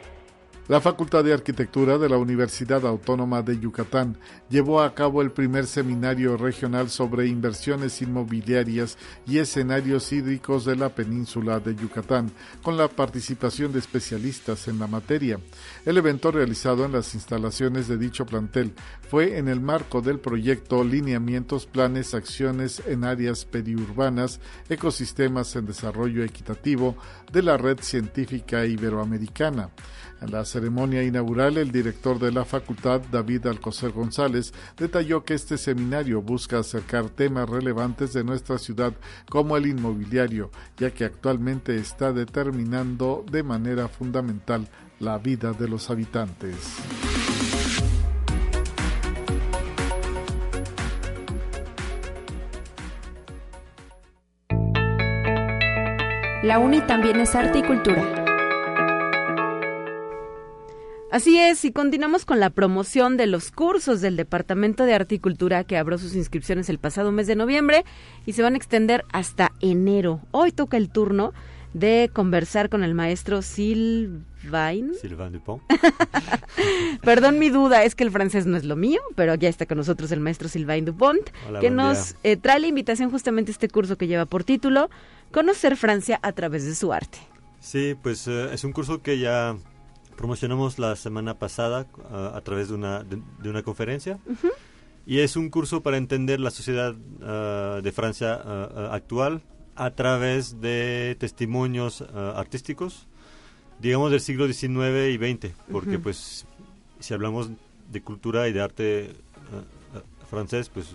La 0.70 0.80
Facultad 0.80 1.24
de 1.24 1.32
Arquitectura 1.32 1.98
de 1.98 2.08
la 2.08 2.16
Universidad 2.16 2.86
Autónoma 2.86 3.42
de 3.42 3.58
Yucatán 3.58 4.16
llevó 4.48 4.82
a 4.82 4.94
cabo 4.94 5.20
el 5.20 5.32
primer 5.32 5.66
seminario 5.66 6.36
regional 6.36 6.90
sobre 6.90 7.26
inversiones 7.26 8.00
inmobiliarias 8.02 8.96
y 9.26 9.38
escenarios 9.38 10.12
hídricos 10.12 10.64
de 10.64 10.76
la 10.76 10.90
península 10.90 11.58
de 11.58 11.74
Yucatán, 11.74 12.30
con 12.62 12.76
la 12.76 12.86
participación 12.86 13.72
de 13.72 13.80
especialistas 13.80 14.68
en 14.68 14.78
la 14.78 14.86
materia. 14.86 15.40
El 15.84 15.98
evento 15.98 16.30
realizado 16.30 16.84
en 16.84 16.92
las 16.92 17.16
instalaciones 17.16 17.88
de 17.88 17.98
dicho 17.98 18.24
plantel 18.24 18.72
fue 19.08 19.38
en 19.38 19.48
el 19.48 19.60
marco 19.60 20.00
del 20.00 20.20
proyecto 20.20 20.84
Lineamientos, 20.84 21.66
Planes, 21.66 22.14
Acciones 22.14 22.80
en 22.86 23.02
Áreas 23.02 23.44
Periurbanas, 23.44 24.38
Ecosistemas 24.68 25.56
en 25.56 25.66
Desarrollo 25.66 26.22
Equitativo 26.22 26.96
de 27.32 27.42
la 27.42 27.56
Red 27.56 27.80
Científica 27.80 28.64
Iberoamericana. 28.64 29.70
En 30.20 30.32
la 30.32 30.44
ceremonia 30.44 31.02
inaugural, 31.02 31.56
el 31.56 31.72
director 31.72 32.18
de 32.18 32.30
la 32.30 32.44
facultad, 32.44 33.00
David 33.10 33.46
Alcocer 33.46 33.90
González, 33.90 34.52
detalló 34.76 35.24
que 35.24 35.32
este 35.32 35.56
seminario 35.56 36.20
busca 36.20 36.58
acercar 36.58 37.08
temas 37.08 37.48
relevantes 37.48 38.12
de 38.12 38.22
nuestra 38.22 38.58
ciudad 38.58 38.92
como 39.30 39.56
el 39.56 39.66
inmobiliario, 39.66 40.50
ya 40.76 40.90
que 40.90 41.06
actualmente 41.06 41.76
está 41.76 42.12
determinando 42.12 43.24
de 43.30 43.42
manera 43.42 43.88
fundamental 43.88 44.68
la 44.98 45.16
vida 45.16 45.52
de 45.52 45.68
los 45.68 45.88
habitantes. 45.88 46.54
La 56.42 56.58
UNI 56.58 56.80
también 56.82 57.20
es 57.20 57.34
arte 57.34 57.58
y 57.58 57.62
cultura. 57.62 58.19
Así 61.10 61.36
es, 61.38 61.64
y 61.64 61.72
continuamos 61.72 62.24
con 62.24 62.38
la 62.38 62.50
promoción 62.50 63.16
de 63.16 63.26
los 63.26 63.50
cursos 63.50 64.00
del 64.00 64.16
Departamento 64.16 64.84
de 64.84 64.94
Arte 64.94 65.16
y 65.16 65.18
Cultura 65.18 65.64
que 65.64 65.76
abrió 65.76 65.98
sus 65.98 66.14
inscripciones 66.14 66.68
el 66.68 66.78
pasado 66.78 67.10
mes 67.10 67.26
de 67.26 67.34
noviembre 67.34 67.84
y 68.26 68.32
se 68.34 68.42
van 68.42 68.54
a 68.54 68.56
extender 68.56 69.04
hasta 69.12 69.50
enero. 69.60 70.20
Hoy 70.30 70.52
toca 70.52 70.76
el 70.76 70.88
turno 70.88 71.32
de 71.74 72.10
conversar 72.12 72.68
con 72.68 72.84
el 72.84 72.94
maestro 72.94 73.42
Sylvain. 73.42 74.94
Sylvain 75.00 75.32
Dupont. 75.32 75.62
Perdón 77.02 77.40
mi 77.40 77.50
duda, 77.50 77.82
es 77.82 77.96
que 77.96 78.04
el 78.04 78.12
francés 78.12 78.46
no 78.46 78.56
es 78.56 78.64
lo 78.64 78.76
mío, 78.76 79.00
pero 79.16 79.34
ya 79.34 79.48
está 79.48 79.66
con 79.66 79.78
nosotros 79.78 80.12
el 80.12 80.20
maestro 80.20 80.48
Sylvain 80.48 80.84
Dupont, 80.84 81.28
que 81.60 81.70
nos 81.70 82.14
eh, 82.22 82.36
trae 82.36 82.60
la 82.60 82.68
invitación 82.68 83.10
justamente 83.10 83.50
a 83.50 83.54
este 83.54 83.68
curso 83.68 83.96
que 83.98 84.06
lleva 84.06 84.26
por 84.26 84.44
título 84.44 84.90
Conocer 85.32 85.76
Francia 85.76 86.20
a 86.22 86.30
través 86.30 86.64
de 86.66 86.76
su 86.76 86.92
arte. 86.92 87.18
Sí, 87.58 87.96
pues 88.00 88.28
eh, 88.28 88.54
es 88.54 88.62
un 88.62 88.72
curso 88.72 89.02
que 89.02 89.18
ya 89.18 89.56
promocionamos 90.20 90.78
la 90.78 90.96
semana 90.96 91.38
pasada 91.38 91.86
uh, 91.96 92.36
a 92.36 92.40
través 92.42 92.68
de 92.68 92.74
una, 92.74 93.02
de, 93.02 93.22
de 93.42 93.48
una 93.48 93.62
conferencia. 93.62 94.18
Uh 94.26 94.32
-huh. 94.32 94.52
Y 95.06 95.20
es 95.20 95.34
un 95.34 95.48
curso 95.48 95.80
para 95.80 95.96
entender 95.96 96.40
la 96.40 96.50
sociedad 96.50 96.94
uh, 96.94 97.80
de 97.80 97.90
Francia 97.90 98.34
actual 98.92 99.40
a 99.76 99.90
través 99.92 100.60
de 100.60 101.16
testimonios 101.18 102.04
artísticos, 102.36 103.06
digamos 103.80 104.10
del 104.10 104.20
siglo 104.20 104.46
XIX 104.46 105.08
y 105.08 105.16
XX, 105.16 105.54
porque 105.72 105.96
uh 105.96 106.00
-huh. 106.00 106.02
pues 106.02 106.44
si 106.98 107.14
hablamos 107.14 107.50
de 107.90 108.02
cultura 108.02 108.46
y 108.46 108.52
de 108.52 108.60
arte 108.60 109.14
francés, 110.28 110.68
pues... 110.68 110.94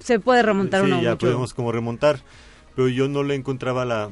Se 0.00 0.18
puede 0.18 0.42
remontar 0.42 0.80
sí, 0.84 0.90
uno 0.90 1.00
ya 1.00 1.10
mucho. 1.10 1.26
podemos 1.26 1.54
como 1.54 1.70
remontar, 1.70 2.18
pero 2.74 2.88
yo 2.88 3.06
no 3.08 3.22
le 3.22 3.36
encontraba 3.36 3.84
la 3.84 4.10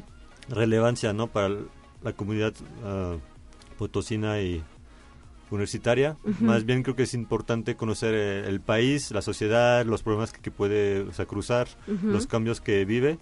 relevancia, 0.48 1.12
¿no? 1.12 1.26
Para 1.26 1.48
la 2.04 2.12
comunidad 2.12 2.54
potosina 3.78 4.40
y 4.40 4.62
universitaria. 5.50 6.16
Uh 6.24 6.30
-huh. 6.30 6.40
Más 6.40 6.64
bien 6.64 6.82
creo 6.82 6.96
que 6.96 7.04
es 7.04 7.14
importante 7.14 7.76
conocer 7.76 8.14
el, 8.14 8.44
el 8.46 8.60
país, 8.60 9.10
la 9.10 9.22
sociedad, 9.22 9.84
los 9.86 10.02
problemas 10.02 10.32
que, 10.32 10.40
que 10.40 10.50
puede 10.50 11.02
o 11.02 11.12
sea, 11.12 11.26
cruzar, 11.26 11.68
uh 11.86 11.92
-huh. 11.92 12.12
los 12.12 12.26
cambios 12.26 12.60
que 12.60 12.84
vive 12.84 13.18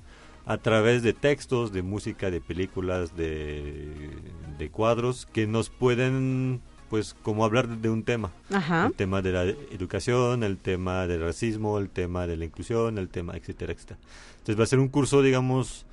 a 0.47 0.57
través 0.59 1.03
de 1.03 1.13
textos, 1.13 1.73
de 1.73 1.83
música, 1.83 2.31
de 2.31 2.41
películas, 2.41 3.17
de, 3.17 4.11
de 4.59 4.71
cuadros 4.71 5.27
que 5.33 5.47
nos 5.47 5.71
pueden 5.71 6.61
pues 6.91 7.15
como 7.23 7.45
hablar 7.47 7.69
de 7.69 7.89
un 7.89 8.03
tema. 8.03 8.33
Ajá. 8.53 8.87
El 8.87 8.93
tema 8.93 9.23
de 9.23 9.33
la 9.33 9.45
educación, 9.45 10.43
el 10.43 10.59
tema 10.59 11.07
del 11.07 11.23
racismo, 11.23 11.79
el 11.79 11.89
tema 11.89 12.27
de 12.27 12.37
la 12.37 12.45
inclusión, 12.45 12.99
el 12.99 13.09
tema, 13.09 13.35
etcétera, 13.35 13.73
etcétera. 13.73 13.99
Entonces 14.33 14.59
va 14.61 14.65
a 14.65 14.67
ser 14.67 14.79
un 14.79 14.89
curso, 14.89 15.23
digamos, 15.23 15.87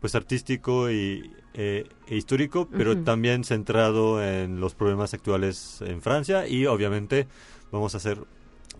pues 0.00 0.14
artístico 0.14 0.90
y 0.90 1.30
eh, 1.54 1.88
e 2.06 2.16
histórico, 2.16 2.68
pero 2.68 2.92
uh 2.92 2.96
-huh. 2.96 3.04
también 3.04 3.44
centrado 3.44 4.22
en 4.22 4.60
los 4.60 4.74
problemas 4.74 5.14
actuales 5.14 5.80
en 5.80 6.02
Francia 6.02 6.46
y 6.46 6.66
obviamente 6.66 7.26
vamos 7.72 7.94
a 7.94 7.96
hacer 7.98 8.18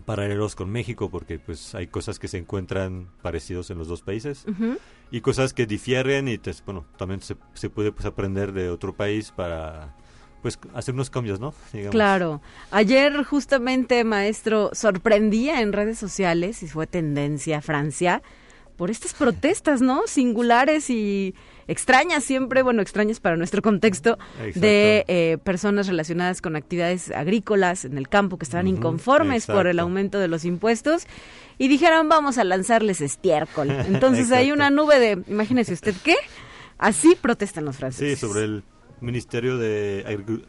paralelos 0.05 0.55
con 0.55 0.69
México 0.69 1.09
porque 1.09 1.39
pues 1.39 1.73
hay 1.75 1.87
cosas 1.87 2.19
que 2.19 2.27
se 2.27 2.37
encuentran 2.37 3.09
parecidos 3.21 3.71
en 3.71 3.77
los 3.77 3.87
dos 3.87 4.03
países 4.03 4.45
uh 4.47 4.51
-huh. 4.51 4.77
y 5.11 5.21
cosas 5.21 5.53
que 5.53 5.65
difieren 5.65 6.27
y 6.27 6.37
te, 6.37 6.53
bueno 6.65 6.85
también 6.97 7.21
se, 7.21 7.35
se, 7.53 7.69
puede 7.69 7.91
pues 7.91 8.05
aprender 8.05 8.53
de 8.53 8.69
otro 8.69 8.95
país 8.95 9.31
para 9.31 9.95
pues 10.41 10.59
hacer 10.75 10.93
unos 10.93 11.09
cambios, 11.09 11.39
¿no? 11.39 11.53
Digamos. 11.73 11.91
Claro. 11.91 12.41
Ayer 12.71 13.23
justamente 13.23 14.03
maestro 14.03 14.69
sorprendía 14.73 15.61
en 15.61 15.73
redes 15.73 15.97
sociales 15.97 16.61
y 16.63 16.67
fue 16.67 16.85
tendencia 16.87 17.61
Francia 17.61 18.21
por 18.77 18.91
estas 18.91 19.13
protestas, 19.13 19.81
¿no? 19.81 20.03
Singulares 20.05 20.89
y 20.89 21.35
extrañas 21.67 22.23
siempre, 22.23 22.61
bueno, 22.61 22.81
extrañas 22.81 23.19
para 23.19 23.35
nuestro 23.35 23.61
contexto, 23.61 24.17
Exacto. 24.39 24.59
de 24.61 25.05
eh, 25.07 25.37
personas 25.43 25.87
relacionadas 25.87 26.41
con 26.41 26.55
actividades 26.55 27.11
agrícolas 27.11 27.83
en 27.83 27.97
el 27.97 28.07
campo 28.07 28.37
que 28.37 28.45
estaban 28.45 28.67
uh 28.67 28.69
-huh. 28.69 28.77
inconformes 28.77 29.43
Exacto. 29.43 29.59
por 29.59 29.67
el 29.67 29.79
aumento 29.79 30.19
de 30.19 30.27
los 30.27 30.45
impuestos 30.45 31.07
y 31.57 31.67
dijeron 31.67 32.07
vamos 32.07 32.37
a 32.37 32.43
lanzarles 32.43 33.01
estiércol. 33.01 33.71
Entonces 33.87 34.31
hay 34.31 34.51
una 34.51 34.69
nube 34.69 34.99
de, 34.99 35.23
imagínese 35.27 35.73
usted 35.73 35.95
qué, 36.03 36.15
así 36.77 37.17
protestan 37.19 37.65
los 37.65 37.75
franceses. 37.77 38.19
Sí, 38.19 38.25
sobre 38.27 38.43
el 38.43 38.63
Ministerio 39.01 39.57
de 39.57 40.03
Agric 40.07 40.45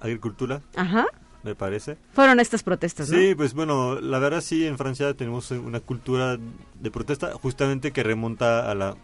Agricultura. 0.00 0.60
Ajá 0.76 1.06
me 1.44 1.54
parece. 1.54 1.96
Fueron 2.14 2.40
estas 2.40 2.62
protestas, 2.62 3.10
¿no? 3.10 3.18
Sí, 3.18 3.34
pues 3.34 3.54
bueno, 3.54 4.00
la 4.00 4.18
verdad 4.18 4.40
sí, 4.40 4.66
en 4.66 4.78
Francia 4.78 5.14
tenemos 5.14 5.50
una 5.50 5.80
cultura 5.80 6.38
de 6.80 6.90
protesta 6.90 7.32
justamente 7.34 7.92
que 7.92 8.02
remonta 8.02 8.70
a 8.70 8.74
la 8.74 8.96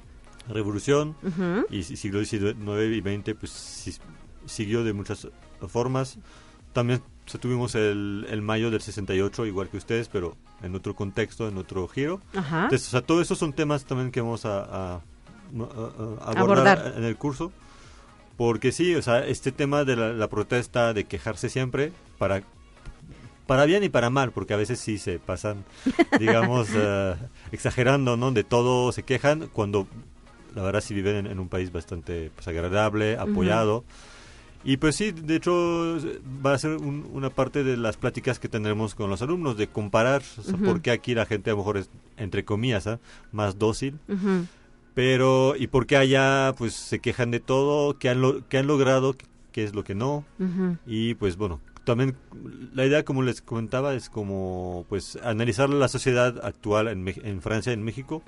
revolución 0.48 1.16
uh 1.22 1.28
-huh. 1.28 1.66
y 1.70 1.82
siglo 1.84 2.24
XIX 2.24 2.56
y 2.90 3.00
XX 3.00 3.34
pues 3.38 3.52
sí, 3.52 3.94
siguió 4.46 4.82
de 4.84 4.92
muchas 4.92 5.28
formas. 5.68 6.18
También 6.72 7.02
o 7.26 7.30
sea, 7.30 7.40
tuvimos 7.40 7.74
el, 7.74 8.26
el, 8.28 8.42
mayo 8.42 8.70
del 8.70 8.80
68, 8.80 9.46
igual 9.46 9.68
que 9.68 9.76
ustedes, 9.76 10.08
pero 10.08 10.36
en 10.62 10.74
otro 10.74 10.94
contexto, 10.94 11.46
en 11.46 11.58
otro 11.58 11.86
giro. 11.88 12.20
Ajá. 12.34 12.64
Entonces, 12.64 12.88
o 12.88 12.90
sea, 12.90 13.02
todo 13.02 13.20
eso 13.20 13.34
son 13.34 13.52
temas 13.52 13.84
también 13.84 14.10
que 14.10 14.20
vamos 14.20 14.44
a, 14.46 14.62
a, 14.62 14.94
a, 14.94 14.98
a 14.98 15.00
abordar, 16.32 16.78
abordar, 16.78 16.94
en 16.96 17.04
el 17.04 17.16
curso. 17.16 17.52
Porque 18.36 18.72
sí, 18.72 18.94
o 18.94 19.02
sea, 19.02 19.26
este 19.26 19.52
tema 19.52 19.84
de 19.84 19.96
la, 19.96 20.12
la 20.12 20.28
protesta, 20.28 20.94
de 20.94 21.04
quejarse 21.04 21.50
siempre, 21.50 21.92
para 22.20 22.42
para 23.46 23.64
bien 23.64 23.82
y 23.82 23.88
para 23.88 24.10
mal, 24.10 24.30
porque 24.30 24.54
a 24.54 24.56
veces 24.56 24.78
sí 24.78 24.96
se 24.96 25.18
pasan, 25.18 25.64
digamos, 26.20 26.68
uh, 26.70 27.16
exagerando, 27.50 28.16
¿no? 28.16 28.30
De 28.30 28.44
todo 28.44 28.92
se 28.92 29.02
quejan, 29.02 29.48
cuando 29.52 29.88
la 30.54 30.62
verdad 30.62 30.80
sí 30.80 30.94
viven 30.94 31.16
en, 31.16 31.26
en 31.26 31.40
un 31.40 31.48
país 31.48 31.72
bastante 31.72 32.30
pues, 32.36 32.46
agradable, 32.46 33.16
apoyado. 33.18 33.78
Uh 33.78 33.80
-huh. 33.80 34.70
Y 34.72 34.76
pues 34.76 34.94
sí, 34.94 35.10
de 35.10 35.34
hecho 35.36 35.52
va 36.46 36.52
a 36.54 36.58
ser 36.58 36.76
un, 36.76 37.08
una 37.12 37.30
parte 37.30 37.64
de 37.64 37.76
las 37.76 37.96
pláticas 37.96 38.38
que 38.38 38.48
tendremos 38.48 38.94
con 38.94 39.10
los 39.10 39.20
alumnos, 39.20 39.56
de 39.56 39.66
comparar, 39.66 40.22
o 40.38 40.42
sea, 40.42 40.54
uh 40.54 40.58
-huh. 40.58 40.64
por 40.66 40.80
qué 40.80 40.92
aquí 40.92 41.14
la 41.14 41.26
gente 41.26 41.50
a 41.50 41.54
lo 41.54 41.58
mejor 41.58 41.76
es, 41.78 41.90
entre 42.18 42.44
comillas, 42.44 42.86
¿eh? 42.86 42.98
más 43.32 43.58
dócil. 43.58 43.98
-huh. 44.08 44.46
Pero, 44.94 45.56
¿y 45.56 45.66
por 45.66 45.86
qué 45.86 45.96
allá 45.96 46.54
pues 46.56 46.74
se 46.74 47.00
quejan 47.00 47.32
de 47.32 47.40
todo? 47.40 47.98
¿Qué 47.98 48.10
han, 48.10 48.20
lo, 48.20 48.46
qué 48.48 48.58
han 48.58 48.68
logrado? 48.68 49.16
qué 49.50 49.64
es 49.64 49.74
lo 49.74 49.84
que 49.84 49.94
no. 49.94 50.24
Y 50.86 51.14
pues 51.14 51.36
bueno, 51.36 51.60
también 51.84 52.16
la 52.74 52.86
idea, 52.86 53.04
como 53.04 53.22
les 53.22 53.42
comentaba, 53.42 53.94
es 53.94 54.10
como 54.10 54.84
pues 54.88 55.18
analizar 55.22 55.70
la 55.70 55.88
sociedad 55.88 56.44
actual 56.44 56.88
en, 56.88 57.40
Francia, 57.42 57.72
en 57.72 57.82
México, 57.82 58.22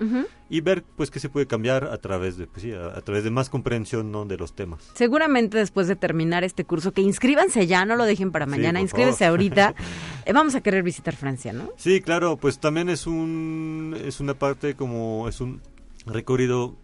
y 0.49 0.61
ver 0.61 0.83
pues 0.95 1.11
qué 1.11 1.19
se 1.19 1.29
puede 1.29 1.47
cambiar 1.47 1.85
a 1.85 1.97
través 1.97 2.37
de, 2.37 2.47
pues, 2.47 2.63
sí, 2.63 2.71
a, 2.71 2.87
a 2.87 3.01
través 3.01 3.23
de 3.23 3.31
más 3.31 3.49
comprensión 3.49 4.11
¿no? 4.11 4.25
de 4.25 4.37
los 4.37 4.53
temas. 4.53 4.91
Seguramente 4.95 5.57
después 5.57 5.87
de 5.87 5.95
terminar 5.95 6.43
este 6.43 6.65
curso, 6.65 6.91
que 6.91 7.01
inscríbanse 7.01 7.67
ya, 7.67 7.85
no 7.85 7.95
lo 7.95 8.05
dejen 8.05 8.31
para 8.31 8.45
Sí, 8.45 8.51
mañana, 8.51 8.79
por 8.79 8.83
inscríbanse 8.83 9.25
ahorita. 9.25 9.75
Eh, 10.25 10.31
vamos 10.31 10.55
a 10.55 10.61
querer 10.61 10.83
visitar 10.83 11.13
Francia, 11.17 11.51
¿no? 11.51 11.73
Sí, 11.75 11.99
claro, 11.99 12.37
pues 12.37 12.59
también 12.59 12.87
es 12.87 13.07
un 13.07 13.93
es 14.05 14.21
una 14.21 14.35
parte 14.35 14.73
como 14.75 15.27
es 15.27 15.41
un 15.41 15.59
recorrido 16.05 16.77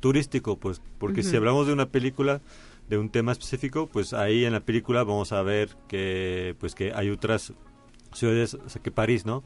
turístico, 0.00 0.58
pues 0.58 0.82
porque 0.98 1.22
si 1.22 1.34
hablamos 1.34 1.66
de 1.66 1.72
una 1.72 1.86
película 1.86 2.42
de 2.88 2.98
un 2.98 3.08
tema 3.10 3.32
específico, 3.32 3.86
pues 3.86 4.12
ahí 4.12 4.44
en 4.44 4.52
la 4.52 4.60
película 4.60 5.04
vamos 5.04 5.32
a 5.32 5.42
ver 5.42 5.70
que 5.88 6.54
pues 6.60 6.74
que 6.74 6.92
hay 6.94 7.10
otras 7.10 7.52
ciudades 8.12 8.54
o 8.54 8.68
sea, 8.68 8.82
que 8.82 8.90
París, 8.90 9.24
¿no? 9.24 9.42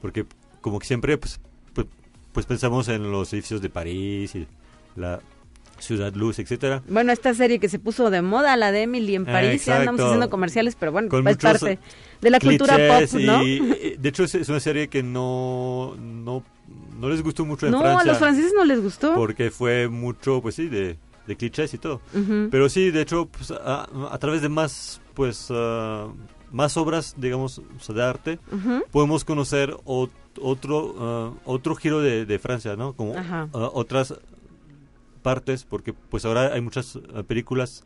Porque 0.00 0.24
como 0.60 0.78
que 0.78 0.86
siempre 0.86 1.18
pues, 1.18 1.40
pues 1.74 1.86
pues 2.32 2.46
pensamos 2.46 2.88
en 2.88 3.10
los 3.10 3.32
edificios 3.32 3.60
de 3.60 3.68
París 3.70 4.34
y 4.34 4.46
la 4.96 5.20
ciudad 5.78 6.12
luz, 6.14 6.38
etcétera. 6.40 6.82
Bueno, 6.88 7.12
esta 7.12 7.32
serie 7.34 7.60
que 7.60 7.68
se 7.68 7.78
puso 7.78 8.10
de 8.10 8.20
moda, 8.22 8.56
la 8.56 8.72
de 8.72 8.82
Emily 8.82 9.14
en 9.14 9.22
Eh, 9.22 9.32
París, 9.32 9.64
ya 9.64 9.78
andamos 9.78 10.00
haciendo 10.00 10.28
comerciales, 10.28 10.74
pero 10.74 10.90
bueno, 10.90 11.08
Con 11.08 11.20
es 11.28 11.36
muchos 11.36 11.60
parte 11.60 11.78
de 12.20 12.30
la 12.30 12.40
cultura 12.40 12.76
pop, 12.76 13.20
¿no? 13.20 13.42
y, 13.46 13.58
eh, 13.80 13.96
de 13.98 14.08
hecho 14.08 14.24
es, 14.24 14.48
una 14.48 14.60
serie 14.60 14.88
que 14.88 15.02
no 15.02 15.94
no 15.98 16.42
no 16.98 17.08
les 17.08 17.22
gustó 17.22 17.44
mucho 17.44 17.66
en 17.66 17.72
No, 17.72 17.80
Francia. 17.80 18.00
a 18.00 18.04
los 18.06 18.18
franceses 18.18 18.52
no 18.56 18.64
les 18.64 18.82
gustó. 18.82 19.14
Porque 19.14 19.50
fue 19.52 19.88
mucho, 19.88 20.42
pues 20.42 20.56
sí, 20.56 20.68
de, 20.68 20.98
de 21.28 21.36
clichés 21.36 21.72
y 21.74 21.78
todo. 21.78 22.00
Pero 22.50 22.68
sí, 22.68 22.90
de 22.90 23.02
hecho, 23.02 23.26
pues, 23.26 23.52
a, 23.52 23.86
a 24.10 24.18
través 24.18 24.42
de 24.42 24.48
más, 24.48 25.00
pues, 25.14 25.46
ah, 25.50 26.08
más 26.50 26.76
obras, 26.76 27.14
digamos, 27.18 27.58
o 27.58 27.64
sea, 27.80 27.94
de 27.94 28.02
arte, 28.02 28.38
podemos 28.90 29.24
conocer 29.24 29.74
ot- 29.84 30.10
otro, 30.40 30.94
ah, 30.98 31.30
otro 31.44 31.76
giro 31.76 32.00
de, 32.00 32.24
de 32.26 32.38
Francia, 32.38 32.74
¿no? 32.74 32.94
Como 32.94 33.14
ah, 33.52 33.70
otras 33.74 34.14
partes, 35.22 35.64
porque 35.64 35.92
pues 35.92 36.24
ahora 36.24 36.52
hay 36.54 36.60
muchas 36.60 36.98
películas 37.26 37.84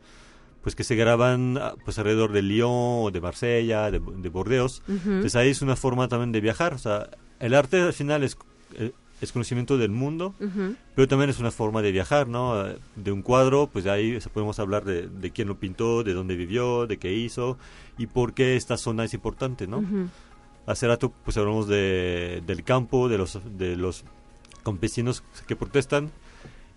pues 0.61 0.75
que 0.75 0.85
se 0.85 0.95
graban 0.95 1.59
pues 1.83 1.97
alrededor 1.99 2.31
de 2.31 2.41
Lyon 2.41 2.69
o 2.71 3.09
de 3.11 3.19
Marsella, 3.19 3.91
de, 3.91 3.99
de 3.99 4.29
Bordeaux. 4.29 4.81
Entonces 4.87 5.35
ahí 5.35 5.49
es 5.49 5.61
una 5.61 5.75
forma 5.75 6.07
también 6.07 6.31
de 6.31 6.39
viajar, 6.39 6.73
o 6.73 6.77
sea, 6.77 7.09
el 7.39 7.53
arte 7.53 7.81
al 7.81 7.91
final 7.91 8.23
es, 8.23 8.37
eh, 8.75 8.93
es 9.23 9.31
conocimiento 9.31 9.77
del 9.77 9.91
mundo, 9.91 10.35
Ujú. 10.39 10.75
pero 10.95 11.07
también 11.07 11.29
es 11.29 11.39
una 11.39 11.51
forma 11.51 11.81
de 11.81 11.91
viajar, 11.91 12.27
¿no? 12.27 12.63
De 12.95 13.11
un 13.11 13.21
cuadro, 13.21 13.69
pues 13.71 13.85
ahí 13.87 14.19
podemos 14.33 14.59
hablar 14.59 14.83
de, 14.85 15.07
de 15.07 15.31
quién 15.31 15.47
lo 15.47 15.57
pintó, 15.59 16.03
de 16.03 16.13
dónde 16.13 16.35
vivió, 16.35 16.85
de 16.87 16.97
qué 16.97 17.13
hizo 17.13 17.57
y 17.97 18.07
por 18.07 18.33
qué 18.33 18.55
esta 18.55 18.77
zona 18.77 19.03
es 19.05 19.13
importante, 19.13 19.65
¿no? 19.67 19.79
Ujú. 19.79 20.07
Hace 20.65 20.87
rato 20.87 21.13
pues 21.25 21.37
hablamos 21.37 21.67
de, 21.67 22.43
del 22.45 22.63
campo, 22.63 23.09
de 23.09 23.17
los, 23.17 23.39
de 23.57 23.75
los 23.75 24.03
campesinos 24.63 25.23
que 25.47 25.55
protestan 25.55 26.09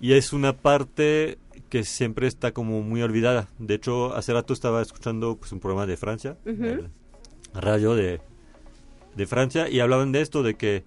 y 0.01 0.13
es 0.13 0.33
una 0.33 0.53
parte 0.57 1.39
que 1.69 1.85
siempre 1.85 2.27
está 2.27 2.53
como 2.53 2.83
muy 2.83 3.03
olvidada. 3.03 3.49
De 3.59 3.75
hecho, 3.75 4.15
hace 4.15 4.33
rato 4.33 4.53
estaba 4.53 4.83
escuchando 4.83 5.37
pues 5.37 5.53
un 5.53 5.61
programa 5.61 5.87
de 5.87 5.97
Francia, 5.97 6.37
Ujú. 6.45 6.65
el 6.65 6.89
radio 7.55 7.95
de, 7.95 8.21
de 9.17 9.27
Francia 9.27 9.69
y 9.69 9.81
hablaban 9.81 10.13
de 10.13 10.21
esto, 10.21 10.43
de 10.43 10.55
que 10.55 10.85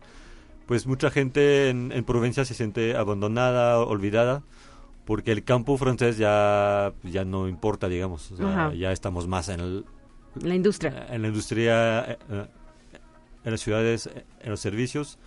pues 0.70 0.86
mucha 0.86 1.10
gente 1.10 1.70
en, 1.70 1.92
en 1.92 2.04
Provencia 2.04 2.46
se 2.46 2.54
siente 2.54 2.96
abandonada, 2.96 3.80
olvidada, 3.80 4.44
porque 5.04 5.32
el 5.32 5.44
campo 5.44 5.76
francés 5.78 6.20
ya, 6.20 6.94
ya 7.04 7.26
no 7.26 7.48
importa, 7.48 7.90
digamos. 7.90 8.32
O 8.32 8.38
sea, 8.38 8.72
ya 8.76 8.92
estamos 8.92 9.28
más 9.28 9.50
en, 9.50 9.62
el, 9.62 9.86
La 10.44 10.54
industria. 10.54 11.08
en 11.10 11.24
la 11.24 11.28
industria, 11.30 12.02
eh, 12.12 12.18
eh, 12.30 12.46
en 13.46 13.52
las 13.52 13.62
ciudades, 13.62 14.06
eh, 14.14 14.24
en 14.42 14.52
los 14.52 14.60
servicios. 14.60 15.18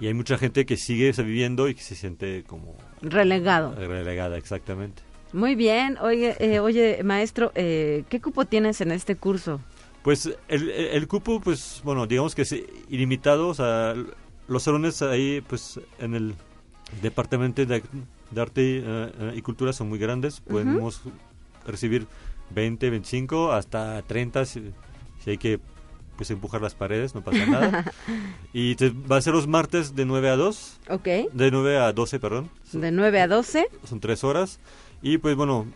Y 0.00 0.06
hay 0.06 0.14
mucha 0.14 0.38
gente 0.38 0.64
que 0.64 0.78
sigue 0.78 1.12
viviendo 1.22 1.68
y 1.68 1.74
que 1.74 1.82
se 1.82 1.94
siente 1.94 2.42
como 2.44 2.74
Relegado. 3.02 3.74
relegada, 3.76 4.38
exactamente. 4.38 5.02
Muy 5.34 5.54
bien. 5.54 5.98
Oye, 5.98 6.34
eh, 6.40 6.60
oye 6.60 7.02
maestro, 7.04 7.52
eh, 7.54 8.04
¿qué 8.08 8.22
cupo 8.22 8.46
tienes 8.46 8.80
en 8.80 8.90
este 8.90 9.16
curso? 9.16 9.60
Pues 10.02 10.26
el, 10.48 10.70
el- 10.70 10.70
el 10.70 11.06
cupo, 11.08 11.40
pues 11.40 11.82
bueno, 11.84 12.06
digamos 12.06 12.34
que 12.34 12.42
es 12.42 12.56
ilimitado, 12.88 13.48
o 13.48 13.54
sea, 13.54 13.94
los 14.52 14.62
salones 14.62 15.02
ahí, 15.02 15.40
pues 15.46 15.80
en 15.98 16.14
el 16.14 16.34
departamento 17.00 17.64
de, 17.64 17.82
de 18.30 18.40
arte 18.40 18.82
eh, 18.84 19.32
y 19.34 19.42
cultura 19.42 19.72
son 19.72 19.88
muy 19.88 19.98
grandes, 19.98 20.40
podemos 20.40 21.00
recibir 21.66 22.06
20, 22.54 22.90
25, 22.90 23.52
hasta 23.52 24.02
30 24.02 24.44
si, 24.44 24.72
si 25.24 25.30
hay 25.30 25.38
que 25.38 25.58
pues 26.16 26.30
empujar 26.30 26.60
las 26.60 26.74
paredes, 26.74 27.14
no 27.14 27.22
pasa 27.22 27.46
nada. 27.46 27.84
y 28.52 28.74
te- 28.76 28.90
va 28.90 29.16
a 29.16 29.22
ser 29.22 29.32
los 29.32 29.46
martes 29.48 29.94
de 29.96 30.04
9 30.04 30.28
a 30.28 30.36
2, 30.36 30.80
Ok. 30.90 31.04
de 31.32 31.50
9 31.50 31.78
a 31.78 31.92
12, 31.92 32.20
perdón, 32.20 32.50
De 32.72 32.92
9 32.92 33.20
a 33.22 33.28
12. 33.28 33.66
son 33.84 34.00
tres 34.00 34.22
horas 34.22 34.60
y 35.00 35.16
pues 35.18 35.34
bueno, 35.34 35.66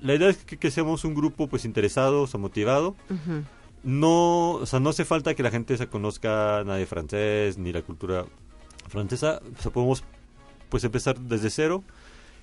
la 0.00 0.14
idea 0.14 0.28
es 0.30 0.38
que, 0.38 0.56
que 0.56 0.70
seamos 0.70 1.04
un 1.04 1.14
grupo 1.14 1.46
pues 1.48 1.64
interesado, 1.66 2.22
o 2.22 2.26
sea, 2.26 2.40
motivado 2.40 2.96
Ujú. 3.10 3.42
No, 3.82 4.52
o 4.52 4.66
sea, 4.66 4.80
no 4.80 4.90
hace 4.90 5.04
falta 5.04 5.34
que 5.34 5.42
la 5.42 5.50
gente 5.50 5.76
se 5.76 5.86
conozca 5.88 6.62
nada 6.64 6.76
de 6.76 6.86
francés 6.86 7.58
ni 7.58 7.72
la 7.72 7.82
cultura 7.82 8.24
francesa, 8.88 9.40
o 9.58 9.62
sea, 9.62 9.70
podemos 9.72 10.04
pues 10.68 10.84
empezar 10.84 11.18
desde 11.18 11.50
cero 11.50 11.82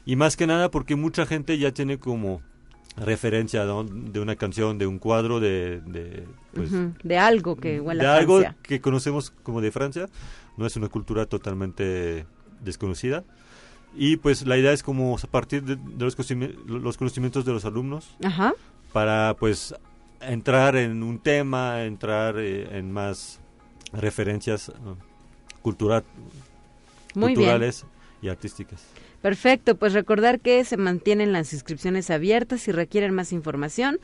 y 0.06 0.16
más 0.16 0.38
que 0.38 0.48
nada 0.48 0.72
porque 0.72 0.96
mucha 0.96 1.26
gente 1.26 1.58
ya 1.58 1.72
tiene 1.72 1.98
como 2.00 2.42
referencia 2.98 3.66
¿no? 3.66 3.84
de 3.84 4.20
una 4.20 4.36
canción, 4.36 4.78
de 4.78 4.88
un 4.88 5.00
cuadro, 5.00 5.40
de, 5.40 5.82
de, 5.82 6.24
pues. 6.54 6.70
De 7.04 7.18
algo 7.18 7.56
que 7.58 7.82
huele 7.82 8.02
de 8.04 8.08
a 8.10 8.16
algo 8.16 8.42
que 8.62 8.80
conocemos 8.80 9.32
como 9.44 9.60
de 9.62 9.72
Francia, 9.72 10.08
no 10.58 10.66
es 10.66 10.76
una 10.78 10.88
cultura 10.88 11.26
totalmente 11.26 12.26
desconocida. 12.62 13.24
Y 13.98 14.18
pues 14.18 14.46
la 14.46 14.58
idea 14.58 14.72
es 14.72 14.84
como 14.84 15.16
a 15.22 15.28
partir 15.28 15.64
de, 15.64 15.76
de 15.76 16.06
los, 16.06 16.18
conocimi- 16.18 16.56
los 16.66 16.98
conocimientos 16.98 17.46
de 17.46 17.54
los 17.54 17.66
alumnos 17.66 18.16
Ajá. 18.24 18.54
para 18.94 19.36
pues 19.40 19.74
entrar 20.32 20.76
en 20.76 21.04
un 21.04 21.20
tema, 21.20 21.84
entrar 21.84 22.38
eh, 22.38 22.78
en 22.78 22.92
más 22.92 23.40
referencias 23.94 24.70
eh, 24.70 24.74
cultura- 25.62 26.04
Muy 27.14 27.28
bien. 27.30 27.36
culturales 27.36 27.86
y 28.22 28.30
artísticas. 28.30 28.84
Perfecto, 29.22 29.76
pues 29.76 29.94
recordar 29.94 30.40
que 30.40 30.64
se 30.66 30.78
mantienen 30.78 31.32
las 31.34 31.54
inscripciones 31.54 32.10
abiertas. 32.12 32.62
Si 32.62 32.72
requieren 32.72 33.14
más 33.14 33.32
información, 33.32 34.00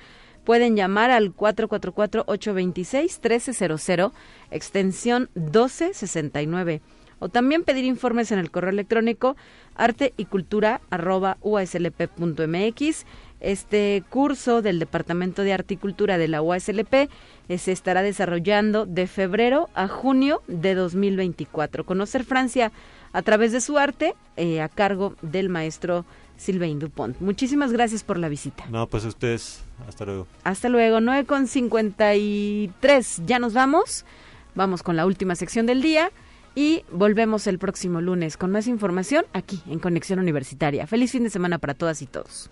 pueden 0.46 0.76
llamar 0.76 1.12
al 1.12 1.36
444-826-1300, 1.36 4.12
extensión 4.50 5.30
1269. 5.36 6.82
O 7.20 7.30
también 7.30 7.64
pedir 7.64 7.86
informes 7.86 8.32
en 8.32 8.40
el 8.40 8.50
correo 8.50 8.72
electrónico 8.72 9.36
arte 9.76 10.12
y 10.18 10.26
cultura 10.26 10.82
arroba 10.90 11.38
uaslp.mx. 11.42 13.06
Este 13.42 14.04
curso 14.10 14.62
del 14.62 14.78
Departamento 14.78 15.42
de 15.42 15.52
Arte 15.52 15.74
y 15.74 15.78
Cultura 15.78 16.20
de 16.20 16.28
la 16.28 16.44
UASLP 16.44 16.94
eh, 16.94 17.10
se 17.58 17.72
estará 17.72 18.04
desarrollando 18.04 18.86
de 18.86 19.08
febrero 19.08 19.70
a 19.74 19.88
junio 19.88 20.44
de 20.48 20.76
2024. 20.76 21.84
Conocer 21.84 22.24
Francia 22.24 22.72
a 23.14 23.22
través 23.24 23.52
de 23.52 23.60
su 23.60 23.80
arte 23.80 24.14
eh, 24.38 24.62
a 24.62 24.70
cargo 24.70 25.16
del 25.24 25.50
maestro 25.50 26.06
Sylvain 26.38 26.78
Dupont. 26.80 27.20
Muchísimas 27.20 27.72
gracias 27.72 28.04
por 28.04 28.20
la 28.20 28.30
visita. 28.30 28.66
No, 28.70 28.88
pues 28.88 29.06
ustedes, 29.06 29.64
hasta 29.88 30.06
luego. 30.06 30.28
Hasta 30.44 30.70
luego, 30.70 31.02
9 31.02 31.26
con 31.26 31.48
53. 31.48 33.22
Ya 33.26 33.40
nos 33.40 33.54
vamos. 33.54 34.06
Vamos 34.54 34.84
con 34.84 34.96
la 34.96 35.06
última 35.06 35.36
sección 35.36 35.66
del 35.66 35.82
día 35.82 36.12
y 36.54 36.84
volvemos 36.92 37.48
el 37.48 37.58
próximo 37.58 38.02
lunes 38.02 38.38
con 38.38 38.52
más 38.52 38.68
información 38.68 39.26
aquí 39.34 39.62
en 39.68 39.80
Conexión 39.80 40.20
Universitaria. 40.20 40.86
Feliz 40.86 41.12
fin 41.12 41.24
de 41.24 41.30
semana 41.30 41.58
para 41.58 41.74
todas 41.74 42.02
y 42.02 42.06
todos. 42.06 42.52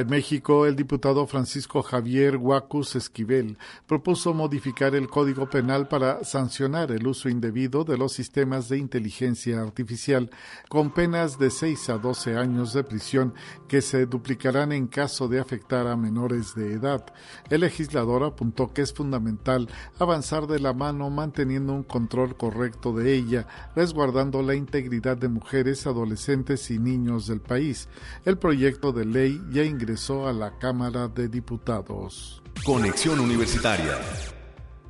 En 0.00 0.08
México, 0.08 0.64
el 0.64 0.76
diputado 0.76 1.26
Francisco 1.26 1.82
Javier 1.82 2.38
Huacus 2.38 2.96
Esquivel 2.96 3.58
propuso 3.86 4.32
modificar 4.32 4.94
el 4.94 5.08
Código 5.08 5.50
Penal 5.50 5.88
para 5.88 6.24
sancionar 6.24 6.90
el 6.90 7.06
uso 7.06 7.28
indebido 7.28 7.84
de 7.84 7.98
los 7.98 8.14
sistemas 8.14 8.70
de 8.70 8.78
inteligencia 8.78 9.60
artificial 9.60 10.30
con 10.70 10.90
penas 10.94 11.38
de 11.38 11.50
6 11.50 11.90
a 11.90 11.98
12 11.98 12.38
años 12.38 12.72
de 12.72 12.82
prisión 12.82 13.34
que 13.68 13.82
se 13.82 14.06
duplicarán 14.06 14.72
en 14.72 14.86
caso 14.86 15.28
de 15.28 15.38
afectar 15.38 15.86
a 15.86 15.96
menores 15.96 16.54
de 16.54 16.72
edad. 16.72 17.04
El 17.50 17.60
legislador 17.60 18.24
apuntó 18.24 18.72
que 18.72 18.80
es 18.80 18.94
fundamental 18.94 19.68
avanzar 19.98 20.46
de 20.46 20.60
la 20.60 20.72
mano 20.72 21.10
manteniendo 21.10 21.74
un 21.74 21.82
control 21.82 22.38
correcto 22.38 22.94
de 22.94 23.12
ella, 23.12 23.46
resguardando 23.76 24.40
la 24.40 24.54
integridad 24.54 25.18
de 25.18 25.28
mujeres, 25.28 25.86
adolescentes 25.86 26.70
y 26.70 26.78
niños 26.78 27.26
del 27.26 27.42
país. 27.42 27.90
El 28.24 28.38
proyecto 28.38 28.92
de 28.92 29.04
ley 29.04 29.42
ya 29.50 29.62
ingresó 29.62 29.89
a 30.28 30.32
la 30.32 30.56
Cámara 30.56 31.08
de 31.08 31.28
Diputados. 31.28 32.40
Conexión 32.64 33.18
Universitaria. 33.18 33.98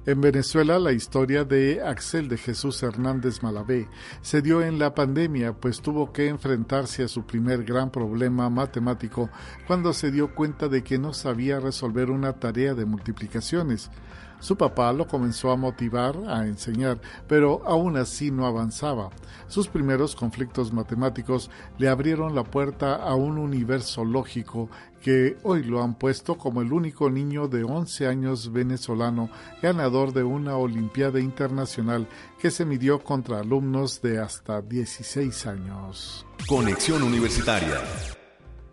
En 0.04 0.20
Venezuela, 0.20 0.78
la 0.78 0.92
historia 0.92 1.44
de 1.44 1.80
Axel 1.82 2.28
de 2.28 2.36
Jesús 2.36 2.82
Hernández 2.82 3.42
Malavé 3.42 3.88
se 4.20 4.42
dio 4.42 4.62
en 4.62 4.78
la 4.78 4.94
pandemia, 4.94 5.54
pues 5.54 5.80
tuvo 5.80 6.12
que 6.12 6.28
enfrentarse 6.28 7.02
a 7.02 7.08
su 7.08 7.22
primer 7.22 7.64
gran 7.64 7.90
problema 7.90 8.50
matemático 8.50 9.30
cuando 9.66 9.94
se 9.94 10.10
dio 10.10 10.34
cuenta 10.34 10.68
de 10.68 10.82
que 10.82 10.98
no 10.98 11.14
sabía 11.14 11.60
resolver 11.60 12.10
una 12.10 12.34
tarea 12.34 12.74
de 12.74 12.84
multiplicaciones. 12.84 13.90
Su 14.40 14.56
papá 14.56 14.92
lo 14.92 15.06
comenzó 15.06 15.50
a 15.50 15.56
motivar 15.56 16.16
a 16.26 16.46
enseñar, 16.46 17.00
pero 17.28 17.62
aún 17.66 17.96
así 17.96 18.30
no 18.30 18.46
avanzaba. 18.46 19.10
Sus 19.48 19.68
primeros 19.68 20.16
conflictos 20.16 20.72
matemáticos 20.72 21.50
le 21.78 21.88
abrieron 21.88 22.34
la 22.34 22.44
puerta 22.44 22.96
a 22.96 23.14
un 23.14 23.38
universo 23.38 24.04
lógico 24.04 24.68
que 25.00 25.36
hoy 25.42 25.62
lo 25.62 25.82
han 25.82 25.94
puesto 25.94 26.36
como 26.36 26.60
el 26.62 26.72
único 26.72 27.10
niño 27.10 27.48
de 27.48 27.64
11 27.64 28.06
años 28.06 28.52
venezolano 28.52 29.30
ganador 29.62 30.12
de 30.12 30.22
una 30.22 30.56
Olimpiada 30.56 31.20
Internacional 31.20 32.06
que 32.38 32.50
se 32.50 32.64
midió 32.64 33.02
contra 33.02 33.40
alumnos 33.40 34.02
de 34.02 34.20
hasta 34.20 34.60
16 34.60 35.46
años. 35.46 36.26
Conexión 36.46 37.02
Universitaria. 37.02 37.80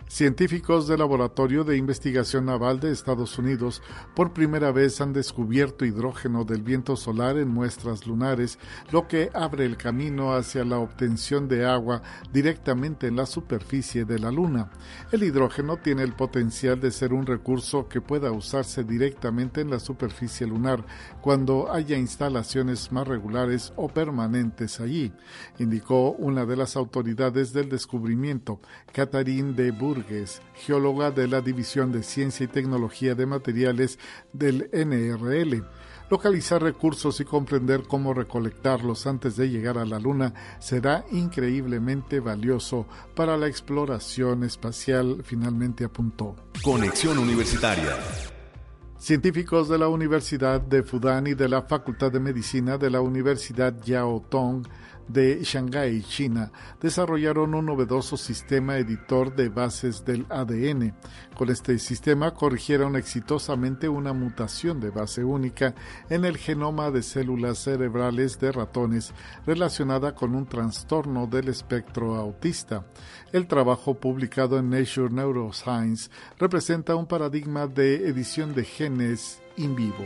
Científicos 0.10 0.88
del 0.88 1.00
Laboratorio 1.00 1.66
de 1.66 1.76
Investigación 1.76 2.46
Naval 2.46 2.80
de 2.80 2.92
Estados 2.92 3.38
Unidos 3.38 3.82
por 4.16 4.32
primera 4.32 4.72
vez 4.72 5.02
han 5.02 5.12
descubierto 5.12 5.84
hidrógeno 5.84 6.46
del 6.46 6.64
viento 6.64 6.96
solar 6.96 7.38
en 7.38 7.50
muestras 7.50 8.08
lunares, 8.08 8.58
lo 8.90 9.08
que 9.10 9.30
abre 9.34 9.66
el 9.66 9.76
camino 9.76 10.34
hacia 10.34 10.64
la 10.64 10.80
obtención 10.80 11.50
de 11.50 11.66
agua 11.66 12.02
directamente 12.32 13.08
en 13.08 13.18
la 13.18 13.26
superficie 13.26 14.06
de 14.06 14.18
la 14.18 14.32
Luna. 14.32 14.72
El 15.12 15.24
hidrógeno 15.24 15.76
tiene 15.76 16.04
el 16.04 16.14
potencial 16.14 16.80
de 16.80 16.92
ser 16.92 17.12
un 17.12 17.26
recurso 17.26 17.90
que 17.90 18.00
pueda 18.00 18.32
usarse 18.32 18.86
directamente 18.86 19.60
en 19.60 19.70
la 19.70 19.80
superficie 19.80 20.48
lunar 20.48 20.86
cuando 21.22 21.70
haya 21.70 21.98
instalaciones 21.98 22.94
más 22.94 23.08
regulares 23.08 23.74
o 23.76 23.90
permanentes 23.90 24.80
allí, 24.80 25.12
indicó 25.60 26.12
una 26.12 26.46
de 26.46 26.56
las 26.56 26.78
autoridades 26.78 27.52
del 27.52 27.68
descubrimiento, 27.68 28.62
Catherine 28.94 29.54
de 29.54 29.74
Geóloga 30.54 31.12
de 31.12 31.28
la 31.28 31.42
División 31.42 31.92
de 31.92 32.04
Ciencia 32.04 32.44
y 32.44 32.48
Tecnología 32.48 33.16
de 33.16 33.26
Materiales 33.26 34.00
del 34.34 34.70
NRL. 34.72 35.64
Localizar 36.10 36.62
recursos 36.62 37.20
y 37.20 37.26
comprender 37.26 37.84
cómo 37.84 38.14
recolectarlos 38.14 39.08
antes 39.08 39.36
de 39.36 39.50
llegar 39.50 39.78
a 39.78 39.86
la 39.86 40.00
Luna 40.00 40.34
será 40.60 41.04
increíblemente 41.12 42.22
valioso 42.22 42.88
para 43.14 43.36
la 43.36 43.48
exploración 43.48 44.44
espacial, 44.44 45.22
finalmente 45.24 45.84
apuntó. 45.84 46.36
Conexión 46.64 47.18
Universitaria. 47.18 47.98
Científicos 48.98 49.70
de 49.70 49.78
la 49.78 49.90
Universidad 49.90 50.60
de 50.60 50.82
Fudan 50.82 51.28
y 51.28 51.36
de 51.36 51.48
la 51.48 51.62
Facultad 51.62 52.12
de 52.12 52.20
Medicina 52.20 52.78
de 52.78 52.90
la 52.90 53.00
Universidad 53.00 53.80
Yao 53.84 54.26
Tong 54.28 54.66
de 55.08 55.44
Shanghái, 55.44 56.02
China, 56.04 56.52
desarrollaron 56.82 57.56
un 57.56 57.66
novedoso 57.66 58.18
sistema 58.18 58.78
editor 58.78 59.36
de 59.36 59.50
bases 59.50 60.04
del 60.06 60.26
ADN. 60.30 60.94
Con 61.36 61.50
este 61.50 61.78
sistema 61.80 62.34
corrigieron 62.34 62.96
exitosamente 62.96 63.88
una 63.88 64.14
mutación 64.14 64.80
de 64.80 64.90
base 64.90 65.24
única 65.24 65.76
en 66.10 66.26
el 66.26 66.38
genoma 66.38 66.92
de 66.92 67.04
células 67.04 67.60
cerebrales 67.60 68.40
de 68.40 68.52
ratones 68.52 69.14
relacionada 69.46 70.16
con 70.16 70.36
un 70.36 70.46
trastorno 70.46 71.28
del 71.28 71.50
espectro 71.50 72.16
autista. 72.16 72.86
El 73.32 73.48
trabajo 73.48 73.96
publicado 73.96 74.58
en 74.58 74.70
Nature 74.70 75.14
Neuroscience 75.14 76.10
representa 76.38 76.96
un 76.96 77.08
paradigma 77.08 77.68
de 77.68 78.08
edición 78.08 78.54
de 78.54 78.64
genes 78.64 79.42
in 79.58 79.76
vivo. 79.76 80.06